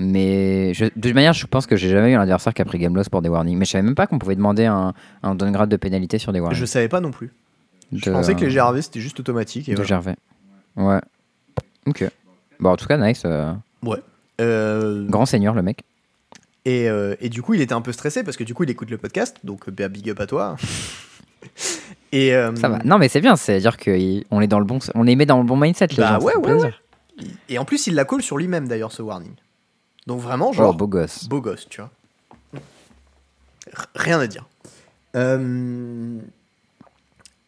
[0.01, 2.65] Mais je- de toute manière, je pense que j'ai jamais eu un adversaire qui a
[2.65, 3.57] pris game loss pour des warnings.
[3.59, 4.93] Mais je savais même pas qu'on pouvait demander un,
[5.23, 6.59] un downgrade de pénalité sur des warnings.
[6.59, 7.31] Je savais pas non plus.
[7.93, 9.69] Je pensais que les GRV c'était juste automatique.
[9.69, 9.89] Et de voilà.
[9.89, 10.17] Gervais.
[10.77, 11.01] Ouais.
[11.87, 12.05] Ok.
[12.61, 13.23] Bon, en tout cas, nice.
[13.25, 13.53] euh,
[14.41, 15.83] Euh, grand seigneur, le mec.
[16.65, 18.71] et, euh, et du coup, il était un peu stressé parce que du coup, il
[18.71, 20.57] écoute le podcast, donc bah, big up à toi.
[22.17, 22.79] et euh, Ça va.
[22.85, 23.37] Non, mais c'est bien.
[23.37, 25.89] C'est-à-dire qu'on est dans le bon, on les met dans le bon mindset.
[25.89, 26.81] Les Bah gens, ouais, ouais, plaisir.
[27.49, 29.33] Et en plus, il la colle sur lui-même d'ailleurs, ce warning.
[30.07, 31.29] Donc vraiment, Oh, genre, beau gosse.
[31.29, 31.91] beau gosse, tu vois.
[33.95, 34.47] Rien à dire.
[35.17, 36.19] Euh,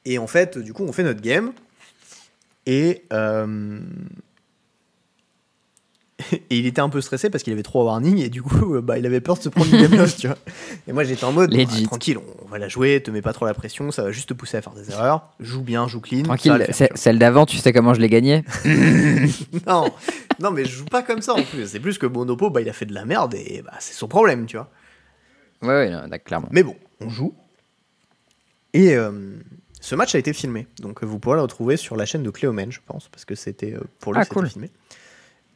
[0.05, 1.52] Et en fait, du coup, on fait notre game.
[2.66, 3.78] Et, euh,
[6.32, 8.80] et il était un peu stressé parce qu'il avait trois warnings et du coup, euh,
[8.80, 10.38] bah, il avait peur de se prendre une game loss, tu vois.
[10.88, 11.82] Et moi, j'étais en mode, bon, Legit.
[11.84, 14.30] ah, tranquille, on va la jouer, te mets pas trop la pression, ça va juste
[14.30, 15.28] te pousser à faire des erreurs.
[15.40, 16.22] Joue bien, joue clean.
[16.22, 16.66] Tranquille.
[16.72, 16.88] faire.
[16.94, 18.44] Celle d'avant, tu sais comment je l'ai gagnée
[19.66, 19.90] non,
[20.40, 21.66] non, mais je joue pas comme ça en plus.
[21.68, 24.09] C'est plus que Bonopo, bah, il a fait de la merde et bah, c'est son
[24.09, 24.70] problème, tu vois.
[25.62, 26.48] Ouais, ouais, non, clairement.
[26.51, 27.34] Mais bon, on joue.
[28.72, 29.10] Et euh,
[29.80, 30.66] ce match a été filmé.
[30.80, 33.74] Donc vous pourrez le retrouver sur la chaîne de Cléomen, je pense, parce que c'était
[33.74, 34.48] euh, pour lui Ah, c'était cool.
[34.48, 34.70] filmé.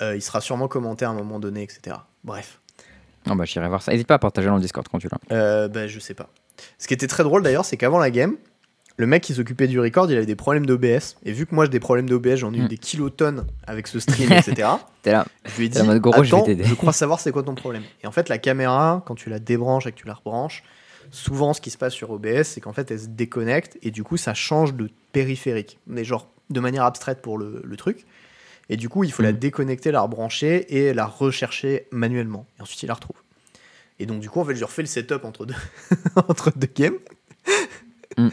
[0.02, 1.96] Euh, il sera sûrement commenté à un moment donné, etc.
[2.24, 2.60] Bref,
[3.26, 3.92] Non, bah, j'irai voir ça.
[3.92, 5.18] N'hésite pas à partager dans le Discord quand tu l'as.
[5.36, 6.28] euh, bah, je sais pas.
[6.78, 8.36] Ce qui était très drôle d'ailleurs, c'est qu'avant la game,
[8.96, 11.16] le mec qui s'occupait du record, il avait des problèmes d'OBS.
[11.24, 12.68] Et vu que moi j'ai des problèmes d'OBS, j'en ai eu Mm.
[12.68, 14.68] des kilotonnes avec ce stream, etc.
[15.02, 15.24] T'es là.
[15.46, 15.84] Je lui ai dit, vais
[16.64, 17.82] je crois savoir c'est quoi ton problème.
[18.02, 20.62] Et en fait, la caméra, quand tu la débranches et que tu la rebranches,
[21.10, 24.02] souvent ce qui se passe sur OBS, c'est qu'en fait, elle se déconnecte et du
[24.04, 25.78] coup, ça change de périphérique.
[25.86, 28.04] Mais genre, de manière abstraite pour le, le truc.
[28.72, 29.38] Et du coup, il faut la Mhm.
[29.38, 32.46] déconnecter, la rebrancher et la rechercher manuellement.
[32.58, 33.16] Et ensuite, il la retrouve.
[33.98, 35.54] Et donc, du coup, en fait, je refais le setup entre deux,
[36.28, 36.94] entre deux games.
[38.16, 38.30] Mhm.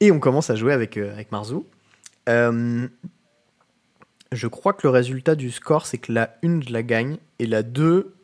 [0.00, 1.56] Et on commence à jouer avec, euh, avec Marzu.
[2.28, 2.86] Euh,
[4.30, 7.16] je crois que le résultat du score, c'est que la 1, je la gagne.
[7.38, 8.14] Et la 2,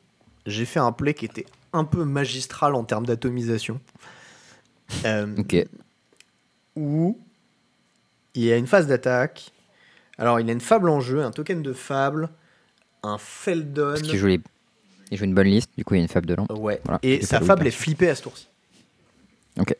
[0.46, 3.80] j'ai fait un play qui était un peu magistral en termes d'atomisation.
[5.06, 5.56] Euh, Ok.
[6.76, 7.18] Où
[8.34, 9.50] il y a une phase d'attaque.
[10.18, 12.28] Alors, il a une fable en jeu, un token de fable,
[13.02, 13.90] un Feldon.
[13.90, 14.40] Parce qu'il joue, les...
[15.10, 16.46] il joue une bonne liste, du coup, il y a une fable de long.
[16.50, 16.80] Ouais.
[16.84, 18.48] Voilà, Et sa fable est flippée à ce tour-ci.
[19.58, 19.76] Ok.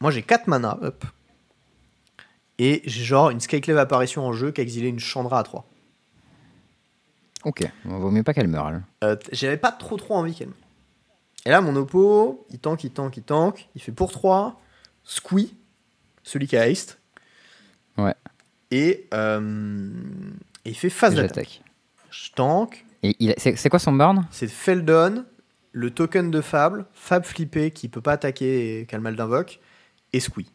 [0.00, 1.04] Moi, j'ai 4 mana, hop.
[2.58, 5.64] Et j'ai genre une Skyclave apparition en jeu qui a exilé une Chandra à 3.
[7.44, 7.62] Ok.
[7.84, 8.72] Bon, vaut mieux pas qu'elle meure.
[9.02, 10.48] Euh, J'avais pas trop trop envie qu'elle.
[10.48, 10.56] meure.
[11.44, 13.68] Et là, mon oppo, il tank, il tank, il tank.
[13.74, 14.60] Il fait pour 3,
[15.02, 15.54] Squee,
[16.22, 16.98] celui qui a Haste.
[17.98, 18.14] Ouais.
[18.74, 19.90] Et, euh,
[20.64, 21.60] et il fait phase d'attaque.
[22.10, 22.84] Je tank.
[23.02, 24.26] Et c'est quoi son burn?
[24.30, 25.24] C'est Feldon,
[25.72, 29.14] le token de Fable, Fab flippé qui peut pas attaquer et qui a le mal
[29.14, 29.60] d'invoque,
[30.12, 30.48] et Squee.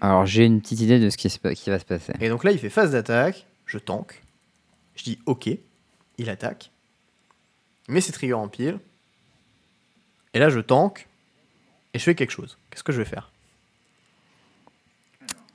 [0.00, 2.12] Alors, j'ai une petite idée de ce qui, se pa- qui va se passer.
[2.20, 4.22] Et donc là, il fait phase d'attaque, je tank.
[4.96, 5.48] Je dis OK,
[6.18, 6.70] il attaque.
[7.88, 8.78] Met ses triggers en pile.
[10.32, 11.06] Et là, je tank.
[11.92, 12.56] Et je fais quelque chose.
[12.70, 13.30] Qu'est-ce que je vais faire?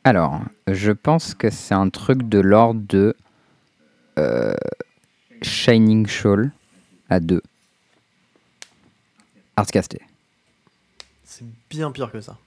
[0.10, 3.16] Alors, je pense que c'est un truc de l'ordre de
[4.18, 4.56] euh,
[5.44, 6.52] Shining Shawl
[7.12, 7.44] à 2.
[9.56, 10.02] Artcasté.
[11.24, 12.38] C'est bien pire que ça.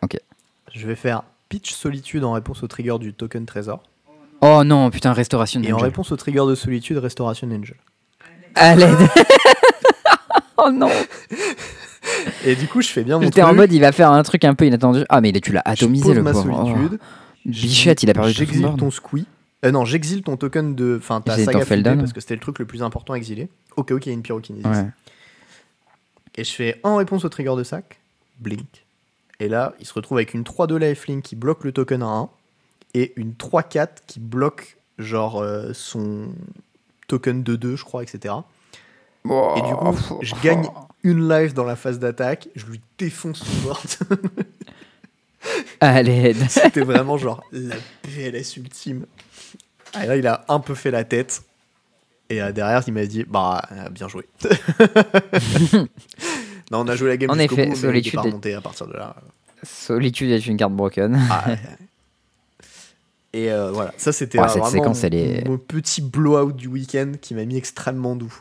[0.00, 0.18] Ok.
[0.72, 3.82] Je vais faire Pitch Solitude en réponse au trigger du token Trésor.
[4.40, 5.88] Oh non, putain, Restauration Et en Angel.
[5.90, 7.76] réponse au trigger de Solitude, Restoration Angel.
[8.54, 8.96] À l'aide
[10.56, 10.88] Oh non
[12.44, 13.52] Et du coup, je fais bien mon J'étais truc.
[13.52, 15.04] en mode, il va faire un truc un peu inattendu.
[15.08, 16.60] Ah, mais il- tu l'as je atomisé pose le ma pauvre.
[16.62, 16.66] Oh.
[16.74, 16.98] solitude.
[17.44, 18.76] Bichette, il a perdu tout son J'exile burn.
[18.78, 19.26] ton squee.
[19.64, 20.96] Euh, non, j'exile ton token de.
[21.00, 21.96] Enfin, ta Exile ton saga Feldon.
[21.98, 23.48] parce que c'était le truc le plus important à exiler.
[23.76, 24.66] Ok, ok, il y a une pyrokinésis.
[24.66, 24.86] Ouais.
[26.36, 27.98] Et je fais en réponse au trigger de sac,
[28.38, 28.84] blink.
[29.40, 32.28] Et là, il se retrouve avec une 3-2 lifelink qui bloque le token à 1
[32.94, 36.28] et une 3-4 qui bloque genre euh, son
[37.08, 38.34] token de 2, je crois, etc.
[39.24, 40.68] Et du coup, je gagne
[41.04, 43.78] une life dans la phase d'attaque, je lui défonce son board.
[45.80, 46.36] À l'aide.
[46.48, 49.06] C'était vraiment genre la PLS ultime.
[50.02, 51.42] Et là, il a un peu fait la tête.
[52.30, 54.26] Et euh, derrière, il m'a dit Bah, euh, bien joué.
[56.70, 59.16] non, on a joué la game En effet, bout, Solitude est- à partir de là.
[59.62, 61.18] Solitude est une carte broken.
[61.30, 61.58] Ah, ouais.
[63.32, 66.66] Et euh, voilà, ça c'était Ouais, cette vraiment séquence, elle est- mon petit blowout du
[66.68, 68.34] week-end qui m'a mis extrêmement doux.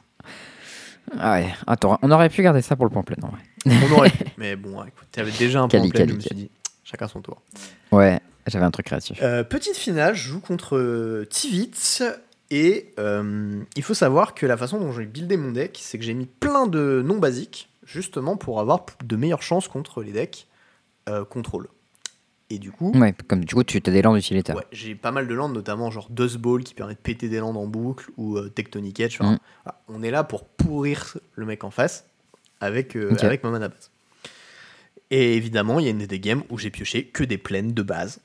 [1.17, 3.15] Ah ouais, attends, on aurait pu garder ça pour le plein.
[3.21, 3.41] en vrai.
[3.65, 6.49] On aurait pu, mais bon, ouais, écoute, t'avais déjà un plein, je me suis dit,
[6.83, 7.41] chacun son tour.
[7.91, 9.19] Ouais, j'avais un truc créatif.
[9.21, 11.71] Euh, petite finale, je joue contre euh, Tivit.
[12.49, 16.03] Et euh, il faut savoir que la façon dont j'ai buildé mon deck, c'est que
[16.03, 20.47] j'ai mis plein de non basiques, justement pour avoir de meilleures chances contre les decks
[21.09, 21.67] euh, contrôle.
[22.49, 24.55] Et du coup, Ouais, comme du coup, tu as des landes utilitaires.
[24.55, 27.39] ouais, j'ai pas mal de landes, notamment genre Dust Ball qui permet de péter des
[27.39, 29.17] landes en boucle ou euh, Tectonic Edge.
[29.19, 29.39] Enfin, Mm.
[29.65, 32.05] voilà, on est là pour pourrir le mec en face
[32.61, 33.89] avec, euh, avec ma mana base.
[35.11, 37.81] Et évidemment, il y a une des games où j'ai pioché que des plaines de
[37.81, 38.19] base.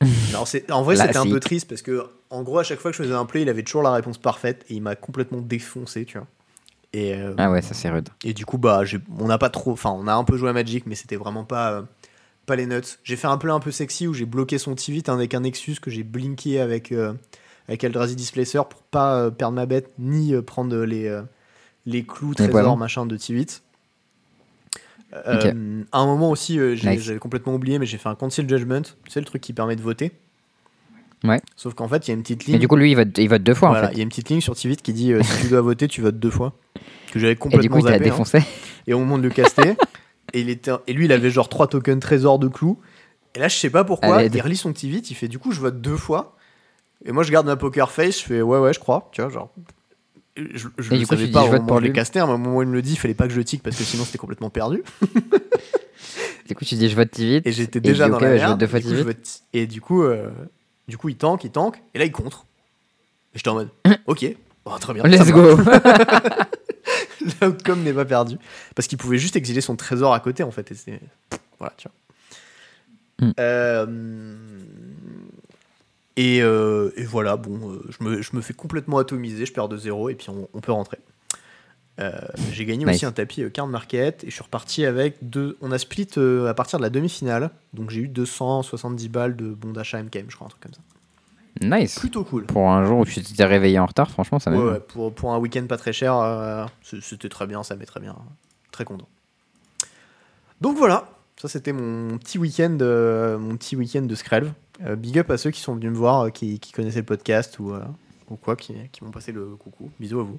[0.32, 2.90] Non, c'est- en vrai, c'était un peu triste parce que, en gros, à chaque fois
[2.90, 5.40] que je faisais un play, il avait toujours la réponse parfaite et il m'a complètement
[5.40, 6.26] défoncé, tu vois.
[6.92, 8.08] Et, euh, Ah ouais, ça c'est rude.
[8.24, 8.82] et du coup, bah,
[9.18, 9.72] on n'a pas trop.
[9.72, 11.82] Enfin, on a un peu joué à Magic, mais c'était vraiment pas, euh,
[12.46, 12.98] pas les nuts.
[13.04, 15.76] J'ai fait un play un peu sexy où j'ai bloqué son Tivit avec un Nexus
[15.82, 17.12] que j'ai blinké avec, euh,
[17.68, 21.22] avec Eldrazi Displacer pour pas euh, perdre ma bête ni euh, prendre les, euh,
[21.86, 23.46] les clous, trésors, machin de Tivit.
[25.14, 25.54] Euh, Ok.
[25.92, 26.80] À un moment aussi, Nice.
[27.02, 28.82] j'avais complètement oublié, mais j'ai fait un Council Judgment.
[29.08, 30.12] C'est le truc qui permet de voter.
[31.24, 31.40] Ouais.
[31.56, 32.54] Sauf qu'en fait, il y a une petite ligne.
[32.56, 33.98] Mais du coup, lui, il vote, il vote deux fois Voilà, en il fait.
[33.98, 36.00] y a une petite ligne sur Tivit qui dit euh, si tu dois voter, tu
[36.02, 36.52] votes deux fois.
[37.12, 37.98] Que j'avais Et du complètement coup, hein.
[37.98, 38.40] défoncé.
[38.86, 39.74] Et au moment de le caster,
[40.32, 42.78] et, il était, et lui, il avait genre trois tokens trésors de clous.
[43.34, 45.52] Et là, je sais pas pourquoi, il relit son petit vite, il fait du coup,
[45.52, 46.36] je vote deux fois.
[47.04, 49.08] Et moi, je garde ma poker face, je fais ouais, ouais, je crois.
[49.12, 49.52] Tu vois, genre.
[50.36, 52.56] Je, je Et du savais pas dis, je vote moment pour casté, mais au moment
[52.58, 54.04] où il me le dit, il fallait pas que je le tique parce que sinon
[54.04, 54.82] c'était complètement perdu.
[56.48, 57.44] Du coup, tu dis, je vote vite.
[57.46, 58.50] Et j'étais déjà dans ok, la bah, je merde.
[58.52, 60.30] vote deux fois du coup, vote- Et du coup, euh,
[60.86, 62.44] du coup, il tank, il tank, et là, il contre.
[63.34, 63.70] Et j'étais en mode,
[64.06, 64.26] ok,
[64.80, 65.02] très bien.
[65.02, 65.58] Let's go.
[67.40, 68.36] L'outcome n'est pas perdu.
[68.74, 70.70] Parce qu'il pouvait juste exiler son trésor à côté, en fait.
[70.70, 71.00] Et.
[71.58, 73.28] Voilà, tu vois.
[73.28, 73.32] Mm.
[73.40, 73.86] Euh,
[76.16, 79.68] Et, euh, et voilà, bon, euh, je, me, je me fais complètement atomiser, je perds
[79.68, 80.98] de 0 et puis on, on peut rentrer.
[81.98, 82.10] Euh,
[82.52, 82.96] j'ai gagné Nice.
[82.96, 85.56] aussi un tapis card market et je suis reparti avec deux.
[85.62, 86.08] On a split
[86.46, 90.36] à partir de la demi-finale, donc j'ai eu 270 balles de bon d'achat MKM, je
[90.36, 90.80] crois, un truc comme ça.
[91.62, 91.98] Nice.
[91.98, 92.44] Plutôt cool.
[92.46, 94.66] Pour un jour où tu t'étais réveillé en retard, franchement, ça Ouais, m'aime.
[94.68, 98.00] ouais, pour, pour un week-end pas très cher, euh, c'était très bien, ça m'est très
[98.00, 98.14] bien.
[98.72, 99.08] Très content.
[100.60, 104.52] Donc voilà, ça c'était mon petit week-end euh, mon petit week-end de Skrelv.
[104.84, 107.58] Euh, big up à ceux qui sont venus me voir, qui, qui connaissaient le podcast
[107.58, 107.72] ou,
[108.30, 109.90] ou quoi, qui, qui m'ont passé le coucou.
[109.98, 110.38] Bisous à vous.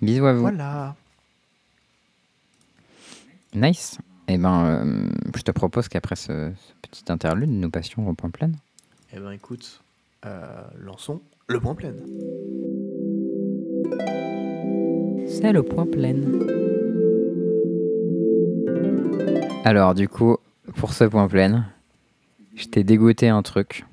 [0.00, 0.40] Bisous à vous.
[0.42, 0.94] Voilà.
[3.54, 3.98] Nice.
[4.28, 8.50] Eh ben, je te propose qu'après ce, ce petit interlude, nous passions au point plein.
[9.12, 9.80] Eh ben écoute,
[10.26, 11.92] euh, lançons le point plein.
[15.26, 16.16] C'est le point plein.
[19.64, 20.36] Alors, du coup,
[20.76, 21.66] pour ce point plein,
[22.56, 23.84] je t'ai dégoûté un truc.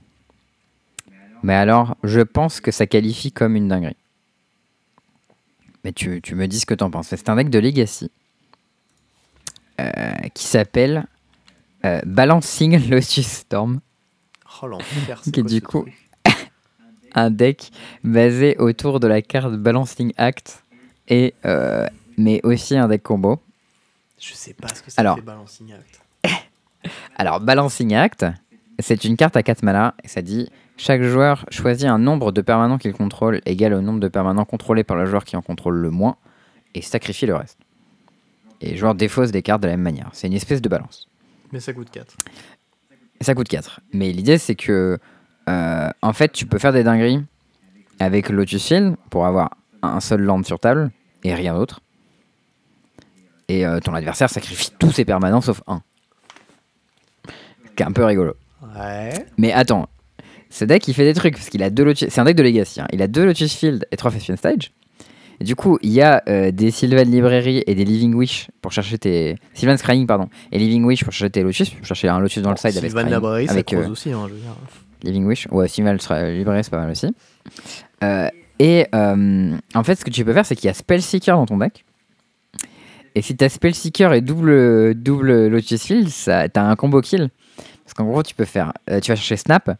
[1.44, 3.96] Mais alors, je pense que ça qualifie comme une dinguerie.
[5.84, 7.10] Mais tu, tu me dis ce que t'en penses.
[7.10, 8.10] C'est un deck de Legacy
[9.80, 11.06] euh, qui s'appelle
[11.86, 13.82] euh, Balancing Lotus Storm.
[14.64, 16.05] Oh l'enfer, c'est Qui, quoi du ce coup, truc?
[17.16, 17.72] Un deck
[18.04, 20.64] basé autour de la carte Balancing Act,
[21.08, 21.88] et, euh,
[22.18, 23.42] mais aussi un deck combo.
[24.20, 25.20] Je sais pas ce que ça Alors.
[25.22, 26.02] Balancing Act.
[27.18, 28.26] Alors, Balancing Act,
[28.80, 32.42] c'est une carte à 4 mana, et ça dit chaque joueur choisit un nombre de
[32.42, 35.76] permanents qu'il contrôle égal au nombre de permanents contrôlés par le joueur qui en contrôle
[35.76, 36.18] le moins,
[36.74, 37.58] et sacrifie le reste.
[38.62, 40.10] Et le joueur défausse des cartes de la même manière.
[40.14, 41.08] C'est une espèce de balance.
[41.52, 42.18] Mais ça coûte 4.
[43.20, 43.80] Et ça coûte 4.
[43.94, 44.98] Mais l'idée, c'est que,
[45.50, 47.24] euh, en fait, tu peux faire des dingueries
[48.00, 49.52] avec Lotus Field pour avoir
[49.82, 50.92] un seul land sur table
[51.24, 51.82] et rien d'autre.
[53.48, 55.82] Et euh, ton adversaire sacrifie tous ses permanents sauf un.
[57.78, 58.34] C'est un peu rigolo.
[58.76, 59.14] Ouais.
[59.38, 59.88] Mais attends,
[60.50, 62.10] ce deck il fait des trucs parce qu'il a deux Lotus.
[62.10, 62.82] C'est un deck de Legacy.
[62.82, 62.88] hein.
[62.92, 64.72] Il a deux Lotus Field et trois Thespian Stage.
[65.42, 68.72] Et du coup, il y a euh, des Sylvan Library et des Living Wish pour
[68.72, 69.36] chercher tes.
[69.54, 70.30] Sylvan Scrying, pardon.
[70.54, 71.70] Et Living Wish pour chercher tes Lotus.
[71.72, 74.34] Pour chercher un Lotus dans le side avec Sylvan Library, avec, euh, aussi, hein, je
[74.34, 74.56] veux dire.
[75.06, 75.48] Living Wish.
[75.52, 77.14] Ouais, Sylvan Library, c'est pas mal aussi.
[78.04, 78.28] Euh,
[78.60, 81.46] et euh, en fait, ce que tu peux faire, c'est qu'il y a Spellseeker dans
[81.46, 81.86] ton deck.
[83.16, 87.30] Et si t'as Spellseeker et double, double Lotus Field, t'as un combo kill.
[87.84, 88.74] Parce qu'en gros, tu peux faire.
[88.90, 89.78] euh, tu vas chercher Snap.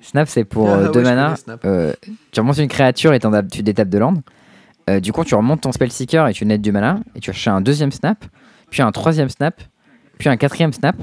[0.00, 1.34] Snap, c'est pour Ah, ouais, deux je mana.
[2.32, 3.20] tu remontes une créature et
[3.50, 4.14] tu détapes de land.
[5.02, 7.00] Du coup, tu remontes ton Spellseeker et tu nettes du mana.
[7.14, 8.24] Et tu vas chercher un deuxième Snap,
[8.70, 9.60] puis un troisième Snap,
[10.18, 10.96] puis un quatrième Snap.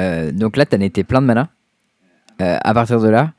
[0.00, 1.48] Euh, donc là, tu as netté plein de mana.
[2.40, 3.32] Euh, à partir de là,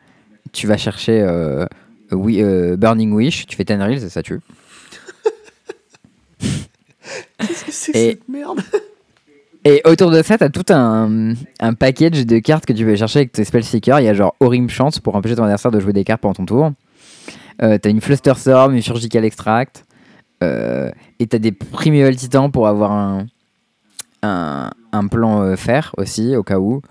[0.52, 1.66] tu vas chercher euh,
[2.12, 4.40] oui, euh, Burning Wish, tu fais 10 reels et ça tue.
[6.40, 8.60] Qu'est-ce que c'est que Et- cette merde?
[9.66, 13.20] Et autour de ça, t'as tout un, un package de cartes que tu peux chercher
[13.20, 14.00] avec tes spellseekers.
[14.02, 16.34] Il y a genre Orim Chance pour empêcher ton adversaire de jouer des cartes pendant
[16.34, 16.72] ton tour.
[17.62, 19.86] Euh, t'as une Flusterstorm, une Surgical Extract.
[20.44, 23.26] Euh, et t'as des Primeval Titans pour avoir un,
[24.22, 26.82] un, un plan euh, fer aussi, au cas où.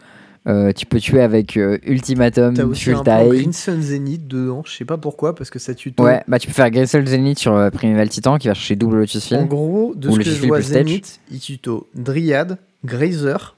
[0.49, 3.29] Euh, tu peux tuer avec euh, Ultimatum, T'as aussi un plan.
[3.29, 6.03] Crimson Zenith dedans, je sais pas pourquoi, parce que ça tue tout.
[6.03, 8.99] Ouais, bah tu peux faire Gressel Zenith sur euh, Primeval Titan qui va chercher double
[8.99, 9.49] Lotus En Field.
[9.49, 10.61] gros, de ce que je vois.
[10.61, 13.55] Zenith, il tuto Dryad, Grazer,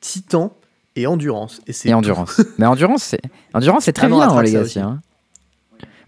[0.00, 0.52] Titan
[0.96, 1.60] et Endurance.
[1.68, 1.98] Et c'est Et tout.
[1.98, 2.40] endurance.
[2.58, 3.20] Mais endurance, c'est
[3.52, 4.80] endurance, c'est très Ah non, vilain en Atraxa Legacy.
[4.80, 5.00] Hein.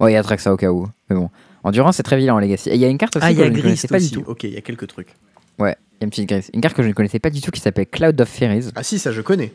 [0.00, 0.88] Ouais, il y a Atraxa au cas où.
[1.08, 1.30] Mais bon,
[1.62, 2.70] endurance, c'est très vilain en Legacy.
[2.70, 4.24] Et il y a une carte aussi Ah, il y a Grist pas du tout.
[4.26, 5.14] Ok, il y a quelques trucs.
[5.60, 6.50] Ouais, il y a une petite grise.
[6.54, 8.70] Une carte que je ne connaissais pas du tout qui s'appelle Cloud of Fairies.
[8.74, 9.52] Ah si, ça je connais.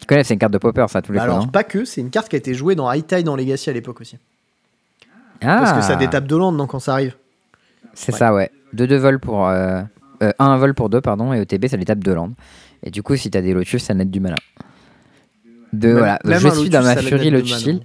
[0.00, 1.34] Tu connais, c'est une carte de Popper, ça, tous les Bah fois.
[1.34, 3.34] alors, non pas que, c'est une carte qui a été jouée dans High Tide dans
[3.36, 4.16] Legacy à l'époque aussi.
[5.40, 7.14] Ah, Parce que ça détape de land non, quand ça arrive.
[7.94, 8.50] C'est ça, ouais.
[8.76, 9.48] 2-2 vols pour.
[9.48, 9.82] Euh,
[10.22, 12.32] euh, un vol pour 2, pardon, et ETB, ça détape 2 land.
[12.82, 14.34] Et du coup, si t'as des Lotus, ça net du mana.
[15.72, 17.36] De, Même- voilà, même je un suis Lotus, dans ma ça la furie net de
[17.38, 17.78] Lotus mana.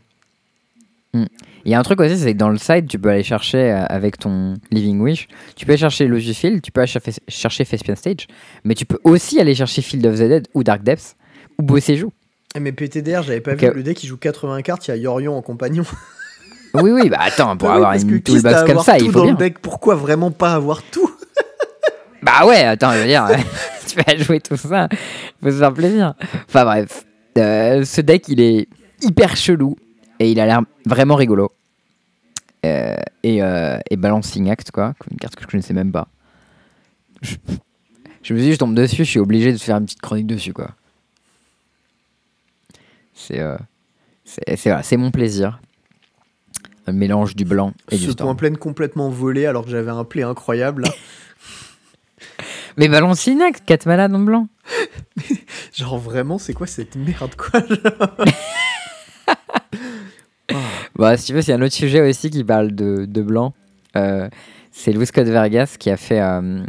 [1.14, 1.28] Field.
[1.66, 3.72] Il y a un truc aussi, c'est que dans le side, tu peux aller chercher
[3.72, 6.92] euh, avec ton Living Wish, tu peux aller chercher Lotus Field, tu peux aller
[7.30, 8.28] chercher, Thespian Stage,
[8.66, 11.16] mais tu peux aussi aller chercher Field of the Dead ou Dark Depths
[11.58, 12.12] ou Bossé joue.
[12.56, 13.70] Eh, Mais PTDR, j'avais pas vu.
[13.74, 15.84] Le deck, il joue 80 cartes, il y a Yorion en compagnon.
[16.76, 19.24] Oui, oui, bah attends, pour Bah avoir une toolbox comme ça, tout il dans faut
[19.26, 19.34] bien.
[19.34, 21.08] le deck, pourquoi vraiment pas avoir tout
[22.24, 23.28] Bah ouais, attends, je veux dire,
[23.88, 24.88] tu vas jouer tout ça,
[25.40, 26.16] faut se faire plaisir.
[26.50, 27.06] Enfin bref,
[27.38, 28.68] euh, ce deck il est
[29.04, 29.76] hyper chelou
[30.24, 31.52] et il a l'air vraiment rigolo.
[32.66, 36.08] Euh, et, euh, et Balancing Act, quoi, une carte que je connaissais même pas.
[37.22, 37.36] Je,
[38.22, 40.28] je me suis dit, je tombe dessus, je suis obligé de faire une petite chronique
[40.28, 40.72] dessus, quoi.
[43.14, 43.58] C'est euh,
[44.26, 45.60] c'est voilà, mon plaisir.
[46.88, 48.36] Un mélange du blanc et du Ce storm.
[48.36, 50.90] point plein complètement volé alors que j'avais un play incroyable là.
[52.78, 54.48] Mais Balancing Act, 4 malades en blanc.
[55.74, 57.62] Genre vraiment, c'est quoi cette merde quoi
[60.96, 63.54] Bah, si tu veux, c'est un autre sujet aussi qui parle de, de blanc.
[63.96, 64.30] Euh,
[64.72, 66.64] c'est Louis Scott Vergas qui a fait, euh,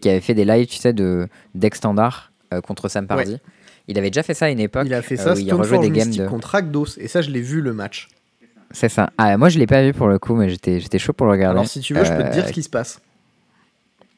[0.00, 3.38] qui avait fait des lives, tu sais, de deck standard euh, contre Sam Pardy.
[3.88, 4.84] Il avait déjà fait ça à une époque.
[4.86, 6.26] Il a fait ça, où il rejouait Stoneforge des games de.
[6.26, 6.98] contre Rakdos.
[6.98, 8.08] Et ça, je l'ai vu le match.
[8.70, 9.10] C'est ça.
[9.18, 11.32] Ah, moi je l'ai pas vu pour le coup, mais j'étais, j'étais chaud pour le
[11.32, 11.58] regarder.
[11.58, 13.00] Alors si tu veux, je peux te dire ce qui se passe.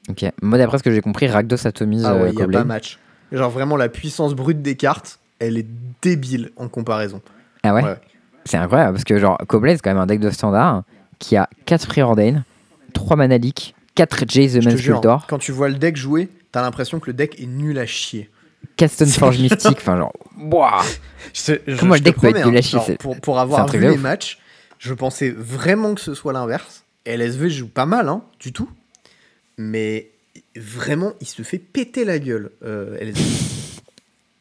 [0.08, 0.24] Ok.
[0.40, 2.98] Moi, d'après ce que j'ai compris, Rakdos atomise Ah ouais, il n'y a pas match.
[3.32, 5.66] Genre vraiment, la puissance brute des cartes, elle est
[6.00, 7.20] débile en comparaison.
[7.68, 7.96] Ah ouais, Ouais.
[8.44, 10.84] C'est incroyable parce que, genre, Coblade, c'est quand même un deck de standard
[11.18, 12.44] qui a 4 Preordain,
[12.94, 16.62] 3 Mana Leak, 4 Jace the jure, Mansculptor, quand tu vois le deck jouer, t'as
[16.62, 18.30] l'impression que le deck est nul à chier.
[18.76, 20.82] 4 Stoneforge Mystique, enfin, genre, Wouah
[21.34, 23.20] Je te- je- Comment je le deck peut être nul à hein, chier, genre, pour,
[23.20, 24.38] pour avoir vu les matchs,
[24.78, 26.84] je pensais vraiment que ce soit l'inverse.
[27.04, 28.68] LSV joue pas mal, hein, du tout.
[29.58, 30.10] Mais
[30.56, 33.22] vraiment, il se fait péter la gueule, euh, LSV.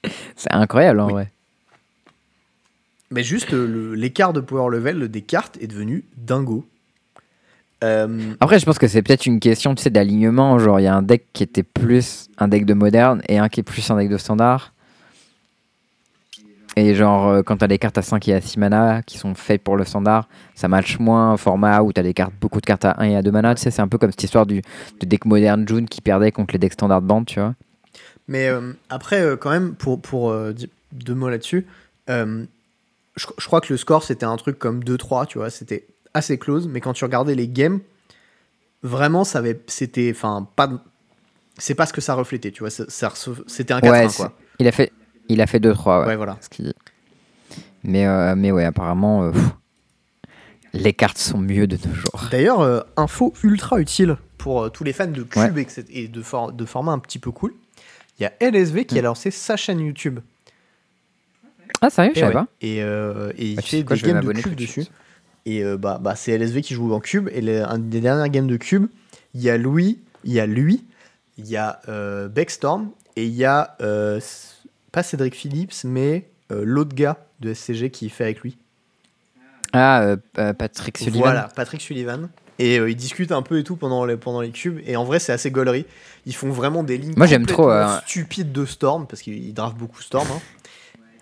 [0.35, 1.13] C'est incroyable en Oui.
[1.13, 1.31] vrai.
[3.11, 6.65] Mais juste, euh, l'écart de power level des cartes est devenu dingo.
[7.83, 10.57] Euh, Après, je pense que c'est peut-être une question tu sais, d'alignement.
[10.59, 13.49] Genre, il y a un deck qui était plus un deck de moderne et un
[13.49, 14.73] qui est plus un deck de standard.
[16.77, 19.33] Et genre, euh, quand t'as des cartes à 5 et à 6 mana qui sont
[19.33, 22.65] faites pour le standard, ça match moins un format où t'as des cartes, beaucoup de
[22.65, 23.55] cartes à 1 et à 2 mana.
[23.55, 24.61] Tu sais, c'est un peu comme cette histoire du
[24.99, 27.55] de deck moderne June qui perdait contre les decks standard band, tu vois.
[28.27, 30.53] Mais euh, après, euh, quand même, pour, pour euh,
[30.91, 31.65] deux mots là-dessus,
[33.15, 36.37] je, je crois que le score c'était un truc comme 2-3, tu vois, c'était assez
[36.37, 37.79] close, mais quand tu regardais les games,
[38.83, 40.69] vraiment, ça avait, c'était, enfin, pas,
[41.57, 44.13] c'est pas ce que ça reflétait, tu vois, ça- ça rece- c'était un 4-1, Ouais,
[44.15, 44.33] quoi.
[44.59, 44.91] Il a fait,
[45.29, 46.07] il a fait 2-3, ouais.
[46.07, 46.37] Ouais, voilà.
[46.41, 46.73] ce dit.
[47.83, 49.43] Mais, euh, mais ouais, apparemment, euh, pff,
[50.73, 52.27] les cartes sont mieux de nos jours.
[52.31, 55.67] D'ailleurs, euh, info ultra utile pour tous les fans de cube Ouais.
[55.89, 57.53] et, de, for- de format un petit peu cool.
[58.19, 59.05] Il y a LSV qui a Mm.
[59.05, 60.19] lancé sa chaîne YouTube.
[61.85, 62.47] Ah, sérieux, je Et, savais pas.
[62.61, 64.51] et, euh, et il Bah, tu fait quoi, des je vais games de m'abonner cube
[64.51, 64.71] tout de dessus.
[64.83, 64.91] suite.
[65.45, 67.29] Et euh, bah, bah, c'est LSV qui joue en cube.
[67.31, 68.87] Et les- un des dernières games de cube,
[69.33, 70.83] il y a Louis, il y a lui,
[71.37, 76.25] il y a euh, Beckstorm et il y a euh, c- pas Cédric Phillips, mais
[76.51, 78.57] euh, l'autre gars de SCG qui fait avec lui.
[79.73, 81.19] Ah, euh, euh, Patrick Sullivan.
[81.19, 82.29] Voilà, Patrick Sullivan.
[82.57, 84.79] Et euh, ils discutent un peu et tout pendant les, pendant les cubes.
[84.85, 85.85] Et en vrai, c'est assez gaulerie.
[86.25, 89.53] Ils font vraiment des lignes Moi, j'aime trop, complètement euh, stupides de Storm parce qu'ils
[89.53, 90.25] draftent beaucoup Storm.
[90.31, 90.39] hein.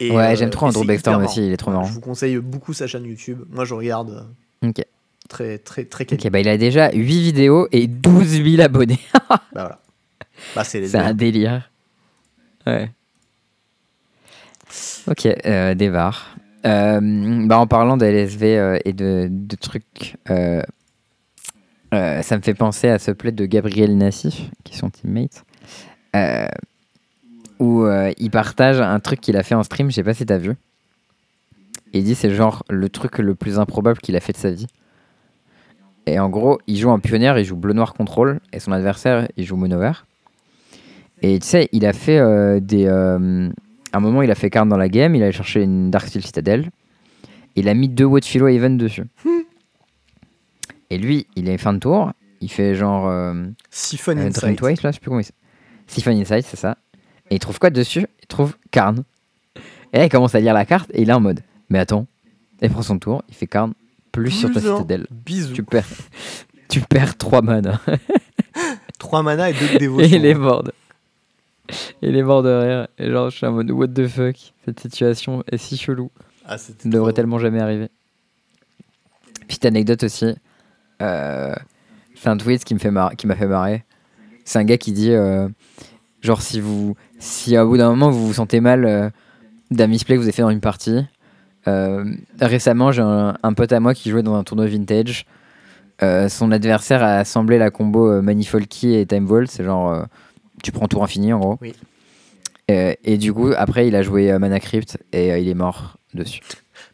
[0.08, 1.86] Et, Ouais, euh, j'aime trop Andrew Beckstorm aussi, il est trop marrant.
[1.86, 3.44] Je vous conseille beaucoup sa chaîne YouTube.
[3.50, 4.28] Moi, je regarde
[4.64, 4.84] euh, Ok.
[5.30, 6.06] très, très, très.
[6.12, 9.00] Ok, bah il a déjà 8 vidéos et 12 000 abonnés.
[9.30, 9.80] Bah voilà.
[10.56, 11.70] Bah, c'est un délire.
[12.68, 12.92] Ouais.
[15.08, 15.76] Ok, euh.
[16.66, 23.00] Euh, bah, en parlant d'LSV euh, et de, de trucs, ça me fait penser à
[23.00, 25.44] ce play de Gabriel Nassif, qui sont teammates,
[26.16, 26.48] euh,
[27.60, 30.26] où euh, il partage un truc qu'il a fait en stream, je sais pas si
[30.26, 30.52] t'as vu.
[31.94, 34.52] Et il dit c'est genre le truc le plus improbable qu'il a fait de sa
[34.52, 34.68] vie.
[36.06, 39.46] Et en gros, il joue en pionnière, il joue bleu-noir contrôle, et son adversaire, il
[39.46, 40.06] joue mono vert.
[41.22, 42.86] Et tu sais, il a fait euh, des.
[42.86, 43.50] euh,
[43.94, 46.24] à un moment, il a fait carte dans la game, il a cherché une Darksteel
[46.24, 46.70] Citadel.
[47.56, 49.06] Il a mis deux Watch Philo Even dessus.
[50.90, 52.12] Et lui, il est fin de tour,
[52.42, 53.08] il fait genre.
[53.08, 54.62] Euh, Siphon Insight.
[54.62, 55.40] Là, je sais plus comment il s'appelle.
[55.88, 56.78] Siphon Insight, c'est ça.
[57.34, 58.06] Et il trouve quoi dessus?
[58.22, 59.04] Il trouve Karn.
[59.92, 61.40] Et là, il commence à lire la carte et il est en mode
[61.70, 62.06] Mais attends.
[62.62, 63.74] Et il prend son tour, il fait Karn
[64.12, 65.08] plus sur ta citadelle.
[65.10, 65.54] Bisous.
[65.54, 65.88] Tu perds,
[66.70, 67.82] tu perds 3 mana.
[69.00, 70.16] 3 mana et 2 de et dévotion.
[70.18, 70.64] il est mort.
[70.64, 70.74] de-
[72.04, 72.88] Il est mort de rire.
[73.00, 74.36] Et genre, je suis en mode What the fuck
[74.66, 76.12] Cette situation est si chelou.
[76.46, 77.90] Ah, ne devrait tellement jamais arriver.
[79.48, 80.36] Petite anecdote aussi.
[81.02, 81.56] Euh,
[82.16, 83.84] c'est un tweet qui me fait mar- qui m'a fait marrer.
[84.46, 85.48] C'est un gars qui dit euh,
[86.22, 89.10] genre si vous si à bout d'un moment vous vous sentez mal euh,
[89.72, 91.06] d'un misplay que vous avez fait dans une partie.
[91.68, 92.04] euh,
[92.40, 95.26] récemment, j'ai un, un pote à moi qui jouait dans un tournoi vintage.
[96.02, 99.46] Euh, son adversaire a assemblé la combo euh, Manifolky et Time Vault.
[99.48, 100.06] C'est genre
[100.62, 101.58] tu prends tour infini en gros.
[101.62, 101.74] Oui.
[102.70, 106.42] Et du coup, après, il a joué Mana Crypt et il est mort dessus.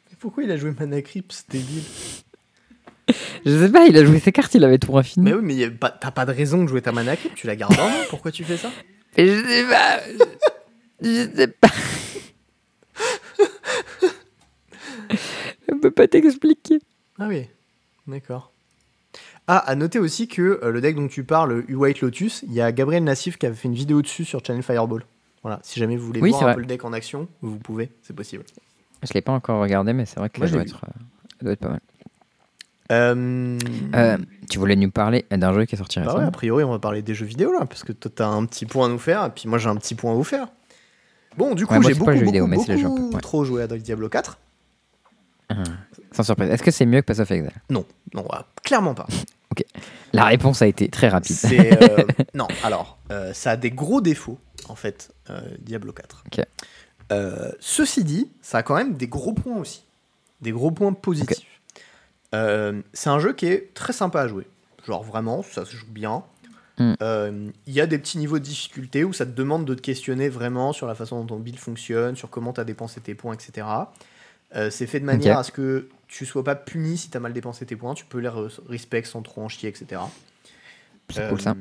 [0.09, 1.83] Mais pourquoi il a joué Mana Crypt C'est débile?
[3.45, 5.23] Je sais pas, il a joué ses cartes, il avait tour infini.
[5.25, 7.79] Mais oui, mais t'as pas de raison de jouer ta Mana Crypt, tu la gardes
[7.79, 7.93] en main.
[8.09, 8.69] Pourquoi tu fais ça?
[9.25, 9.99] Je sais pas.
[11.01, 11.69] Je sais pas.
[15.67, 16.79] Je peux pas t'expliquer.
[17.19, 17.47] Ah oui,
[18.07, 18.51] d'accord.
[19.47, 22.53] Ah, à noter aussi que euh, le deck dont tu parles, U White Lotus, il
[22.53, 25.03] y a Gabriel Nassif qui avait fait une vidéo dessus sur Channel Fireball.
[25.41, 26.55] Voilà, si jamais vous voulez Oui, voir un vrai.
[26.55, 28.43] peu le deck en action, vous pouvez, c'est possible.
[29.01, 30.83] Je l'ai pas encore regardé, mais c'est vrai que Moi, ça je doit l'ai être,
[30.83, 31.01] euh,
[31.39, 31.79] ça doit être pas mal.
[32.91, 33.57] Euh,
[33.95, 34.17] Euh,
[34.49, 36.71] tu voulais nous parler d'un jeu qui est sorti bah ouais, récemment a priori, on
[36.71, 38.97] va parler des jeux vidéo là, parce que toi, t'as un petit point à nous
[38.99, 40.47] faire, et puis moi, j'ai un petit point à vous faire.
[41.37, 43.21] Bon, du coup, Ouais, j'ai beaucoup, beaucoup, mais ouais.
[43.21, 44.39] trop joué à Diablo 4.
[46.11, 46.49] Sans surprise.
[46.49, 47.51] Est-ce que c'est mieux que Pass of Exile?
[47.69, 49.07] Non, non, ah, clairement pas.
[50.13, 51.35] La réponse a été très rapide.
[51.51, 52.03] Euh,
[52.33, 52.97] non, alors
[53.33, 55.11] ça a des gros défauts en fait,
[55.59, 56.23] Diablo 4.
[56.27, 56.45] Ok.
[57.11, 59.83] Euh, ceci dit, ça a quand même des gros points aussi,
[60.41, 61.47] des gros points positifs.
[62.35, 64.47] Euh, c'est un jeu qui est très sympa à jouer,
[64.85, 66.23] genre vraiment, ça se joue bien.
[66.77, 66.93] Mm.
[67.01, 69.81] Euh, Il y a des petits niveaux de difficulté où ça te demande de te
[69.81, 73.15] questionner vraiment sur la façon dont ton build fonctionne, sur comment tu as dépensé tes
[73.15, 73.67] points, etc.
[74.55, 77.19] Euh, c'est fait de manière à ce que tu sois pas puni si tu as
[77.19, 80.01] mal dépensé tes points, tu peux les re- respect sans trop en chier, etc.
[81.09, 81.55] C'est cool ça.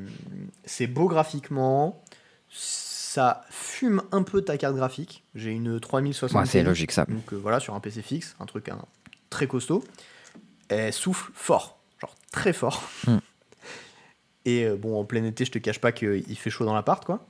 [0.65, 2.01] C'est beau graphiquement.
[2.49, 5.23] Ça fume un peu ta carte graphique.
[5.35, 6.39] J'ai une 3060.
[6.39, 7.05] Ouais, c'est logique ça.
[7.05, 8.77] Donc voilà, sur un PC fixe, un truc hein,
[9.29, 9.83] très costaud.
[10.69, 12.83] Elle souffle fort, genre très fort.
[13.07, 13.17] Hmm.
[14.45, 17.03] Et euh, bon, en plein été, je te cache pas qu'il fait chaud dans l'appart,
[17.05, 17.25] quoi.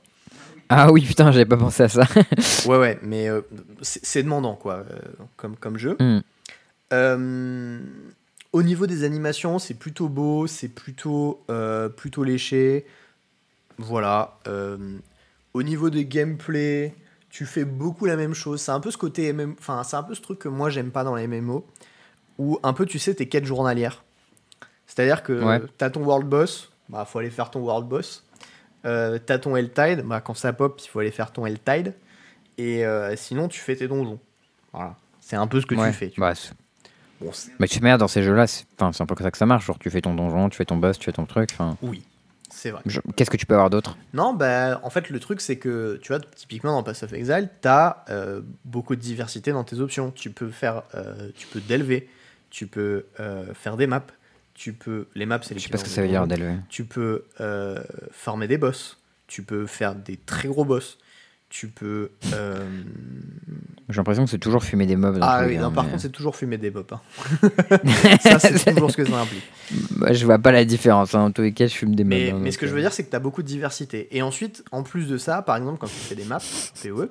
[0.68, 2.06] Ah oui, putain, j'avais pas pensé à ça.
[2.66, 3.40] Ouais, ouais, mais euh,
[3.82, 4.98] c'est demandant, quoi, euh,
[5.36, 5.96] comme, comme jeu.
[5.98, 6.20] Hmm.
[6.92, 7.80] Euh,
[8.52, 12.86] au niveau des animations, c'est plutôt beau, c'est plutôt, euh, plutôt léché.
[13.78, 14.38] Voilà.
[14.46, 14.98] euh,
[15.54, 16.94] au niveau des gameplay,
[17.30, 18.60] tu fais beaucoup la même chose.
[18.60, 20.90] C'est un peu ce côté MM, enfin, c'est un peu ce truc que moi j'aime
[20.90, 21.66] pas dans les MMO,
[22.40, 24.02] où un peu tu sais tes quêtes journalières.
[24.86, 25.60] C'est-à-dire que Ouais.
[25.78, 28.24] t'as ton world boss, bah faut aller faire ton world boss.
[28.86, 31.94] Euh, t'as ton Helltide, bah quand ça pop, il faut aller faire ton Helltide.
[32.58, 34.18] Et euh, sinon, tu fais tes donjons.
[34.72, 34.96] Voilà.
[35.20, 36.10] C'est un peu ce que Ouais, tu fais.
[36.10, 36.32] tu bah,
[37.20, 39.66] Bon, mais tu sais, dans ces jeux-là, c'est un peu comme ça que ça marche.
[39.66, 41.50] Genre, tu fais ton donjon, tu fais ton boss, tu fais ton truc.
[41.52, 42.02] Enfin, oui,
[42.50, 42.80] c'est vrai.
[42.86, 43.98] je- qu'est-ce que tu peux avoir d'autre?
[44.14, 47.50] Non, bah, en fait, le truc, c'est que, tu vois, typiquement dans Pass of Exile,
[47.60, 48.04] tu as
[48.64, 50.10] beaucoup de diversité dans tes options.
[50.10, 52.08] Tu peux faire, euh, tu peux d'élever,
[52.50, 54.06] tu peux euh, faire des maps,
[54.54, 56.56] tu peux, les maps, c'est Je les sais pas ce que ça veut dire d'élever.
[56.68, 57.82] Tu peux euh,
[58.12, 60.98] farmer des boss, tu peux faire des très gros boss,
[61.48, 62.10] tu peux.
[62.34, 62.58] euh,
[63.88, 65.18] J'ai l'impression que c'est toujours fumer des mobs.
[65.18, 66.92] Dans Ah oui, non, par contre, c'est toujours fumer des mobs.
[66.92, 67.00] hein.
[68.20, 69.42] ça, c'est toujours ce que ça implique.
[69.96, 71.14] Bah, je vois pas la différence.
[71.14, 71.20] hein.
[71.22, 72.10] En tous les cas, je fume des mobs.
[72.10, 74.08] Mais, hein, mais ce que je veux dire, c'est que tu as beaucoup de diversité.
[74.16, 76.38] Et ensuite, en plus de ça, par exemple, quand tu fais des maps,
[76.82, 77.08] PoE,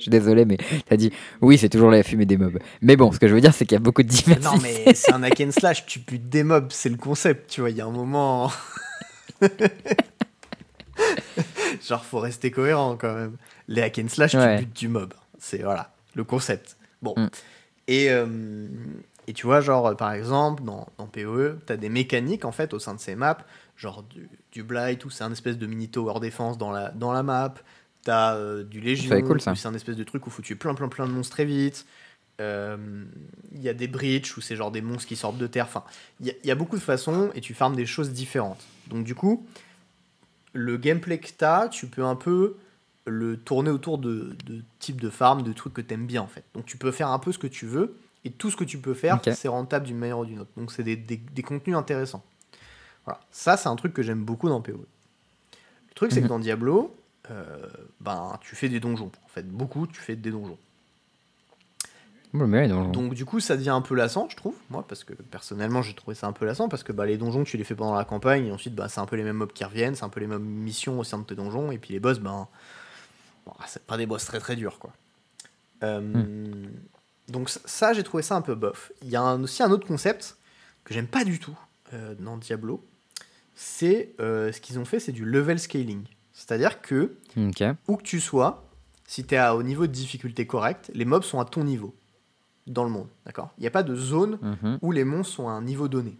[0.00, 0.56] Je suis désolé, mais
[0.88, 1.12] t'as dit
[1.42, 2.58] oui, c'est toujours la fumée des mobs.
[2.80, 4.44] Mais bon, ce que je veux dire, c'est qu'il y a beaucoup de diversité.
[4.44, 7.60] Non, mais c'est un hack and slash, tu butes des mobs, c'est le concept, tu
[7.60, 7.68] vois.
[7.70, 8.50] Il y a un moment.
[11.86, 13.36] Genre, faut rester cohérent quand même.
[13.68, 14.58] Les hack and slash, Ouais.
[14.58, 15.14] tu butes du mob.
[15.38, 16.76] C'est voilà, le concept.
[17.02, 17.14] Bon.
[17.16, 17.28] Mm.
[17.88, 18.66] Et, euh,
[19.26, 22.74] et tu vois, genre, par exemple, dans, dans PoE, tu as des mécaniques en fait
[22.74, 23.38] au sein de ces maps,
[23.76, 27.12] genre du, du Blight, où c'est un espèce de mini tower défense dans la, dans
[27.12, 27.54] la map.
[28.02, 30.88] T'as euh, du Légion, cool, c'est un espèce de truc où faut tuer plein, plein,
[30.88, 31.86] plein de monstres très vite.
[32.40, 32.76] Euh,
[33.54, 35.66] Il y a des bridges où c'est genre des monstres qui sortent de terre.
[35.66, 35.84] Enfin,
[36.20, 38.64] il y, a- il y a beaucoup de façons et tu farmes des choses différentes.
[38.88, 39.46] Donc, du coup,
[40.52, 42.56] le gameplay que tu as, tu peux un peu
[43.06, 46.26] le tourner autour de, de types de farm, de trucs que tu aimes bien en
[46.26, 46.44] fait.
[46.54, 47.94] Donc, tu peux faire un peu ce que tu veux
[48.24, 50.50] et tout ce que tu peux faire, c'est rentable d'une manière ou d'une autre.
[50.56, 52.22] Donc, c'est des, des- des contenus intéressants.
[53.04, 53.20] Voilà.
[53.30, 54.72] Ça, c'est un truc que j'aime beaucoup dans PoE.
[54.72, 56.28] Le truc, c'est que Mhm.
[56.28, 56.99] dans Diablo, euh,
[58.00, 59.10] ben, tu fais des donjons.
[59.24, 60.58] En fait, beaucoup, tu fais des donjons.
[62.32, 62.90] Mais.
[62.92, 65.94] Donc du coup, ça devient un peu lassant, je trouve, moi, parce que personnellement, j'ai
[65.94, 68.04] trouvé ça un peu lassant, parce que bah, les donjons, tu les fais pendant la
[68.04, 70.20] campagne, et ensuite, bah, c'est un peu les mêmes mobs qui reviennent, c'est un peu
[70.20, 72.46] les mêmes missions au sein de tes donjons, et puis les boss, ben,
[73.46, 74.92] bon, c'est pas des boss très très durs, quoi.
[75.82, 76.00] Euh,
[77.28, 78.92] Donc ça- ça, j'ai trouvé ça un peu bof.
[79.02, 80.36] Il y a un- aussi un autre concept
[80.84, 81.56] que j'aime pas du tout
[81.94, 82.84] euh, dans Diablo,
[83.56, 86.02] c'est euh, ce qu'ils ont fait, c'est du level scaling.
[86.40, 87.14] C'est-à-dire que
[87.86, 88.64] où que tu sois,
[89.06, 91.94] si tu es au niveau de difficulté correct, les mobs sont à ton niveau
[92.66, 93.08] dans le monde.
[93.26, 93.50] D'accord?
[93.58, 94.78] Il n'y a pas de zone Mhm.
[94.80, 96.16] où les monstres sont à un niveau donné.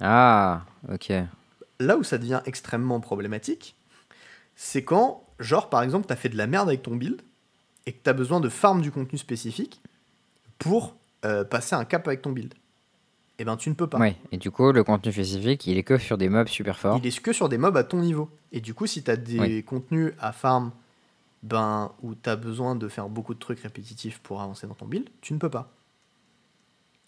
[0.00, 1.12] Ah, ok.
[1.80, 3.74] Là où ça devient extrêmement problématique,
[4.54, 7.22] c'est quand, genre par exemple, tu as fait de la merde avec ton build
[7.86, 9.80] et que tu as besoin de farm du contenu spécifique
[10.58, 10.94] pour
[11.24, 12.54] euh, passer un cap avec ton build.
[13.38, 13.98] Eh ben tu ne peux pas.
[13.98, 16.98] Ouais, et du coup, le contenu spécifique, il est que sur des mobs super forts.
[17.02, 18.30] Il est que sur des mobs à ton niveau.
[18.52, 19.62] Et du coup, si tu as des Oui.
[19.64, 20.72] contenus à farm
[21.42, 24.86] ben, où tu as besoin de faire beaucoup de trucs répétitifs pour avancer dans ton
[24.86, 25.70] build, tu ne peux pas.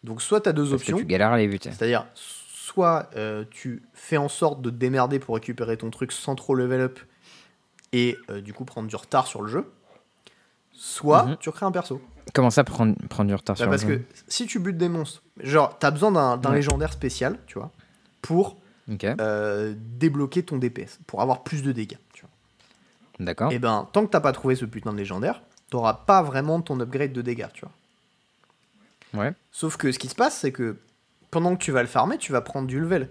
[0.05, 1.71] Donc, soit tu as deux Parce que options, tu galères à les buter.
[1.73, 6.35] c'est-à-dire soit euh, tu fais en sorte de te démerder pour récupérer ton truc sans
[6.35, 7.01] trop level up
[7.93, 9.73] et euh, du coup prendre du retard sur le jeu,
[10.81, 11.37] soit Mhm.
[11.41, 12.01] tu recrées un perso.
[12.35, 14.77] Comment ça prendre, prendre du retard Bah, sur parce le jeu que si tu butes
[14.77, 16.57] des monstres, genre tu as besoin d'un Ouais.
[16.57, 17.71] légendaire spécial, tu vois,
[18.23, 18.57] pour
[18.91, 21.97] Ok, euh, débloquer ton DPS, pour avoir plus de dégâts.
[22.13, 22.31] Tu vois.
[23.25, 23.51] d'accord.
[23.53, 26.79] Et ben, tant que t'as pas trouvé ce putain de légendaire, t'auras pas vraiment ton
[26.81, 29.25] upgrade de dégâts, tu vois.
[29.25, 29.33] Ouais.
[29.51, 30.77] Sauf que ce qui se passe, c'est que
[31.31, 33.09] pendant que tu vas le farmer, tu vas prendre du level.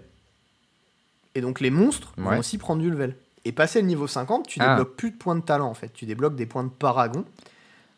[1.34, 2.24] Et donc les monstres Ouais.
[2.24, 3.16] vont aussi prendre du level.
[3.44, 4.70] Et passer le niveau 50, tu Ah.
[4.70, 5.92] débloques plus de points de talent en fait.
[5.92, 7.24] Tu débloques des points de paragon.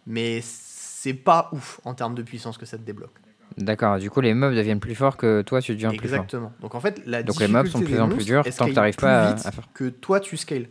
[0.06, 3.14] Mais c'est pas ouf en termes de puissance que ça te débloque.
[3.56, 6.18] D'accord, du coup, les mobs deviennent plus forts que toi, tu deviens plus fort.
[6.18, 6.52] Exactement.
[6.60, 8.72] Donc en fait, la Donc les mobs sont de plus en plus durs tant que
[8.74, 10.68] t'arrives plus pas à- faire- que toi tu scales.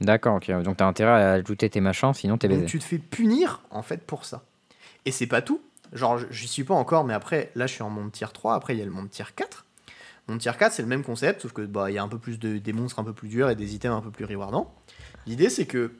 [0.00, 0.50] D'accord, ok.
[0.62, 2.66] Donc t'as intérêt à ajouter tes machins, sinon t'es Donc baisé.
[2.70, 4.44] tu te fais punir en fait pour ça.
[5.06, 5.60] Et c'est pas tout.
[5.92, 8.74] Genre j'y suis pas encore mais après là je suis en monde tier 3, après
[8.74, 9.64] il y a le monde tier 4.
[10.28, 12.18] Monde tier 4 c'est le même concept sauf que bah il y a un peu
[12.18, 14.74] plus de des monstres un peu plus durs et des items un peu plus rewardants.
[15.26, 15.92] L'idée c'est que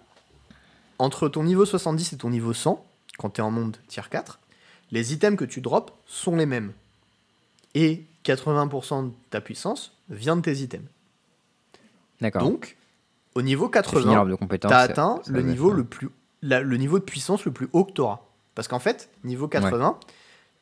[0.98, 2.84] entre ton niveau 70 et ton niveau 100
[3.18, 4.38] quand tu es en monde tier 4,
[4.92, 6.72] les items que tu drops sont les mêmes.
[7.74, 10.86] Et 80% de ta puissance vient de tes items.
[12.20, 12.42] D'accord.
[12.42, 12.76] Donc
[13.34, 14.70] au niveau Tu finis 80, l'arbre de compétences.
[14.70, 16.08] T'as ça- atteint le niveau le plus
[16.42, 18.20] la- le niveau de puissance le plus haut que t'auras.
[18.54, 19.98] Parce qu'en fait, niveau 80,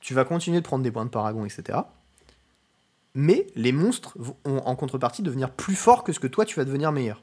[0.01, 1.78] tu vas continuer de prendre des points de paragon, etc.
[3.15, 6.65] Mais les monstres vont en contrepartie devenir plus forts que ce que toi tu vas
[6.65, 7.23] devenir meilleur.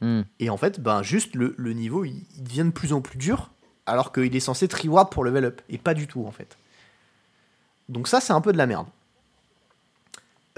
[0.00, 0.22] Hmm.
[0.38, 3.18] Et en fait, ben juste le, le niveau il, il devient de plus en plus
[3.18, 3.50] dur,
[3.86, 5.60] alors qu'il est censé te reward pour level up.
[5.68, 6.56] Et pas du tout en fait.
[7.88, 8.86] Donc ça c'est un peu de la merde.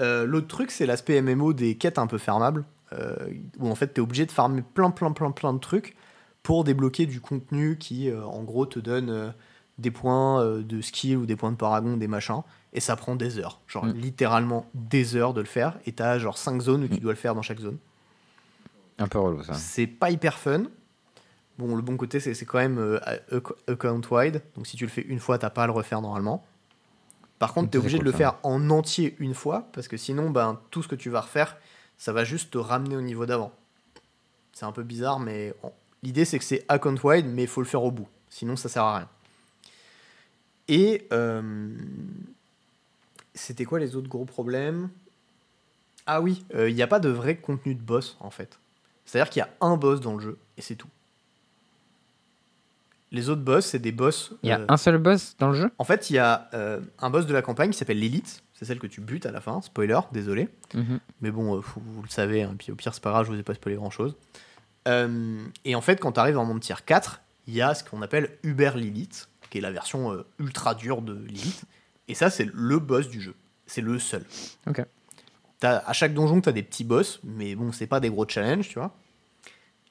[0.01, 3.15] Euh, L'autre truc c'est l'aspect MMO des quêtes un peu fermables, euh,
[3.59, 5.95] où en fait t'es obligé de farmer plein plein plein plein de trucs
[6.43, 9.33] pour débloquer du contenu qui euh, en gros te donne
[9.77, 12.41] des points de skill ou des points de paragon, des machins,
[12.73, 13.59] et ça prend des heures.
[13.67, 13.93] Genre Mm.
[13.93, 16.99] littéralement des heures de le faire, et t'as genre 5 zones où tu Mm.
[16.99, 17.77] dois le faire dans chaque zone.
[19.01, 19.53] Un peu relou ça.
[19.53, 20.63] C'est pas hyper fun.
[21.57, 22.99] Bon, le bon côté, c'est c'est quand même euh,
[23.31, 24.41] ac- account-wide.
[24.55, 26.45] Donc, si tu le fais une fois, t'as pas à le refaire normalement.
[27.39, 28.17] Par contre, tu es obligé cool, de le ça.
[28.17, 29.67] faire en entier une fois.
[29.73, 31.57] Parce que sinon, ben, tout ce que tu vas refaire,
[31.97, 33.51] ça va juste te ramener au niveau d'avant.
[34.53, 35.53] C'est un peu bizarre, mais
[36.03, 38.07] l'idée, c'est que c'est account-wide, mais il faut le faire au bout.
[38.29, 39.09] Sinon, ça sert à rien.
[40.67, 41.07] Et.
[41.11, 41.41] euh,
[43.33, 44.89] C'était quoi les autres gros problèmes?
[46.05, 48.57] Ah oui, euh, il n'y a pas de vrai contenu de boss, en fait.
[49.11, 50.87] C'est-à-dire qu'il y a un boss dans le jeu, et c'est tout.
[53.11, 54.31] Les autres boss, c'est des boss.
[54.41, 55.69] Il y a euh, un seul boss dans le jeu?
[55.79, 58.41] En fait, il y a euh, un boss de la campagne qui s'appelle l'élite.
[58.53, 59.61] C'est celle que tu butes à la fin.
[59.61, 60.47] Spoiler, désolé.
[60.73, 61.01] Mhm.
[61.19, 62.43] Mais bon, euh, vous, vous le savez.
[62.43, 64.15] hein, puis au pire, c'est pas grave, je vous ai pas spoilé grand-chose.
[64.87, 67.83] Euh, et en fait, quand tu arrives en monde tier 4, il y a ce
[67.83, 71.63] qu'on appelle Uber Lilith, qui est la version ultra dure de Lilith.
[72.07, 73.35] Et ça, c'est le boss du jeu.
[73.65, 74.23] C'est le seul.
[74.67, 74.85] Ok.
[75.61, 78.27] T'as- à chaque donjon, tu as des petits boss, mais bon, c'est pas des gros
[78.27, 78.93] challenges, tu vois.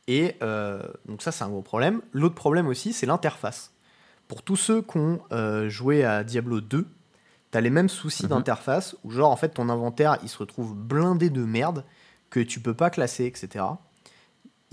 [0.07, 2.03] Et euh, donc ça, c'est un gros problème.
[2.13, 3.73] L'autre problème aussi, c'est l'interface.
[4.29, 6.87] Pour tous ceux qui ont euh, joué à Diablo 2,
[7.51, 8.31] t'as les mêmes soucis Mhm.
[8.31, 11.85] d'interface, où genre, en fait, ton inventaire, il se retrouve blindé de merde,
[12.29, 13.65] que tu peux pas classer, etc.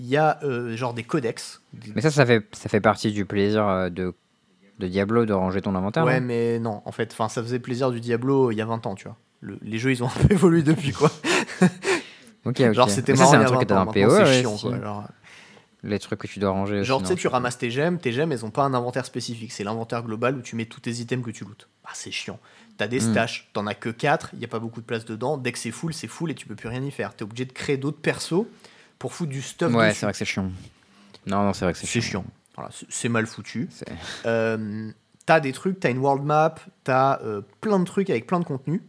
[0.00, 1.60] Il y a euh, genre des codex.
[1.94, 4.14] Mais ça, ça fait, ça fait partie du plaisir de
[4.78, 7.90] De Diablo de ranger ton inventaire Ouais, mais non, en fait, enfin, ça faisait plaisir
[7.90, 9.16] du Diablo il y a 20 ans, tu vois.
[9.40, 11.10] Le- les jeux, ils ont un peu évolué depuis, quoi.
[12.44, 12.72] Ok, ok.
[12.72, 13.84] Genre, c'était marrant c'est un truc que 20 t'as ans.
[13.84, 14.66] dans le Maintenant, PO, c'est ouais, chiant, si.
[14.68, 15.04] quoi.
[15.84, 16.82] Les trucs que tu dois ranger.
[16.82, 19.52] Genre, tu sais, tu ramasses tes gemmes, tes gemmes, elles ont pas un inventaire spécifique.
[19.52, 21.68] C'est l'inventaire global où tu mets tous tes items que tu lootes.
[21.84, 22.40] Ah, c'est chiant.
[22.78, 23.12] T'as des Hmm.
[23.12, 25.36] stash, t'en as que 4, il y a pas beaucoup de place dedans.
[25.38, 27.14] Dès que c'est full, c'est full et tu peux plus rien y faire.
[27.14, 28.44] T'es obligé de créer d'autres persos
[28.98, 30.50] pour foutre du stuff Ouais, c'est vrai que c'est chiant.
[31.26, 32.22] Non, non, c'est vrai que c'est C'est chiant.
[32.22, 32.32] chiant.
[32.56, 33.68] Voilà, c'est- mal foutu.
[34.26, 34.90] Euh,
[35.26, 38.44] t'as des trucs, t'as une world map, t'as euh, plein de trucs avec plein de
[38.44, 38.82] contenu.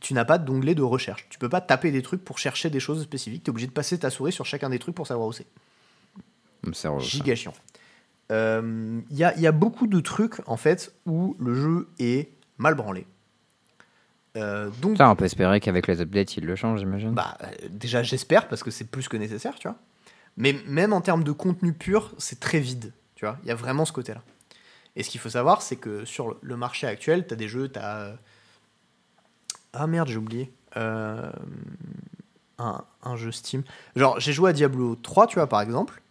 [0.00, 1.26] Tu n'as pas d'onglet de recherche.
[1.28, 3.42] Tu peux pas taper des trucs pour chercher des choses spécifiques.
[3.44, 5.46] T'es obligé de passer ta souris sur chacun des trucs pour savoir où c'est.
[7.00, 7.54] Giga chiant.
[8.30, 11.88] Euh, Il y, a, il y a beaucoup de trucs en fait où le jeu
[11.98, 13.06] est mal branlé.
[14.36, 17.12] Euh, donc, Ça, on peut espérer qu'avec les updates, ils le changent, j'imagine.
[17.12, 19.78] bah, euh, déjà j'espère parce que c'est plus que nécessaire, tu vois.
[20.36, 23.38] Mais même en termes de contenu pur, c'est très vide, tu vois.
[23.42, 24.22] Il y a vraiment ce côté-là.
[24.94, 27.68] Et ce qu'il faut savoir, c'est que sur le marché actuel, tu as des jeux,
[27.68, 28.16] tu as.
[29.72, 30.52] Ah merde, j'ai oublié.
[30.76, 31.30] Euh,
[32.58, 33.62] un, un jeu Steam.
[33.96, 36.02] Genre, j'ai joué à Diablo 3, tu vois, par exemple.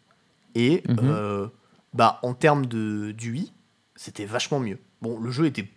[0.56, 0.98] Et Mhm.
[1.02, 1.48] euh,
[1.94, 3.54] bah, en termes de d'UI,
[3.96, 4.80] c'était vachement mieux.
[5.02, 5.68] Bon, le jeu était.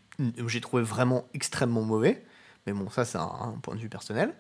[0.47, 2.25] J'ai trouvé vraiment extrêmement mauvais.
[2.67, 4.35] Mais bon, ça, c'est un, un point de vue personnel.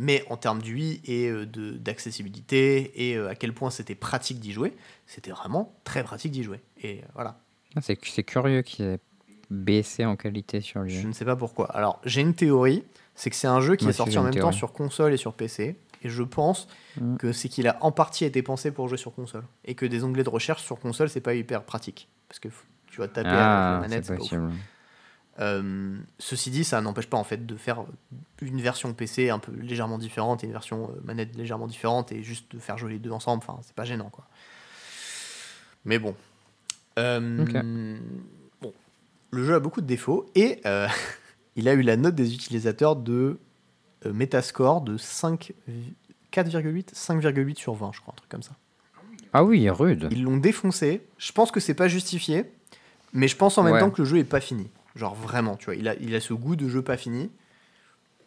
[0.00, 4.52] Mais en termes d'UI et euh, d'accessibilité et euh, à quel point c'était pratique d'y
[4.52, 6.60] jouer, c'était vraiment très pratique d'y jouer.
[6.82, 7.40] Et voilà.
[7.76, 9.00] Ah, c'est c'est curieux qu'ils aient
[9.50, 10.94] baissé en qualité sur lui.
[11.00, 11.66] Je ne sais pas pourquoi.
[11.74, 12.84] Alors, j'ai une théorie,
[13.14, 15.16] c'est que c'est un jeu qui Moi est sorti en même temps sur console et
[15.16, 15.76] sur PC.
[16.02, 16.68] Et je pense
[17.00, 17.16] Mm.
[17.16, 19.42] que c'est qu'il a en partie été pensé pour jouer sur console.
[19.64, 22.08] Et que des onglets de recherche sur console, c'est pas hyper pratique.
[22.28, 22.48] Parce que
[22.86, 24.04] tu vas taper avec la Ah, manette.
[24.04, 24.50] c'est pas possible.
[25.40, 27.84] Euh, ceci dit, ça n'empêche pas en fait de faire
[28.42, 32.22] une version PC un peu légèrement différente et une version euh, manette légèrement différente et
[32.24, 33.42] juste de faire jouer les deux ensemble.
[33.46, 34.26] Enfin, c'est pas gênant quoi.
[35.84, 36.14] Mais bon.
[36.98, 37.98] Euh.
[39.30, 40.88] Le jeu a beaucoup de défauts et euh,
[41.56, 43.38] il a eu la note des utilisateurs de
[44.06, 45.52] euh, Metascore de 5
[46.32, 48.52] 4,8 5,8 sur 20, je crois, un truc comme ça.
[49.32, 50.08] Ah oui, rude.
[50.10, 51.02] Ils l'ont défoncé.
[51.18, 52.44] Je pense que c'est pas justifié,
[53.12, 53.80] mais je pense en même Ouais.
[53.80, 54.68] temps que le jeu est pas fini.
[54.96, 57.30] Genre vraiment, tu vois, il a, il a ce goût de jeu pas fini.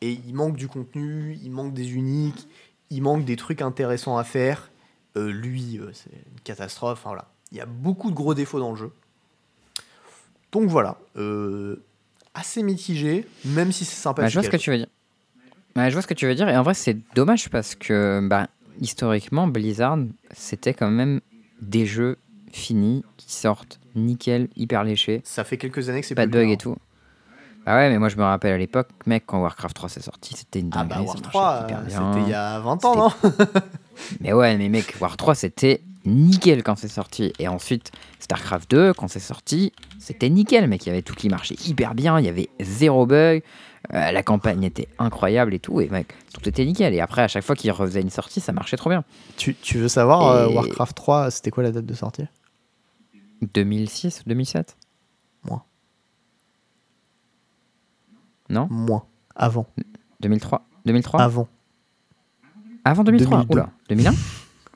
[0.01, 2.47] Et il manque du contenu, il manque des uniques,
[2.89, 4.71] il manque des trucs intéressants à faire.
[5.17, 6.99] Euh, lui, euh, c'est une catastrophe.
[6.99, 7.31] Enfin, voilà.
[7.51, 8.91] Il y a beaucoup de gros défauts dans le jeu.
[10.51, 11.83] Donc voilà, euh,
[12.33, 14.23] assez mitigé, même si c'est sympa.
[14.23, 14.87] Bah, je vois ce que tu veux dire.
[15.75, 16.49] Ouais, je vois ce que tu veux dire.
[16.49, 18.47] Et en vrai, c'est dommage parce que bah,
[18.81, 19.99] historiquement, Blizzard,
[20.31, 21.21] c'était quand même
[21.61, 22.17] des jeux
[22.51, 26.41] finis qui sortent nickel, hyper léchés, Ça fait quelques années que c'est pas de cas,
[26.43, 26.75] et tout.
[27.65, 30.33] Bah ouais, mais moi je me rappelle à l'époque, mec, quand Warcraft 3 s'est sorti,
[30.35, 31.05] c'était une Ah dinguerie.
[31.05, 33.29] bah ça War marchait 3, hyper euh, c'était il y a 20 ans, non
[34.21, 37.33] Mais ouais, mais mec, War 3 c'était nickel quand c'est sorti.
[37.39, 40.85] Et ensuite, StarCraft 2, quand c'est sorti, c'était nickel, mec.
[40.85, 43.43] Il y avait tout qui marchait hyper bien, il y avait zéro bug,
[43.93, 45.81] euh, la campagne était incroyable et tout.
[45.81, 46.93] Et mec, tout était nickel.
[46.93, 49.03] Et après, à chaque fois qu'il refaisait une sortie, ça marchait trop bien.
[49.37, 52.25] tu, tu veux savoir, euh, Warcraft 3, c'était quoi la date de sortie?
[53.53, 54.77] 2006 ou 2007
[55.43, 55.63] Moins.
[58.49, 58.67] Non?
[58.69, 59.05] Moins.
[59.35, 59.65] Avant.
[60.19, 61.47] 2003 2003 Avant.
[62.83, 63.53] Avant 2003 2002.
[63.53, 64.13] Oula, 2001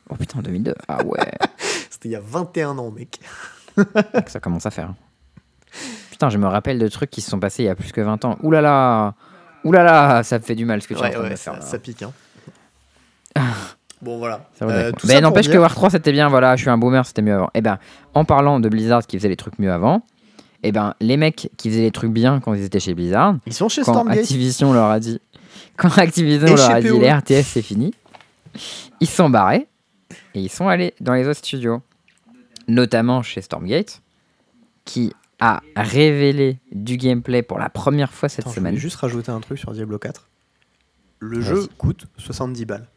[0.09, 0.73] Oh putain, 2002.
[0.87, 1.19] Ah ouais,
[1.89, 3.19] C'était il y a 21 ans, mec.
[4.27, 4.93] ça commence à faire.
[6.11, 8.01] Putain, je me rappelle de trucs qui se sont passés il y a plus que
[8.01, 8.37] 20 ans.
[8.43, 9.13] Ouh là là
[9.63, 11.17] Ouh là là, ça me fait du mal ce que tu es en Ouais, de
[11.21, 11.53] ouais, me faire.
[11.55, 11.61] ça, là.
[11.61, 12.03] ça pique.
[12.03, 12.11] Hein.
[14.01, 14.47] bon, voilà.
[14.57, 16.77] Ça Euh, tout Mais ça n'empêche que War 3 c'était bien, voilà, je suis un
[16.77, 17.49] boomer, c'était mieux avant.
[17.53, 17.79] Et ben,
[18.13, 20.03] en parlant de Blizzard qui faisait les trucs mieux avant,
[20.63, 23.53] et ben, les mecs qui faisaient les trucs bien quand ils étaient chez Blizzard, Ils
[23.53, 24.19] sont chez quand Stormgate.
[24.19, 25.19] Activision leur a dit,
[25.77, 26.99] quand Activision Et leur a dit PO.
[26.99, 27.93] les RTS c'est fini,
[29.01, 29.67] ils sont barrés
[30.35, 31.81] et ils sont allés dans les autres studios,
[32.67, 34.01] notamment chez Stormgate,
[34.83, 38.73] qui a révélé du gameplay pour la première fois cette Attends, je semaine.
[38.73, 40.27] voulais juste rajouter un truc sur Diablo 4.
[41.19, 42.87] Le jeu coûte 70 balles.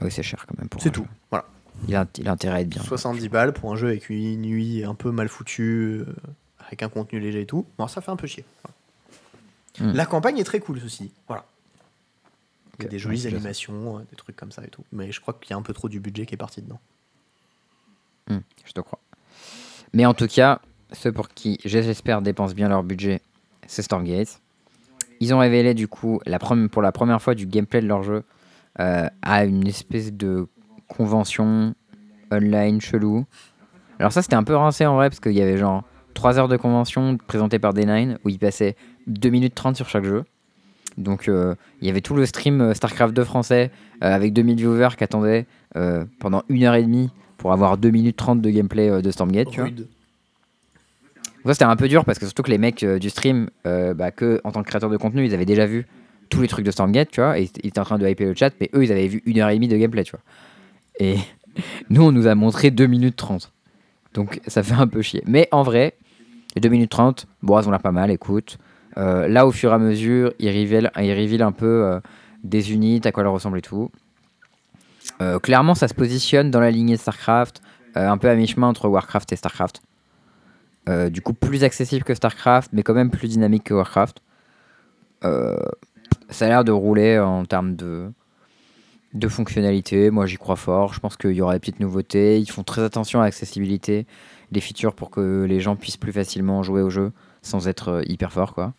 [0.00, 0.68] Ah oui, c'est cher quand même.
[0.78, 1.02] C'est tout.
[1.02, 1.08] jeu.
[1.30, 1.46] Voilà.
[1.88, 2.82] Il a, il a intérêt à être bien.
[2.82, 6.06] 70 balles pour un jeu avec une nuit un peu mal foutue, euh,
[6.66, 7.66] avec un contenu léger et tout.
[7.78, 8.44] Bon, ça fait un peu chier.
[9.78, 9.92] Voilà.
[9.92, 9.96] Hmm.
[9.96, 11.12] La campagne est très cool, ceci.
[11.26, 11.44] Voilà.
[12.80, 13.28] Il y a Ok, des jolies ça.
[13.28, 14.84] animations, euh, des trucs comme ça et tout.
[14.92, 16.80] Mais je crois qu'il y a un peu trop du budget qui est parti dedans.
[18.28, 19.00] Hmm, je te crois.
[19.92, 20.60] Mais en tout cas,
[20.92, 23.20] ceux pour qui, j'espère, dépensent bien leur budget,
[23.66, 24.40] c'est Stormgate.
[25.20, 28.22] Ils ont révélé du coup, la pour la première fois, du gameplay de leur jeu
[28.78, 30.46] euh, à une espèce de
[30.88, 31.74] convention
[32.32, 33.26] online chelou.
[33.98, 35.84] Alors ça, c'était un peu rincé en vrai, parce qu'il y avait genre
[36.14, 38.76] 3 heures de convention présentée par D9, où ils passaient
[39.08, 40.24] 2 minutes 30 sur chaque jeu.
[40.98, 43.70] Donc euh, il y avait tout le stream euh, StarCraft 2 français,
[44.02, 45.46] euh, avec 2000 viewers qui attendaient
[45.76, 49.48] euh, pendant une heure et demie pour avoir 2 minutes 30 de gameplay de Stormgate,
[49.50, 49.70] tu vois.
[51.46, 54.42] Ça, c'était un peu dur parce que surtout que les mecs du stream, bah, que
[54.44, 55.86] en tant que créateur de contenu, ils avaient déjà vu
[56.28, 58.34] tous les trucs de Stormgate, tu vois, et ils étaient en train de hyper le
[58.34, 60.20] chat, mais eux, ils avaient vu une heure et demie de gameplay, tu vois.
[60.98, 61.16] Et
[61.90, 63.52] nous, on nous a montré 2 minutes 30.
[64.14, 65.22] Donc, ça fait un peu chier.
[65.26, 65.94] Mais en vrai,
[66.54, 68.58] les 2 minutes 30, bon, elles ont l'air pas mal, écoute.
[68.96, 72.00] Euh, là, au fur et à mesure, ils révèlent, ils révèlent un peu euh,
[72.42, 73.90] des unités, à quoi elles ressemblent et tout.
[75.20, 77.60] Euh, clairement, ça se positionne dans la lignée de StarCraft,
[77.94, 79.82] un peu à mi-chemin entre Warcraft et StarCraft.
[81.10, 84.22] Du coup, plus accessible que StarCraft, mais quand même plus dynamique que Warcraft.
[85.22, 88.10] Ça a l'air de rouler en termes de,
[89.14, 90.10] de fonctionnalité.
[90.10, 90.94] Moi, j'y crois fort.
[90.94, 92.38] Je pense qu'il y aura des petites nouveautés.
[92.38, 94.06] Ils font très attention à l'accessibilité
[94.50, 97.12] des features pour que les gens puissent plus facilement jouer au jeu
[97.42, 98.74] sans être euh, hyper fort, quoi.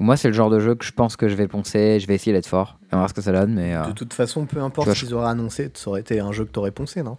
[0.00, 1.98] Moi, c'est le genre de jeu que je pense que je vais poncer.
[1.98, 2.78] Je vais essayer d'être fort.
[2.92, 3.74] On va voir ce que ça donne, mais.
[3.74, 6.44] euh, De toute façon, peu importe ce qu'ils auraient annoncé, ça aurait été un jeu
[6.44, 7.16] que t'aurais poncé, non?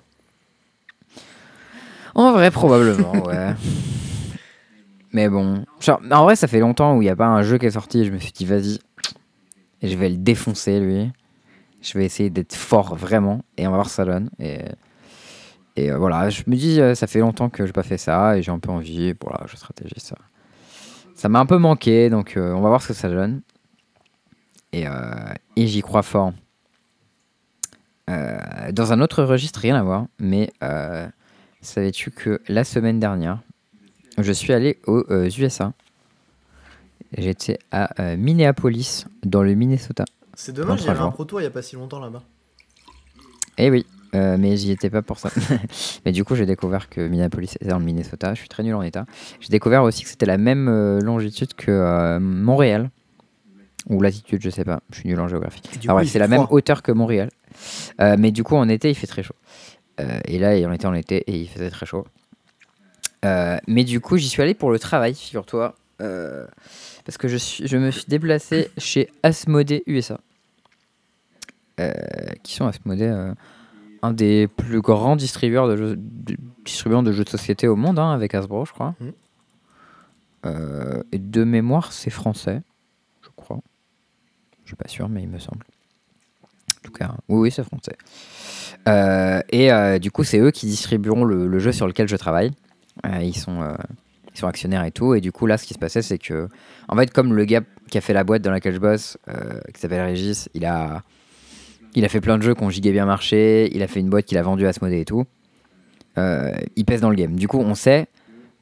[2.15, 3.53] En vrai, probablement, ouais.
[5.11, 7.57] Mais bon, genre, en vrai, ça fait longtemps où il n'y a pas un jeu
[7.57, 8.01] qui est sorti.
[8.01, 8.79] et Je me suis dit, vas-y,
[9.83, 11.11] je vais le défoncer, lui.
[11.81, 13.41] Je vais essayer d'être fort, vraiment.
[13.57, 14.29] Et on va voir ce que ça donne.
[14.39, 14.59] Et,
[15.75, 18.37] et euh, voilà, je me dis, ça fait longtemps que je n'ai pas fait ça.
[18.37, 19.13] Et j'ai un peu envie.
[19.39, 20.15] La jeu stratégie, ça.
[21.19, 22.09] Ça m'a un peu manqué.
[22.09, 23.41] Donc, euh, on va voir ce que ça donne.
[24.71, 26.31] Et, euh, et j'y crois fort.
[28.09, 28.39] Euh,
[28.71, 30.05] dans un autre registre, rien à voir.
[30.17, 30.49] Mais.
[31.61, 33.41] Savais-tu que la semaine dernière,
[34.17, 35.73] je suis allé aux USA.
[37.17, 40.05] J'étais à Minneapolis, dans le Minnesota.
[40.35, 41.11] C'est dommage, il y avait un jours.
[41.11, 42.23] proto il y a pas si longtemps là-bas.
[43.57, 45.29] Eh oui, euh, mais j'y étais pas pour ça.
[46.05, 48.33] mais du coup, j'ai découvert que Minneapolis était dans le Minnesota.
[48.33, 49.05] Je suis très nul en état.
[49.39, 52.89] J'ai découvert aussi que c'était la même euh, longitude que euh, Montréal.
[53.87, 54.81] Ou latitude, je sais pas.
[54.91, 55.61] Je suis nul en géographie.
[56.05, 57.29] C'est la même hauteur que Montréal.
[57.99, 59.35] Mais du coup, en été, il fait très chaud.
[60.25, 62.05] Et là, on était en été et il faisait très chaud.
[63.23, 65.75] Mais du coup, j'y suis allé pour le travail, figure-toi.
[65.97, 70.19] Parce que je, suis, je me suis déplacé chez Asmodee USA.
[72.43, 73.33] Qui sont Asmodee, euh,
[74.01, 77.99] un des plus grands distributeurs de jeux, de- distributeurs de jeux de société au monde,
[77.99, 78.95] hein, avec Hasbro, je crois.
[78.99, 79.11] Mhm.
[80.45, 82.61] Euh, et de mémoire, c'est français,
[83.21, 83.59] je crois.
[84.63, 85.65] Je suis pas sûr, mais il me semble.
[86.77, 87.97] En tout cas, oui, oui, c'est français.
[88.87, 92.15] Euh, et euh, du coup, c'est eux qui distribueront le, le jeu sur lequel je
[92.15, 92.51] travaille.
[93.21, 93.75] Ils, sont,
[94.33, 95.13] ils sont actionnaires et tout.
[95.13, 96.49] Et du coup, là, ce qui se passait, c'est que,
[96.89, 99.17] en fait, comme le gars qui a fait la boîte dans laquelle je bosse,
[99.73, 101.03] qui s'appelle Régis, il a,
[101.95, 103.69] il a fait plein de jeux qui ont giga bien marché.
[103.75, 105.25] Il a fait une boîte qu'il a vendue à Asmodee et tout.
[106.17, 107.35] Euh, il pèse dans le game.
[107.35, 108.07] Du coup, on sait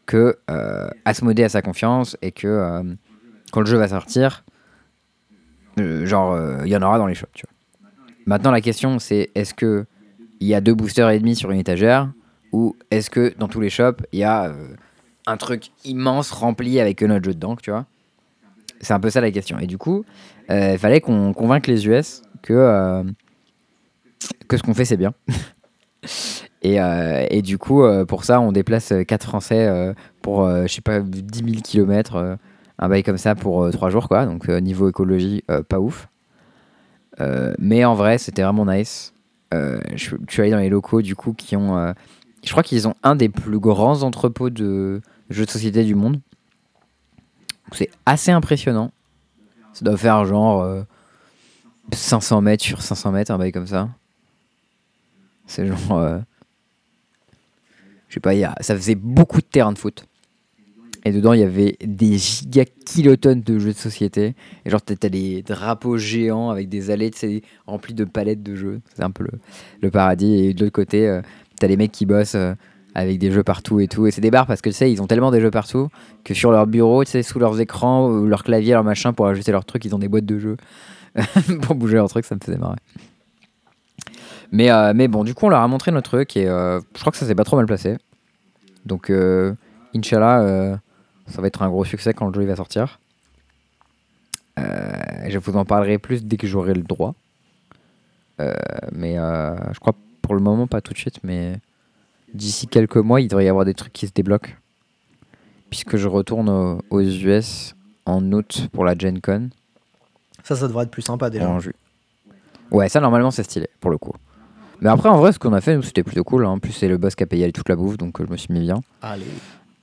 [0.07, 1.13] que euh, a
[1.49, 2.83] sa confiance et que euh,
[3.51, 4.43] quand le jeu va sortir,
[5.79, 6.35] euh, genre,
[6.65, 7.45] il y en aura dans les shops.
[8.25, 9.85] Maintenant, la question, c'est est-ce que
[10.39, 12.11] il y a deux boosters et demi sur une étagère
[12.51, 14.53] ou est-ce que dans tous les shops, il y a
[15.25, 17.85] un truc immense rempli avec notre jeu dedans, tu vois?
[18.79, 19.59] C'est un peu ça la question.
[19.59, 20.05] Et du coup,
[20.49, 23.03] il fallait qu'on convainque les US que, euh,
[24.47, 25.13] que ce qu'on fait, c'est bien.
[26.61, 30.81] et, euh, et du coup, euh, pour ça, on déplace 4 Français pour, je sais
[30.81, 32.37] pas, 10 000 km,
[32.79, 34.25] un bail comme ça pour 3 jours, quoi.
[34.25, 36.07] Donc, niveau écologie, pas ouf.
[37.59, 39.13] Mais en vrai, c'était vraiment nice.
[39.51, 41.93] Je, suis allé dans les locaux du coup qui ont.
[42.43, 46.19] je crois qu'ils ont un des plus grands entrepôts de jeux de société du monde.
[47.73, 48.91] C'est assez impressionnant.
[49.73, 50.85] Ça doit faire genre
[51.93, 53.89] 500 mètres sur 500 mètres, un bail comme ça.
[55.45, 55.97] C'est genre.
[55.99, 56.19] euh,
[58.09, 60.05] je sais pas, y a, ça faisait beaucoup de terrain de foot.
[61.05, 64.35] Et dedans, il y avait des giga kilotonnes de jeux de société.
[64.65, 67.11] Et genre, t'as des drapeaux géants avec des allées
[67.65, 68.81] remplies de palettes de jeux.
[68.93, 69.25] C'est un peu
[69.81, 70.33] le, paradis.
[70.33, 71.21] Et de l'autre côté, euh,
[71.59, 72.53] t'as les mecs qui bossent euh,
[72.93, 74.07] avec des jeux partout et tout.
[74.07, 75.87] Et c'est des bars parce que tu sais, ils ont tellement des jeux partout
[76.25, 79.27] que sur leur bureau, tu sais, sous leurs écrans, ou leur clavier, leur machin, pour
[79.27, 80.57] ajuster leurs trucs, ils ont des boîtes de jeux
[81.61, 82.25] pour bouger leurs trucs.
[82.25, 82.77] Ça me faisait marrer.
[84.51, 86.99] Mais, euh, mais bon, du coup, on leur a montré notre truc et euh, je
[87.01, 87.97] crois que ça s'est pas trop mal placé.
[88.85, 89.53] Donc, euh,
[89.95, 90.79] Inch'Allah,
[91.27, 92.99] ça va être un gros succès quand le jeu va sortir.
[94.57, 97.13] Je vous en parlerai plus dès que j'aurai le droit.
[98.93, 101.59] Mais je crois pour le moment pas tout de suite, mais
[102.33, 104.51] d'ici quelques mois, il devrait y avoir des trucs qui se débloquent.
[105.69, 107.75] Puisque je retourne au- aux US
[108.05, 109.49] en août pour la Gen Con.
[110.47, 111.47] Ça, ça devrait être plus sympa déjà.
[111.49, 111.73] En ju-
[112.71, 114.13] Ouais, ça normalement c'est stylé pour le coup.
[114.81, 116.45] Mais après, en vrai, ce qu'on a fait, nous, c'était plutôt cool.
[116.45, 116.49] hein.
[116.49, 118.37] En plus, c'est le boss qui a payé toute la bouffe, donc euh, je me
[118.37, 118.81] suis mis bien.
[119.01, 119.25] Allez.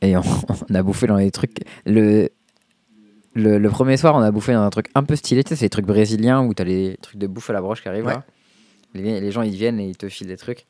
[0.03, 0.23] Et on,
[0.71, 1.57] on a bouffé dans les trucs.
[1.85, 2.29] Le,
[3.35, 5.43] le, le premier soir, on a bouffé dans un truc un peu stylé.
[5.45, 7.83] Tu sais, c'est les trucs brésiliens où t'as les trucs de bouffe à la broche
[7.83, 8.13] qui arrivent Ouais.
[8.15, 8.25] là.
[8.95, 10.67] Les, les gens, ils viennent et ils te filent des trucs.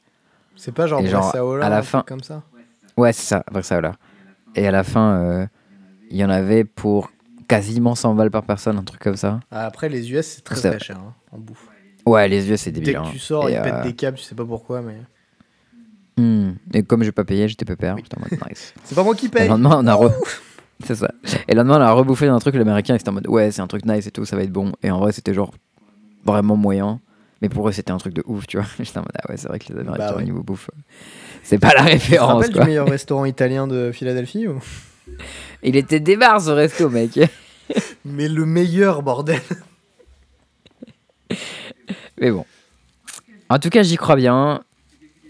[0.56, 2.42] C'est pas genre genre, Bressaola, à la fin- comme ça?
[2.96, 3.44] Ouais, c'est ça,
[4.56, 5.46] et à la fin, euh,
[6.10, 7.10] il y en avait pour
[7.48, 9.40] quasiment 100 balles par personne, un truc comme ça.
[9.50, 11.68] Ah, Après, les US, c'est très très cher hein, en bouffe.
[12.06, 12.94] Ouais, les yeux, c'est Dès débile.
[12.94, 13.10] que hein.
[13.12, 14.96] tu sors, Et, ils euh, pètent des câbles, tu sais pas pourquoi, mais.
[16.18, 16.52] hmm.
[16.74, 17.94] Et comme j'ai pas payé, j'étais pépère.
[17.96, 18.04] Oui.
[18.18, 18.74] Mode nice.
[18.84, 20.10] C'est pas moi qui paye le lendemain, on a re...
[20.84, 21.10] C'est ça.
[21.48, 23.66] Et le lendemain, on a rebouffé un truc, l'américain, c'était en mode ouais, c'est un
[23.68, 24.72] truc nice et tout, ça va être bon.
[24.82, 25.54] Et en vrai, c'était genre
[26.24, 27.00] vraiment moyen.
[27.40, 28.66] Mais pour eux, c'était un truc de ouf, tu vois.
[28.78, 30.22] J'étais en mode ah ouais, c'est vrai que les américains, Bah ouais.
[30.22, 30.80] au niveau bouffe, euh,
[31.42, 32.62] c'est pas la Tu te référence, rappelles quoi.
[32.64, 34.60] du meilleur restaurant italien de Philadelphie ou...
[35.62, 37.18] Il était débarre ce resto, mec.
[38.04, 39.40] Mais le meilleur, bordel
[42.20, 42.44] Mais bon.
[43.48, 44.62] En tout cas, j'y crois bien.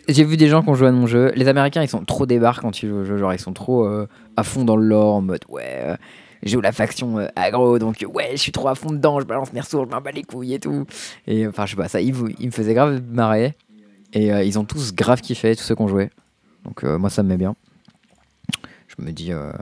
[0.08, 1.32] J'ai vu des gens qui ont joué à mon jeu.
[1.34, 3.16] Les Américains, ils sont trop débarques quand ils jouent au jeu.
[3.16, 5.96] Genre, ils sont trop euh, à fond dans le lore, en mode ouais, euh,
[6.44, 9.18] je joue la faction euh, aggro, donc euh, ouais, je suis trop à fond dedans,
[9.18, 10.84] je balance mes ressources, je m'en bats les couilles et tout.
[11.26, 13.54] Et enfin, je sais pas, ça, ils, ils me faisaient grave marrer.
[14.12, 16.10] Et euh, ils ont tous grave kiffé, tous ceux qui ont joué.
[16.64, 17.56] Donc, euh, moi, ça me met bien.
[18.98, 19.52] Je me dis, euh,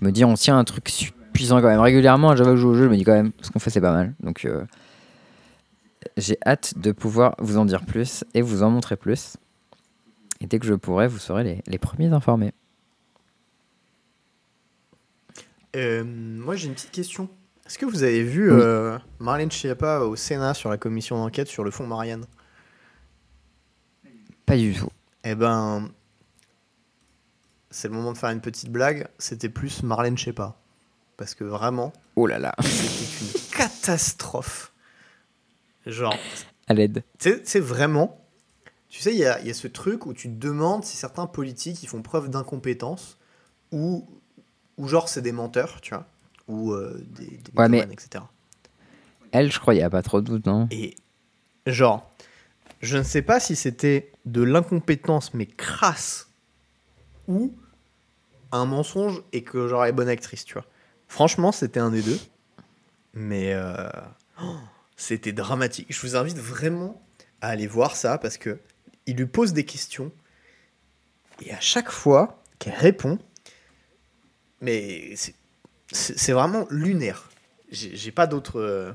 [0.00, 1.80] je me dis, on tient un truc suffisant quand même.
[1.80, 3.92] Régulièrement, j'avais joué au jeu, je me dis quand même, ce qu'on fait, c'est pas
[3.92, 4.14] mal.
[4.20, 4.64] Donc, euh,
[6.16, 9.36] j'ai hâte de pouvoir vous en dire plus et vous en montrer plus.
[10.40, 12.52] Et dès que je pourrai, vous serez les, les premiers informés.
[15.74, 17.28] Euh, Moi, j'ai une petite question.
[17.66, 18.58] Est-ce que vous avez vu Oui.
[18.60, 22.24] euh, Marlène Schiappa au Sénat sur la commission d'enquête sur le fonds Marianne?
[24.46, 24.90] Pas du tout.
[25.24, 25.88] Eh ben,
[27.76, 29.06] c'est le moment de faire une petite blague.
[29.18, 30.56] C'était plus Marlène Schiappa.
[31.18, 34.72] Parce que vraiment, Oh là là, c'était une catastrophe.
[35.86, 36.16] Genre,
[36.68, 37.04] à l'aide.
[37.18, 38.18] c'est vraiment.
[38.88, 41.82] Tu sais, il y y a ce truc où tu te demandes si certains politiques
[41.82, 43.18] ils font preuve d'incompétence
[43.72, 44.06] ou,
[44.78, 46.06] ou genre c'est des menteurs, tu vois,
[46.48, 48.24] ou euh, des, des Ouais, mais- etc.
[49.32, 50.66] Elle, je crois, il n'y a pas trop de doute, non?
[50.70, 50.96] Et
[51.66, 52.10] genre,
[52.80, 56.28] je ne sais pas si c'était de l'incompétence mais crasse
[57.28, 57.52] ou
[58.52, 60.64] un mensonge et que genre elle est bonne actrice, tu vois.
[61.08, 62.18] Franchement, c'était un des deux.
[63.14, 63.88] Mais euh,
[64.96, 65.86] c'était dramatique.
[65.90, 67.02] Je vous invite vraiment
[67.40, 68.58] à aller voir ça parce que
[69.06, 70.10] il lui pose des questions
[71.42, 73.18] et à chaque fois qu'elle répond,
[74.60, 77.30] mais c'est- vraiment lunaire.
[77.70, 78.92] J'ai pas d'autre euh,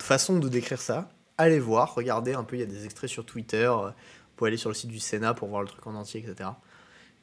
[0.00, 1.10] façon de décrire ça.
[1.38, 3.66] Allez voir, regardez un peu, il y a des extraits sur Twitter.
[3.66, 6.24] euh, Vous pouvez aller sur le site du Sénat pour voir le truc en entier,
[6.26, 6.50] etc.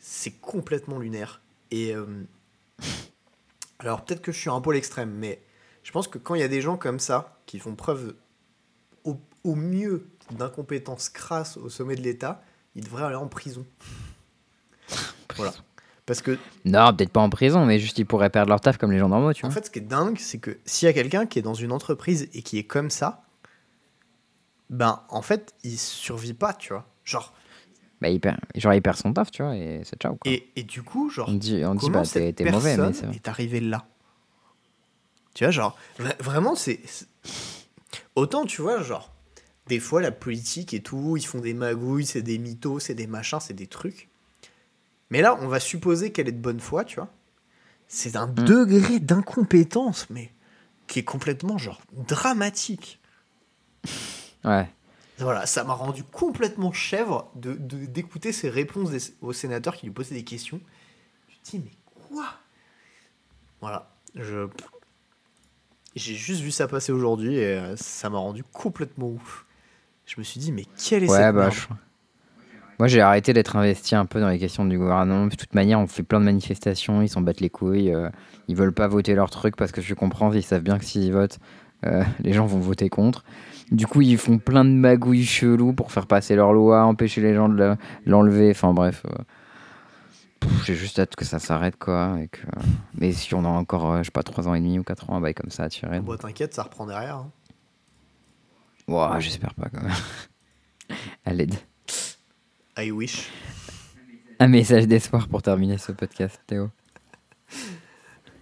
[0.05, 1.39] C'est complètement lunaire.
[1.71, 2.05] Et euh,
[3.79, 5.41] alors peut-être que je suis un peu à l'extrême, mais
[5.81, 8.13] je pense que quand il y a des gens comme ça qui font preuve
[9.05, 12.43] au, au mieux d'incompétence crasse au sommet de l'État,
[12.75, 13.65] ils devraient aller en prison.
[15.37, 15.53] Voilà.
[16.05, 18.91] Parce que Non, peut-être pas en prison, mais juste ils pourraient perdre leur taf comme
[18.91, 19.55] les gens normaux, tu En vois.
[19.55, 21.71] fait, ce qui est dingue, c'est que s'il y a quelqu'un qui est dans une
[21.71, 23.23] entreprise et qui est comme ça,
[24.69, 26.85] ben, en fait, il survit pas, tu vois.
[27.05, 27.33] Genre,
[28.03, 30.29] Bah, il perd, genre, il perd son taf, tu vois, et c'est ciao, quoi.
[30.29, 33.27] et, et du coup, genre, on dit, on dit bah, t'es mauvais, mais c'est est
[33.29, 33.87] arrivée là?
[35.33, 36.81] Tu vois, genre, vra- vraiment, c'est...
[36.85, 37.07] c'est-
[38.15, 39.09] Autant, tu vois, genre,
[39.67, 43.07] des fois, la politique et tout, ils font des magouilles, c'est des mythos, c'est des
[43.07, 44.09] machins, c'est des trucs.
[45.09, 47.09] Mais là, on va supposer qu'elle est de bonne foi, tu vois.
[47.87, 48.33] C'est un Mm.
[48.33, 50.29] degré d'incompétence, mais
[50.87, 52.99] qui est complètement, genre, dramatique.
[54.43, 54.67] Ouais.
[55.23, 59.85] Voilà, ça m'a rendu complètement chèvre de de- d'écouter ces réponses des- aux sénateurs qui
[59.87, 60.59] lui posaient des questions.
[61.29, 62.25] Je me dis, mais quoi?
[63.61, 64.47] Voilà, je.
[65.95, 69.45] J'ai juste vu ça passer aujourd'hui et euh, ça m'a rendu complètement ouf.
[70.05, 71.67] Je me suis dit, mais quelle est Ouais, cette bah, je-
[72.79, 75.27] Moi, j'ai arrêté d'être investi un peu dans les questions du gouvernement.
[75.27, 77.93] De toute manière, on fait plein de manifestations, ils s'en battent les couilles.
[77.93, 78.09] euh,
[78.47, 81.13] ils veulent pas voter leur truc parce que je comprends, ils savent bien que s'ils
[81.13, 81.37] votent,
[81.85, 83.23] euh, les gens vont voter contre.
[83.73, 87.33] Du coup, ils font plein de magouilles chelous pour faire passer leur loi, empêcher les
[87.33, 87.75] gens de
[88.05, 88.51] l'enlever.
[88.51, 89.03] Enfin, bref.
[89.07, 92.17] euh, J'ai juste hâte que ça s'arrête, quoi.
[92.21, 92.41] Et que...
[92.99, 95.09] Mais si on a encore, euh, je sais pas, 3 ans et demi ou 4
[95.09, 95.99] ans, bah, comme ça à tirer.
[96.01, 97.25] Bon, t'inquiète, ça reprend derrière.
[98.87, 99.19] hein.
[99.19, 99.91] J'espère pas, quand même.
[101.25, 101.55] à l'aide.
[102.77, 103.29] I wish.
[104.39, 106.69] Un message d'espoir pour terminer ce podcast, Théo.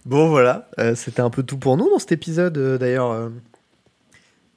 [0.04, 3.30] Bon, voilà, euh, c'était un peu tout pour nous dans cet épisode d'ailleurs.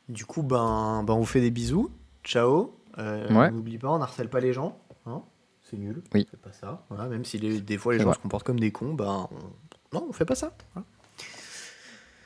[0.09, 1.89] Du coup, ben, ben, on vous fait des bisous.
[2.23, 2.75] Ciao.
[2.97, 3.51] Euh, Ouais.
[3.51, 4.77] N'oublie pas, on harcèle pas les gens.
[5.05, 5.21] hein.
[5.63, 6.01] C'est nul.
[6.13, 6.27] Oui.
[6.27, 6.83] On fait pas ça.
[6.89, 8.13] Voilà, même si les- des fois les gens vrai.
[8.15, 10.51] se comportent comme des cons, ben, on- non, on fait pas ça.
[10.73, 10.85] Voilà.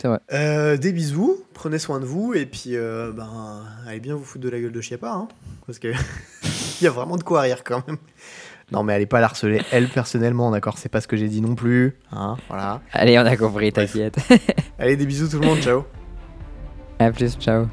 [0.01, 0.19] C'est vrai.
[0.34, 4.43] Euh, des bisous, prenez soin de vous et puis euh, ben, allez bien vous foutre
[4.45, 5.27] de la gueule de Chiappa, hein,
[5.65, 5.88] parce que
[6.81, 7.97] il y a vraiment de quoi rire quand même.
[8.72, 11.41] Non mais allez pas la harceler, elle personnellement, d'accord, c'est pas ce que j'ai dit
[11.41, 12.81] non plus, hein, voilà.
[12.93, 14.15] Allez, on a compris, t'inquiète.
[14.77, 15.84] Allez des bisous tout le monde, ciao.
[16.99, 17.67] à plus, ciao.